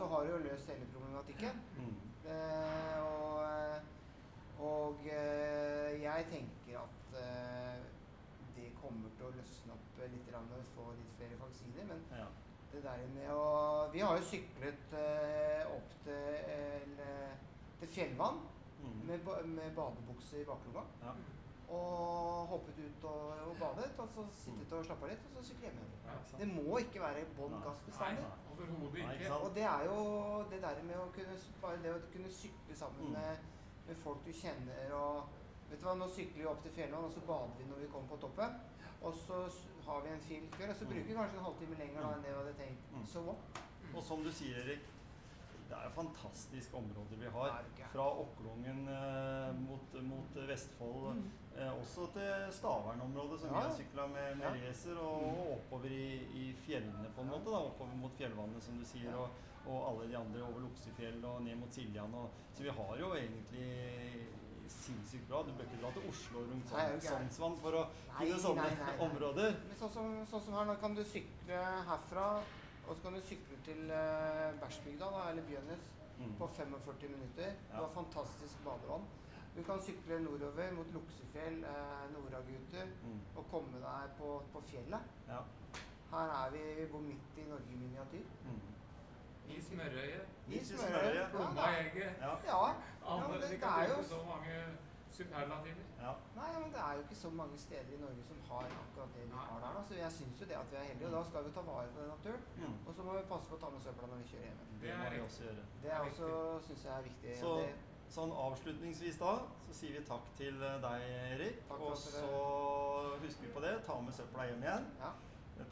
Så 0.00 0.06
har 0.12 0.24
du 0.24 0.30
jo 0.32 0.40
løst 0.48 0.72
hele 0.72 0.88
problematikken. 0.94 1.62
Mm. 1.76 1.96
Eh, 2.26 2.98
og 3.04 3.46
og 4.58 5.00
eh, 5.04 6.02
jeg 6.02 6.26
tenker 6.32 6.78
at 6.80 7.16
eh, 7.20 7.80
det 8.56 8.70
kommer 8.80 9.10
til 9.18 9.26
å 9.28 9.32
løsne 9.36 9.74
opp 9.74 9.98
eh, 10.00 10.08
litt 10.12 10.30
når 10.32 10.60
vi 10.62 10.68
får 10.76 10.92
litt 10.96 11.12
flere 11.18 11.40
vaksiner. 11.42 11.84
Men 11.92 12.04
Ja. 12.16 12.28
Det 12.72 12.82
der 12.84 13.06
med 13.14 13.30
å 13.32 13.88
Vi 13.92 14.00
har 14.04 14.16
jo 14.18 14.24
syklet 14.26 14.92
eh, 14.98 15.64
opp 15.76 15.94
til, 16.04 16.36
eller, 16.58 17.34
til 17.80 17.88
Fjellvann 17.96 18.44
Mm. 18.76 19.06
med, 19.08 19.20
med 19.48 19.72
badebukse 19.74 20.36
i 20.42 20.44
baklomma. 20.44 20.82
Ja. 21.02 21.12
Og 21.74 22.46
hoppet 22.52 22.76
ut 22.78 23.04
og, 23.08 23.30
og 23.48 23.56
badet, 23.58 23.88
og 23.98 24.08
så 24.14 24.22
sittet 24.36 24.72
og 24.76 24.84
slappa 24.86 25.08
litt, 25.10 25.24
og 25.26 25.38
så 25.40 25.42
syklet 25.48 25.64
hjem 25.72 25.78
igjen. 25.80 25.94
Ja. 26.06 26.18
Det 26.38 26.48
må 26.52 26.76
ikke 26.82 27.00
være 27.02 27.24
bånn 27.38 27.56
gass 27.64 27.80
bestandig. 27.86 28.26
overhodet 28.52 29.00
ikke. 29.16 29.32
Og 29.40 29.48
det 29.56 29.64
er 29.66 29.88
jo 29.88 29.96
det 30.52 30.60
der 30.62 30.82
med 30.86 31.00
å 31.00 31.08
kunne 31.16 31.38
Bare 31.64 31.80
det 31.82 31.94
å 31.96 32.04
kunne 32.12 32.30
sykle 32.30 32.76
sammen 32.76 33.08
Mm. 33.08 33.16
med, 33.16 33.48
med 33.88 33.96
folk 34.04 34.22
du 34.26 34.32
kjenner 34.32 34.92
og 35.00 35.24
Vet 35.70 35.80
du 35.80 35.84
hva, 35.88 35.94
nå 35.98 36.06
sykler 36.14 36.42
vi 36.44 36.46
opp 36.46 36.60
til 36.62 36.70
Fjellvann, 36.76 37.04
og 37.08 37.10
så 37.10 37.20
bader 37.26 37.56
vi 37.58 37.64
når 37.66 37.80
vi 37.82 37.86
kommer 37.90 38.08
på 38.12 38.16
toppen. 38.22 38.52
Og 39.06 39.14
så 39.14 39.38
har 39.86 40.00
vi 40.02 40.10
en 40.16 40.20
fin 40.26 40.48
kveld, 40.56 40.70
og 40.70 40.76
så 40.76 40.84
Mm. 40.84 40.90
bruker 40.92 41.08
vi 41.08 41.14
kanskje 41.20 41.38
en 41.38 41.44
halvtime 41.46 41.76
lenger 41.78 42.00
da 42.02 42.12
enn 42.16 42.22
det 42.26 42.32
vi 42.34 42.38
hadde 42.42 42.54
tenkt. 42.58 42.92
Mm. 42.92 43.06
Så 43.06 43.20
what? 43.22 43.62
Og 43.94 44.02
som 44.02 44.22
du 44.24 44.30
sier, 44.32 44.56
Erik, 44.64 44.82
det 45.68 45.74
er 45.76 45.84
jo 45.88 45.90
områder 45.96 46.74
område 46.74 47.16
vi 47.18 47.26
har. 47.30 47.64
Fra 47.92 48.06
Okklungen 48.22 48.88
eh, 48.88 49.52
mot, 49.68 49.94
mot 50.02 50.34
Vestfold, 50.48 51.14
Mm. 51.16 51.30
eh, 51.56 51.72
også 51.80 52.06
til 52.12 52.52
Stavern-området, 52.52 53.40
som 53.40 53.48
Ja, 53.50 53.54
vi 53.60 53.68
har 53.68 53.74
sykla 53.76 54.06
med, 54.06 54.36
med 54.36 54.46
Ja. 54.46 54.68
racer, 54.68 54.98
og 54.98 55.52
oppover 55.56 55.86
i, 55.90 56.14
i 56.42 56.52
fjellene, 56.66 57.10
på 57.14 57.20
en 57.22 57.28
måte. 57.28 57.44
da, 57.50 57.58
Oppover 57.70 57.94
mot 57.96 58.12
fjellvannet, 58.18 58.62
som 58.62 58.78
du 58.78 58.84
sier, 58.84 59.14
og, 59.14 59.28
og 59.66 59.78
alle 59.90 60.10
de 60.10 60.16
andre 60.16 60.42
over 60.42 60.60
Luksefjell 60.60 61.24
og 61.24 61.42
ned 61.42 61.56
mot 61.56 61.72
Siljan. 61.72 62.14
Og, 62.14 62.30
så 62.54 62.62
vi 62.62 62.68
har 62.70 62.96
jo 62.98 63.14
egentlig 63.14 64.28
sinnssykt 64.72 65.28
bra. 65.28 65.42
Du 65.42 65.52
bør 65.52 65.64
ikke 65.68 65.80
dra 65.82 65.90
til 65.96 66.08
Oslo 66.10 66.38
rundt 66.46 66.72
er 66.72 66.94
sånn? 67.00 67.08
Sognsvann 67.08 67.56
for 67.62 67.72
å 67.80 67.82
finne 68.18 68.38
sånne 68.44 68.62
nei, 68.62 68.76
nei, 68.78 68.86
nei. 68.86 69.08
områder. 69.08 69.58
Men 69.68 69.76
sånn 69.82 69.92
som, 69.96 70.14
sånn 70.30 70.42
som 70.46 70.54
her, 70.58 70.64
nå 70.70 70.76
kan 70.80 70.94
du 70.94 71.02
sykle 71.04 71.60
herfra, 71.90 72.26
og 72.86 72.96
så 72.96 73.02
kan 73.02 73.14
du 73.18 73.20
sykle 73.26 73.56
til 73.66 73.90
uh, 73.90 74.54
Bæsjbygda, 74.62 75.12
eller 75.30 75.42
Bjønnes, 75.50 75.92
Mm. 76.16 76.30
på 76.38 76.46
45 76.48 77.10
minutter. 77.12 77.50
Du 77.68 77.74
har 77.76 77.90
fantastisk 77.92 78.54
badevann. 78.64 79.02
Du 79.56 79.62
kan 79.62 79.80
sykle 79.84 80.16
nordover 80.24 80.70
mot 80.72 80.86
Luksefjell, 80.94 81.58
eh, 81.64 82.06
Noragutu, 82.14 82.80
Mm. 83.04 83.20
og 83.36 83.44
komme 83.50 83.76
deg 83.82 84.14
på, 84.18 84.30
på 84.52 84.62
fjellet. 84.70 85.00
Ja. 85.28 85.42
Her 86.10 86.32
er 86.46 86.50
vi, 86.54 86.62
vi 86.80 86.86
bor 86.92 87.00
midt 87.04 87.36
i 87.36 87.44
Norge 87.50 87.76
miniatyr. 87.82 88.24
Mm. 88.46 88.60
I 89.48 89.60
smørøyet, 89.68 90.26
I 90.48 90.54
i 90.58 90.64
smørøyet. 90.64 91.30
plomma 91.30 91.60
da. 91.60 91.66
egget 91.80 92.12
Ja. 92.20 92.32
ja. 92.52 92.60
ja 93.06 93.28
men 93.28 93.40
det- 93.40 93.50
det 93.50 93.62
er 93.62 93.86
jo- 93.96 94.02
så 94.02 94.18
mange 94.32 94.54
superlativer. 95.18 95.84
ja. 96.04 96.12
Nei, 96.38 96.48
men 96.62 96.68
det 96.74 96.80
er 96.86 96.92
jo 96.96 97.00
ikke 97.04 97.14
så 97.24 97.30
mange 97.30 97.56
steder 97.58 97.90
i 97.96 98.00
Norge 98.04 98.22
som 98.30 98.36
har 98.50 98.64
akkurat 98.82 99.10
det 99.14 99.22
vi 99.24 99.28
Nei. 99.34 99.44
har 99.50 99.58
der. 99.64 99.72
Da. 99.76 99.82
Så 99.88 99.94
jeg 99.94 100.12
syns 100.12 100.40
jo 100.40 100.46
det 100.50 100.56
at 100.62 100.70
vi 100.70 100.76
er 100.76 100.84
heldige, 100.90 101.06
og 101.08 101.12
da 101.18 101.22
skal 101.30 101.44
vi 101.46 101.50
ta 101.56 101.60
vare 101.70 101.86
på 101.94 102.00
den 102.02 102.08
naturen. 102.16 102.42
Mm. 102.56 102.76
Og 102.86 102.94
så 102.94 103.00
må 103.02 103.10
vi 103.18 103.22
passe 103.32 103.46
på 103.50 103.54
å 103.56 103.60
ta 103.64 103.68
med 103.74 103.80
søpla 103.86 104.06
når 104.10 104.16
vi 104.22 104.26
kjører 104.32 104.46
hjem. 104.48 104.60
Det 104.72 104.80
Det 104.82 104.90
er 104.90 104.98
må 105.04 105.10
vi 105.14 105.20
også 105.28 105.40
gjøre. 105.46 105.64
Det 105.82 105.90
er 105.92 106.00
også, 106.08 106.26
syns 106.66 106.84
jeg 106.84 106.92
er 106.98 107.02
viktig. 107.10 107.30
Så 107.44 107.50
det, 107.60 107.70
sånn 108.16 108.32
avslutningsvis 108.46 109.16
da, 109.24 109.32
så 109.66 109.72
sier 109.80 109.92
vi 110.00 110.02
takk 110.12 110.24
til 110.36 110.54
eh, 110.62 110.76
deg, 110.86 111.00
Erik. 111.32 111.56
Takk 111.68 111.80
Og 111.80 111.96
så 111.96 112.26
husker 113.24 113.42
vi 113.46 113.52
på 113.56 113.60
det. 113.66 113.74
Ta 113.86 114.00
med 114.00 114.12
søpla 114.12 114.42
hjem 114.50 114.62
igjen. 114.62 114.86
ja, 115.00 115.10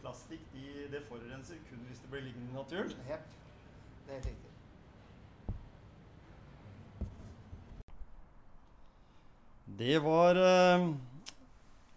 Plastikk 0.01 0.41
de, 0.53 0.89
det 0.93 1.03
forurenser 1.09 1.57
kun 1.69 1.79
hvis 1.89 1.99
det 2.01 2.11
blir 2.11 2.21
liggende 2.25 2.51
i 2.51 2.55
naturen. 2.57 2.93
Jepp. 3.09 3.27
Det 4.07 4.13
er 4.13 4.19
helt 4.19 4.27
riktig. 4.27 4.51
Det 9.79 9.99
var 10.05 10.39
eh, 10.39 10.87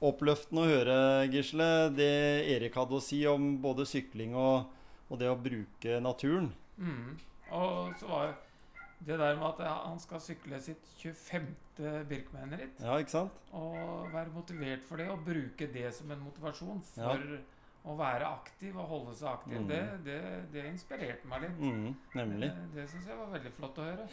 oppløftende 0.08 0.64
å 0.64 0.70
høre, 0.72 0.98
Gisle, 1.34 1.68
det 1.94 2.10
Erik 2.56 2.78
hadde 2.80 2.98
å 2.98 3.04
si 3.04 3.20
om 3.30 3.58
både 3.62 3.86
sykling 3.90 4.36
og, 4.40 4.70
og 5.12 5.20
det 5.22 5.30
å 5.32 5.38
bruke 5.40 6.00
naturen. 6.04 6.50
Mm. 6.80 7.18
Og 7.54 7.94
så 8.00 8.10
var 8.10 8.34
det 9.06 9.20
der 9.20 9.38
med 9.38 9.46
at 9.52 9.62
han 9.68 10.00
skal 10.02 10.24
sykle 10.24 10.60
sitt 10.64 10.88
25. 11.04 11.52
Birkbeiner-ritt, 11.78 12.80
Ja, 12.82 12.96
ikke 12.98 13.14
sant? 13.14 13.36
og 13.54 14.08
være 14.10 14.32
motivert 14.34 14.82
for 14.88 14.98
det, 14.98 15.06
og 15.14 15.22
bruke 15.28 15.68
det 15.70 15.92
som 15.94 16.10
en 16.16 16.24
motivasjon 16.26 16.80
for 16.96 17.22
Ja. 17.36 17.44
Å 17.86 17.96
være 17.98 18.26
aktiv 18.26 18.76
og 18.78 18.88
holde 18.88 19.16
seg 19.16 19.28
aktiv, 19.30 19.58
Mm. 19.62 19.68
det, 19.68 19.82
det, 20.06 20.18
det 20.54 20.66
inspirerte 20.72 21.28
meg 21.28 21.42
litt. 21.42 21.60
Mm, 21.60 21.96
nemlig. 22.16 22.50
Det, 22.50 22.68
det 22.76 22.90
syns 22.90 23.08
jeg 23.08 23.18
var 23.18 23.30
veldig 23.32 23.52
flott 23.54 23.78
å 23.78 23.84
høre. 23.84 24.08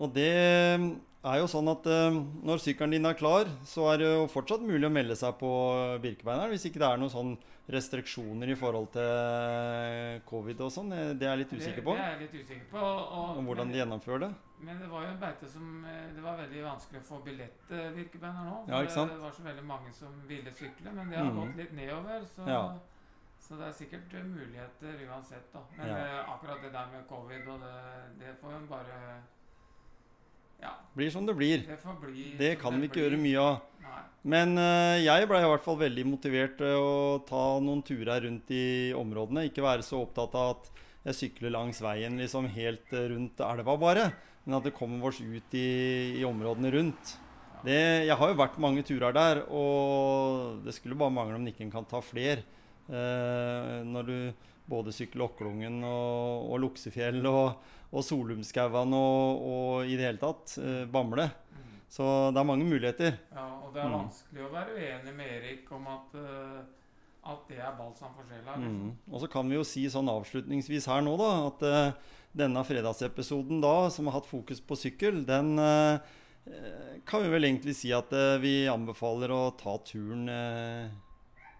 Og 0.00 0.12
det 0.16 0.30
er 0.32 1.36
jo 1.42 1.48
sånn 1.52 1.68
at 1.68 1.84
eh, 1.92 2.14
når 2.48 2.62
sykkelen 2.64 2.94
din 2.96 3.04
er 3.08 3.16
klar, 3.18 3.48
så 3.68 3.90
er 3.92 4.00
det 4.00 4.06
jo 4.08 4.26
fortsatt 4.32 4.62
mulig 4.64 4.86
å 4.88 4.92
melde 4.92 5.16
seg 5.20 5.34
på 5.40 5.50
Birkebeineren. 6.00 6.52
Hvis 6.54 6.64
ikke 6.70 6.80
det 6.80 6.88
er 6.88 7.00
noen 7.02 7.12
sånn 7.12 7.34
restriksjoner 7.70 8.50
i 8.50 8.56
forhold 8.58 8.88
til 8.94 10.22
covid 10.26 10.62
og 10.64 10.70
sånn. 10.74 10.88
eh, 10.96 11.10
Det 11.20 11.26
er 11.28 11.34
jeg 11.36 11.42
litt 11.44 11.52
usikker 11.58 11.84
på. 11.86 11.94
Det, 11.94 12.00
det 12.00 12.06
er 12.06 12.14
jeg 12.14 12.22
litt 12.24 12.38
usikker 12.40 12.70
på. 12.72 12.80
Og, 12.80 13.34
og 13.36 13.42
hvordan 13.50 13.68
men, 13.68 13.74
de 13.74 13.80
gjennomfører 13.82 14.22
det. 14.24 14.30
men 14.66 14.80
det 14.80 14.88
var 14.90 15.04
jo 15.04 15.10
en 15.12 15.20
beite 15.20 15.50
som 15.52 15.66
eh, 15.84 16.06
Det 16.16 16.24
var 16.24 16.38
veldig 16.40 16.62
vanskelig 16.64 17.02
å 17.02 17.08
få 17.10 17.18
billett 17.26 17.58
til 17.68 17.90
Birkebeiner 17.98 18.46
nå. 18.48 18.56
Ja, 18.72 18.80
ikke 18.86 18.96
sant? 18.96 19.12
Det 19.12 19.20
var 19.26 19.34
så 19.36 19.44
veldig 19.50 19.66
mange 19.68 19.92
som 19.96 20.14
ville 20.30 20.54
sykle, 20.56 20.94
men 20.96 21.12
det 21.12 21.20
har 21.20 21.28
mm. 21.28 21.42
gått 21.42 21.60
litt 21.60 21.74
nedover. 21.76 22.24
Så, 22.34 22.48
Ja. 22.48 22.62
så 23.44 23.58
det 23.60 23.68
er 23.68 23.76
sikkert 23.82 24.14
eh, 24.16 24.24
muligheter 24.24 25.04
uansett, 25.10 25.52
da. 25.52 25.62
Men 25.76 25.92
Ja. 25.92 26.00
eh, 26.06 26.32
akkurat 26.32 26.64
det 26.64 26.72
der 26.72 26.88
med 26.96 27.04
covid 27.12 27.52
og 27.52 27.60
det, 27.60 27.76
det 28.24 28.34
får 28.40 28.56
en 28.56 28.66
bare 28.72 28.96
Ja, 30.60 30.74
Blir 30.96 31.10
som 31.10 31.26
det 31.26 31.34
blir. 31.38 31.62
det 31.66 31.78
får 31.80 31.98
bli 32.02 32.24
Det 32.38 32.54
kan 32.60 32.72
kan 32.72 32.80
vi 32.80 32.88
ikke 32.88 32.98
blir. 32.98 33.04
gjøre 33.10 33.20
mye 33.22 33.40
av. 33.40 33.60
Nei. 33.84 34.00
Men 34.34 34.58
uh, 34.58 34.98
jeg 35.00 35.28
blei 35.30 35.40
i 35.44 35.48
hvert 35.48 35.64
fall 35.64 35.78
veldig 35.80 36.04
motivert 36.06 36.58
til 36.58 36.76
å 36.76 37.22
ta 37.28 37.44
noen 37.64 37.80
turer 37.86 38.20
rundt 38.26 38.50
i 38.52 38.92
områdene. 38.96 39.46
Ikke 39.48 39.64
være 39.64 39.82
så 39.86 40.02
opptatt 40.04 40.34
av 40.36 40.50
at 40.56 40.70
jeg 41.06 41.14
sykler 41.16 41.54
langs 41.54 41.80
veien 41.80 42.18
liksom 42.20 42.44
helt 42.52 42.92
eh, 42.92 43.06
rundt 43.14 43.40
elva 43.40 43.76
bare. 43.80 44.10
Men 44.44 44.58
at 44.58 44.66
det 44.68 44.74
kommer 44.76 45.08
oss 45.08 45.20
ut 45.20 45.54
i, 45.56 46.18
i 46.20 46.24
områdene 46.28 46.70
rundt. 46.74 47.14
Det, 47.64 47.78
jeg 48.08 48.16
har 48.16 48.28
jo 48.28 48.36
vært 48.40 48.58
mange 48.60 48.82
turer 48.84 49.12
der, 49.12 49.42
og 49.52 50.60
det 50.64 50.72
skulle 50.76 50.96
bare 50.96 51.12
mangle 51.12 51.36
om 51.36 51.48
ikke 51.48 51.66
kan 51.72 51.84
ta 51.88 52.00
flere. 52.04 52.44
Eh, 52.88 53.80
når 53.88 54.06
du 54.08 54.16
både 54.70 54.92
sykler 54.94 55.26
Okklungen 55.26 55.80
og, 55.84 56.50
og 56.52 56.60
Luksefjell 56.64 57.24
og, 57.26 57.56
og 57.90 58.04
Solumskauan 58.06 58.92
og, 58.94 59.40
og 59.50 59.88
i 59.90 59.96
det 59.98 60.06
hele 60.06 60.20
tatt 60.22 60.52
eh, 60.62 60.84
Bamble. 60.90 61.24
Mm. 61.26 61.72
Så 61.90 62.04
det 62.30 62.38
er 62.38 62.46
mange 62.46 62.66
muligheter. 62.68 63.16
Ja, 63.34 63.46
og 63.64 63.72
det 63.74 63.82
er 63.82 63.88
Mm. 63.90 63.96
vanskelig 63.98 64.44
å 64.46 64.52
være 64.52 64.76
uenig 64.78 65.14
med 65.16 65.32
Erik 65.40 65.72
om 65.74 65.88
at, 65.90 66.14
uh, 66.14 66.60
at 67.32 67.48
det 67.50 67.58
er 67.58 67.74
balsam 67.78 68.14
for 68.14 68.22
sjela. 68.30 68.54
Liksom. 68.60 68.78
Mm. 68.92 68.94
Og 69.10 69.20
så 69.24 69.30
kan 69.32 69.50
vi 69.50 69.58
jo 69.58 69.64
si 69.66 69.82
sånn 69.90 70.08
avslutningsvis 70.12 70.86
her 70.86 71.02
nå, 71.02 71.16
da, 71.18 71.32
at 71.48 71.66
uh, 71.66 72.16
denne 72.30 72.62
fredagsepisoden 72.62 73.58
da, 73.60 73.74
som 73.90 74.06
har 74.06 74.20
hatt 74.20 74.30
fokus 74.30 74.62
på 74.62 74.78
sykkel, 74.78 75.24
den 75.26 75.58
eh, 75.58 75.98
kan 77.10 77.24
vi 77.24 77.28
vel 77.34 77.44
egentlig 77.48 77.74
si 77.74 77.90
at 77.92 78.14
vi 78.40 78.68
anbefaler 78.70 79.34
å 79.34 79.50
ta 79.58 79.74
turen 79.82 80.30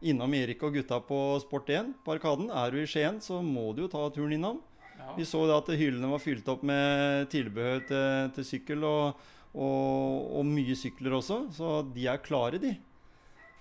innom 0.01 0.35
Erik 0.39 0.63
og 0.63 0.79
gutta 0.79 1.01
på 1.05 1.19
Sport1 1.43 1.91
på 2.05 2.15
Arkaden. 2.15 2.49
Er 2.55 2.71
du 2.71 2.79
i 2.81 2.87
Skien, 2.89 3.19
så 3.21 3.43
må 3.45 3.75
du 3.75 3.83
jo 3.83 3.91
ta 3.93 4.07
turen 4.15 4.33
innom. 4.39 4.63
Vi 5.17 5.25
så 5.29 5.43
da 5.49 5.57
at 5.61 5.69
hyllene 5.79 6.11
var 6.11 6.19
fylt 6.23 6.49
opp 6.53 6.63
med 6.67 7.29
tilbehør 7.33 7.83
til, 7.89 8.31
til 8.37 8.45
sykkel, 8.45 8.85
og, 8.85 9.21
og, 9.55 10.31
og 10.41 10.47
mye 10.47 10.77
sykler 10.79 11.17
også. 11.19 11.41
Så 11.57 11.71
de 11.95 12.07
er 12.13 12.23
klare, 12.25 12.59
de. 12.63 12.75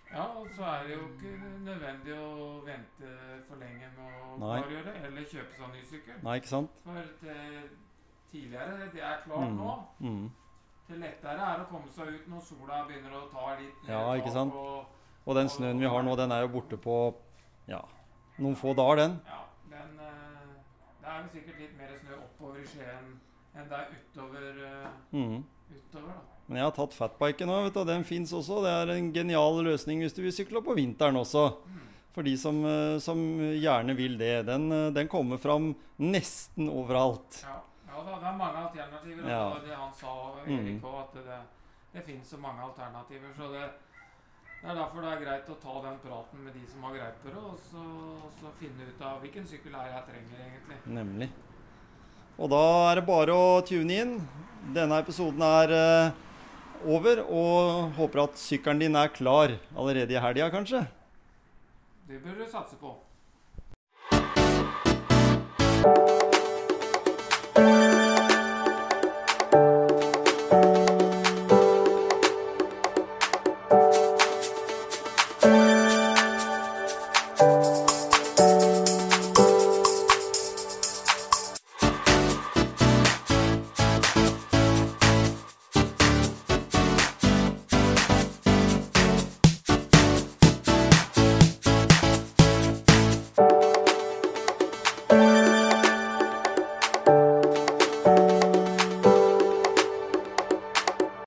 Ja, 0.10 0.24
og 0.40 0.48
så 0.56 0.64
er 0.66 0.88
det 0.88 0.96
jo 0.96 1.04
ikke 1.06 1.36
nødvendig 1.68 2.16
å 2.18 2.62
vente 2.66 3.12
for 3.48 3.60
lenge 3.62 3.90
med 3.94 4.08
å 4.10 4.38
klargjøre, 4.40 4.94
eller 5.06 5.28
kjøpe 5.30 5.54
seg 5.60 5.74
ny 5.76 5.84
sykkel. 5.92 6.16
Nei, 6.26 6.38
ikke 6.42 6.50
sant? 6.50 6.80
For 6.86 7.12
til 7.22 7.68
tidligere, 8.32 8.88
det 8.94 9.04
er 9.06 9.20
klart 9.26 9.50
Mm. 9.52 9.58
nå. 9.58 9.76
Mm. 10.00 10.32
Det 10.90 10.98
lettere 10.98 11.46
er 11.46 11.60
å 11.62 11.68
komme 11.70 11.92
seg 11.94 12.08
ut 12.16 12.26
når 12.32 12.42
sola 12.42 12.80
begynner 12.88 13.14
å 13.14 13.28
ta 13.30 13.52
litt 13.60 13.84
ned. 13.86 13.92
Ja, 13.94 14.16
ikke 14.18 14.32
sant? 14.34 14.54
Og, 14.58 14.86
Og 15.30 15.36
den 15.38 15.50
snøen 15.50 15.78
vi 15.80 15.86
har 15.86 16.02
nå, 16.02 16.16
den 16.18 16.32
er 16.34 16.42
jo 16.42 16.48
borte 16.56 16.78
på 16.82 16.96
ja, 17.70 17.82
noen 18.42 18.56
få 18.58 18.74
dager, 18.74 18.96
den. 19.04 19.20
ja, 19.30 19.44
den, 19.70 20.00
eh, 20.02 20.29
det 21.10 21.16
er 21.16 21.24
vel 21.26 21.32
sikkert 21.34 21.60
litt 21.64 21.78
mer 21.80 21.94
snø 22.04 22.18
oppover 22.22 22.60
i 22.62 22.68
Skien 22.70 23.08
enn 23.58 23.70
det 23.72 23.78
er 23.80 23.88
utover, 23.98 24.60
Mm. 25.12 25.40
utover 25.74 26.12
da. 26.14 26.20
Men 26.48 26.58
jeg 26.60 26.66
har 26.66 26.76
tatt 26.78 26.94
fatbike 26.98 27.46
nå, 27.50 27.56
vet 27.66 27.74
du, 27.74 27.80
og 27.82 27.88
den 27.90 28.04
fins 28.06 28.32
også. 28.34 28.60
Det 28.66 28.72
er 28.74 28.92
en 28.96 29.12
genial 29.14 29.60
løsning 29.66 30.02
hvis 30.02 30.14
du 30.18 30.22
vil 30.22 30.34
sykle 30.34 30.62
på 30.66 30.76
vinteren 30.78 31.18
også. 31.18 31.44
Mm. 31.66 31.80
For 32.14 32.26
de 32.26 32.36
som, 32.38 32.64
eh, 32.66 32.98
som 33.00 33.18
gjerne 33.58 33.96
vil 33.98 34.18
det. 34.18 34.46
Den, 34.48 34.72
eh, 34.72 34.90
den 34.92 35.08
kommer 35.08 35.38
fram 35.38 35.76
nesten 36.00 36.70
overalt. 36.70 37.42
Ja, 37.44 37.60
ja, 37.90 38.02
da, 38.06 38.16
det 38.18 38.28
er 38.32 38.38
mange 38.38 38.64
alternativer. 38.66 39.30
Ja. 39.30 39.44
Det 39.66 39.76
han 39.76 39.94
sa, 39.94 40.16
Erik, 40.46 40.84
også, 40.84 41.02
at 41.02 41.14
det, 41.26 41.40
det 41.94 42.04
finnes 42.06 42.28
så 42.30 42.38
mange 42.38 42.62
alternativer. 42.66 43.34
Så 43.38 43.52
det, 43.54 43.70
det 44.62 44.68
er 44.70 44.76
derfor 44.76 45.04
det 45.06 45.12
er 45.14 45.22
greit 45.24 45.52
å 45.54 45.56
ta 45.64 45.74
den 45.86 46.00
praten 46.04 46.42
med 46.44 46.56
de 46.58 46.66
som 46.68 46.84
har 46.84 46.96
greie 46.98 47.14
på 47.24 47.32
det, 47.32 47.40
og 47.40 47.62
så, 47.70 47.84
og 48.26 48.34
så 48.42 48.52
finne 48.60 48.90
ut 48.90 49.06
av 49.08 49.22
hvilken 49.24 49.48
sykkel 49.48 49.78
er 49.80 49.94
jeg 49.94 50.04
trenger, 50.10 50.42
egentlig. 50.50 50.80
Nemlig. 51.00 51.30
Og 52.40 52.52
da 52.52 52.64
er 52.90 53.00
det 53.00 53.06
bare 53.08 53.36
å 53.36 53.64
tune 53.68 54.02
inn. 54.04 54.14
Denne 54.76 55.00
episoden 55.00 55.44
er 55.48 55.76
eh, 55.80 56.12
over, 56.92 57.24
og 57.24 57.96
håper 58.00 58.26
at 58.28 58.40
sykkelen 58.40 58.84
din 58.84 59.00
er 59.00 59.16
klar 59.16 59.56
allerede 59.76 60.16
i 60.16 60.24
helga, 60.28 60.52
kanskje. 60.52 60.84
Det 62.12 62.20
bør 62.24 62.42
du 62.44 62.48
satse 62.52 62.76
på. 62.80 62.98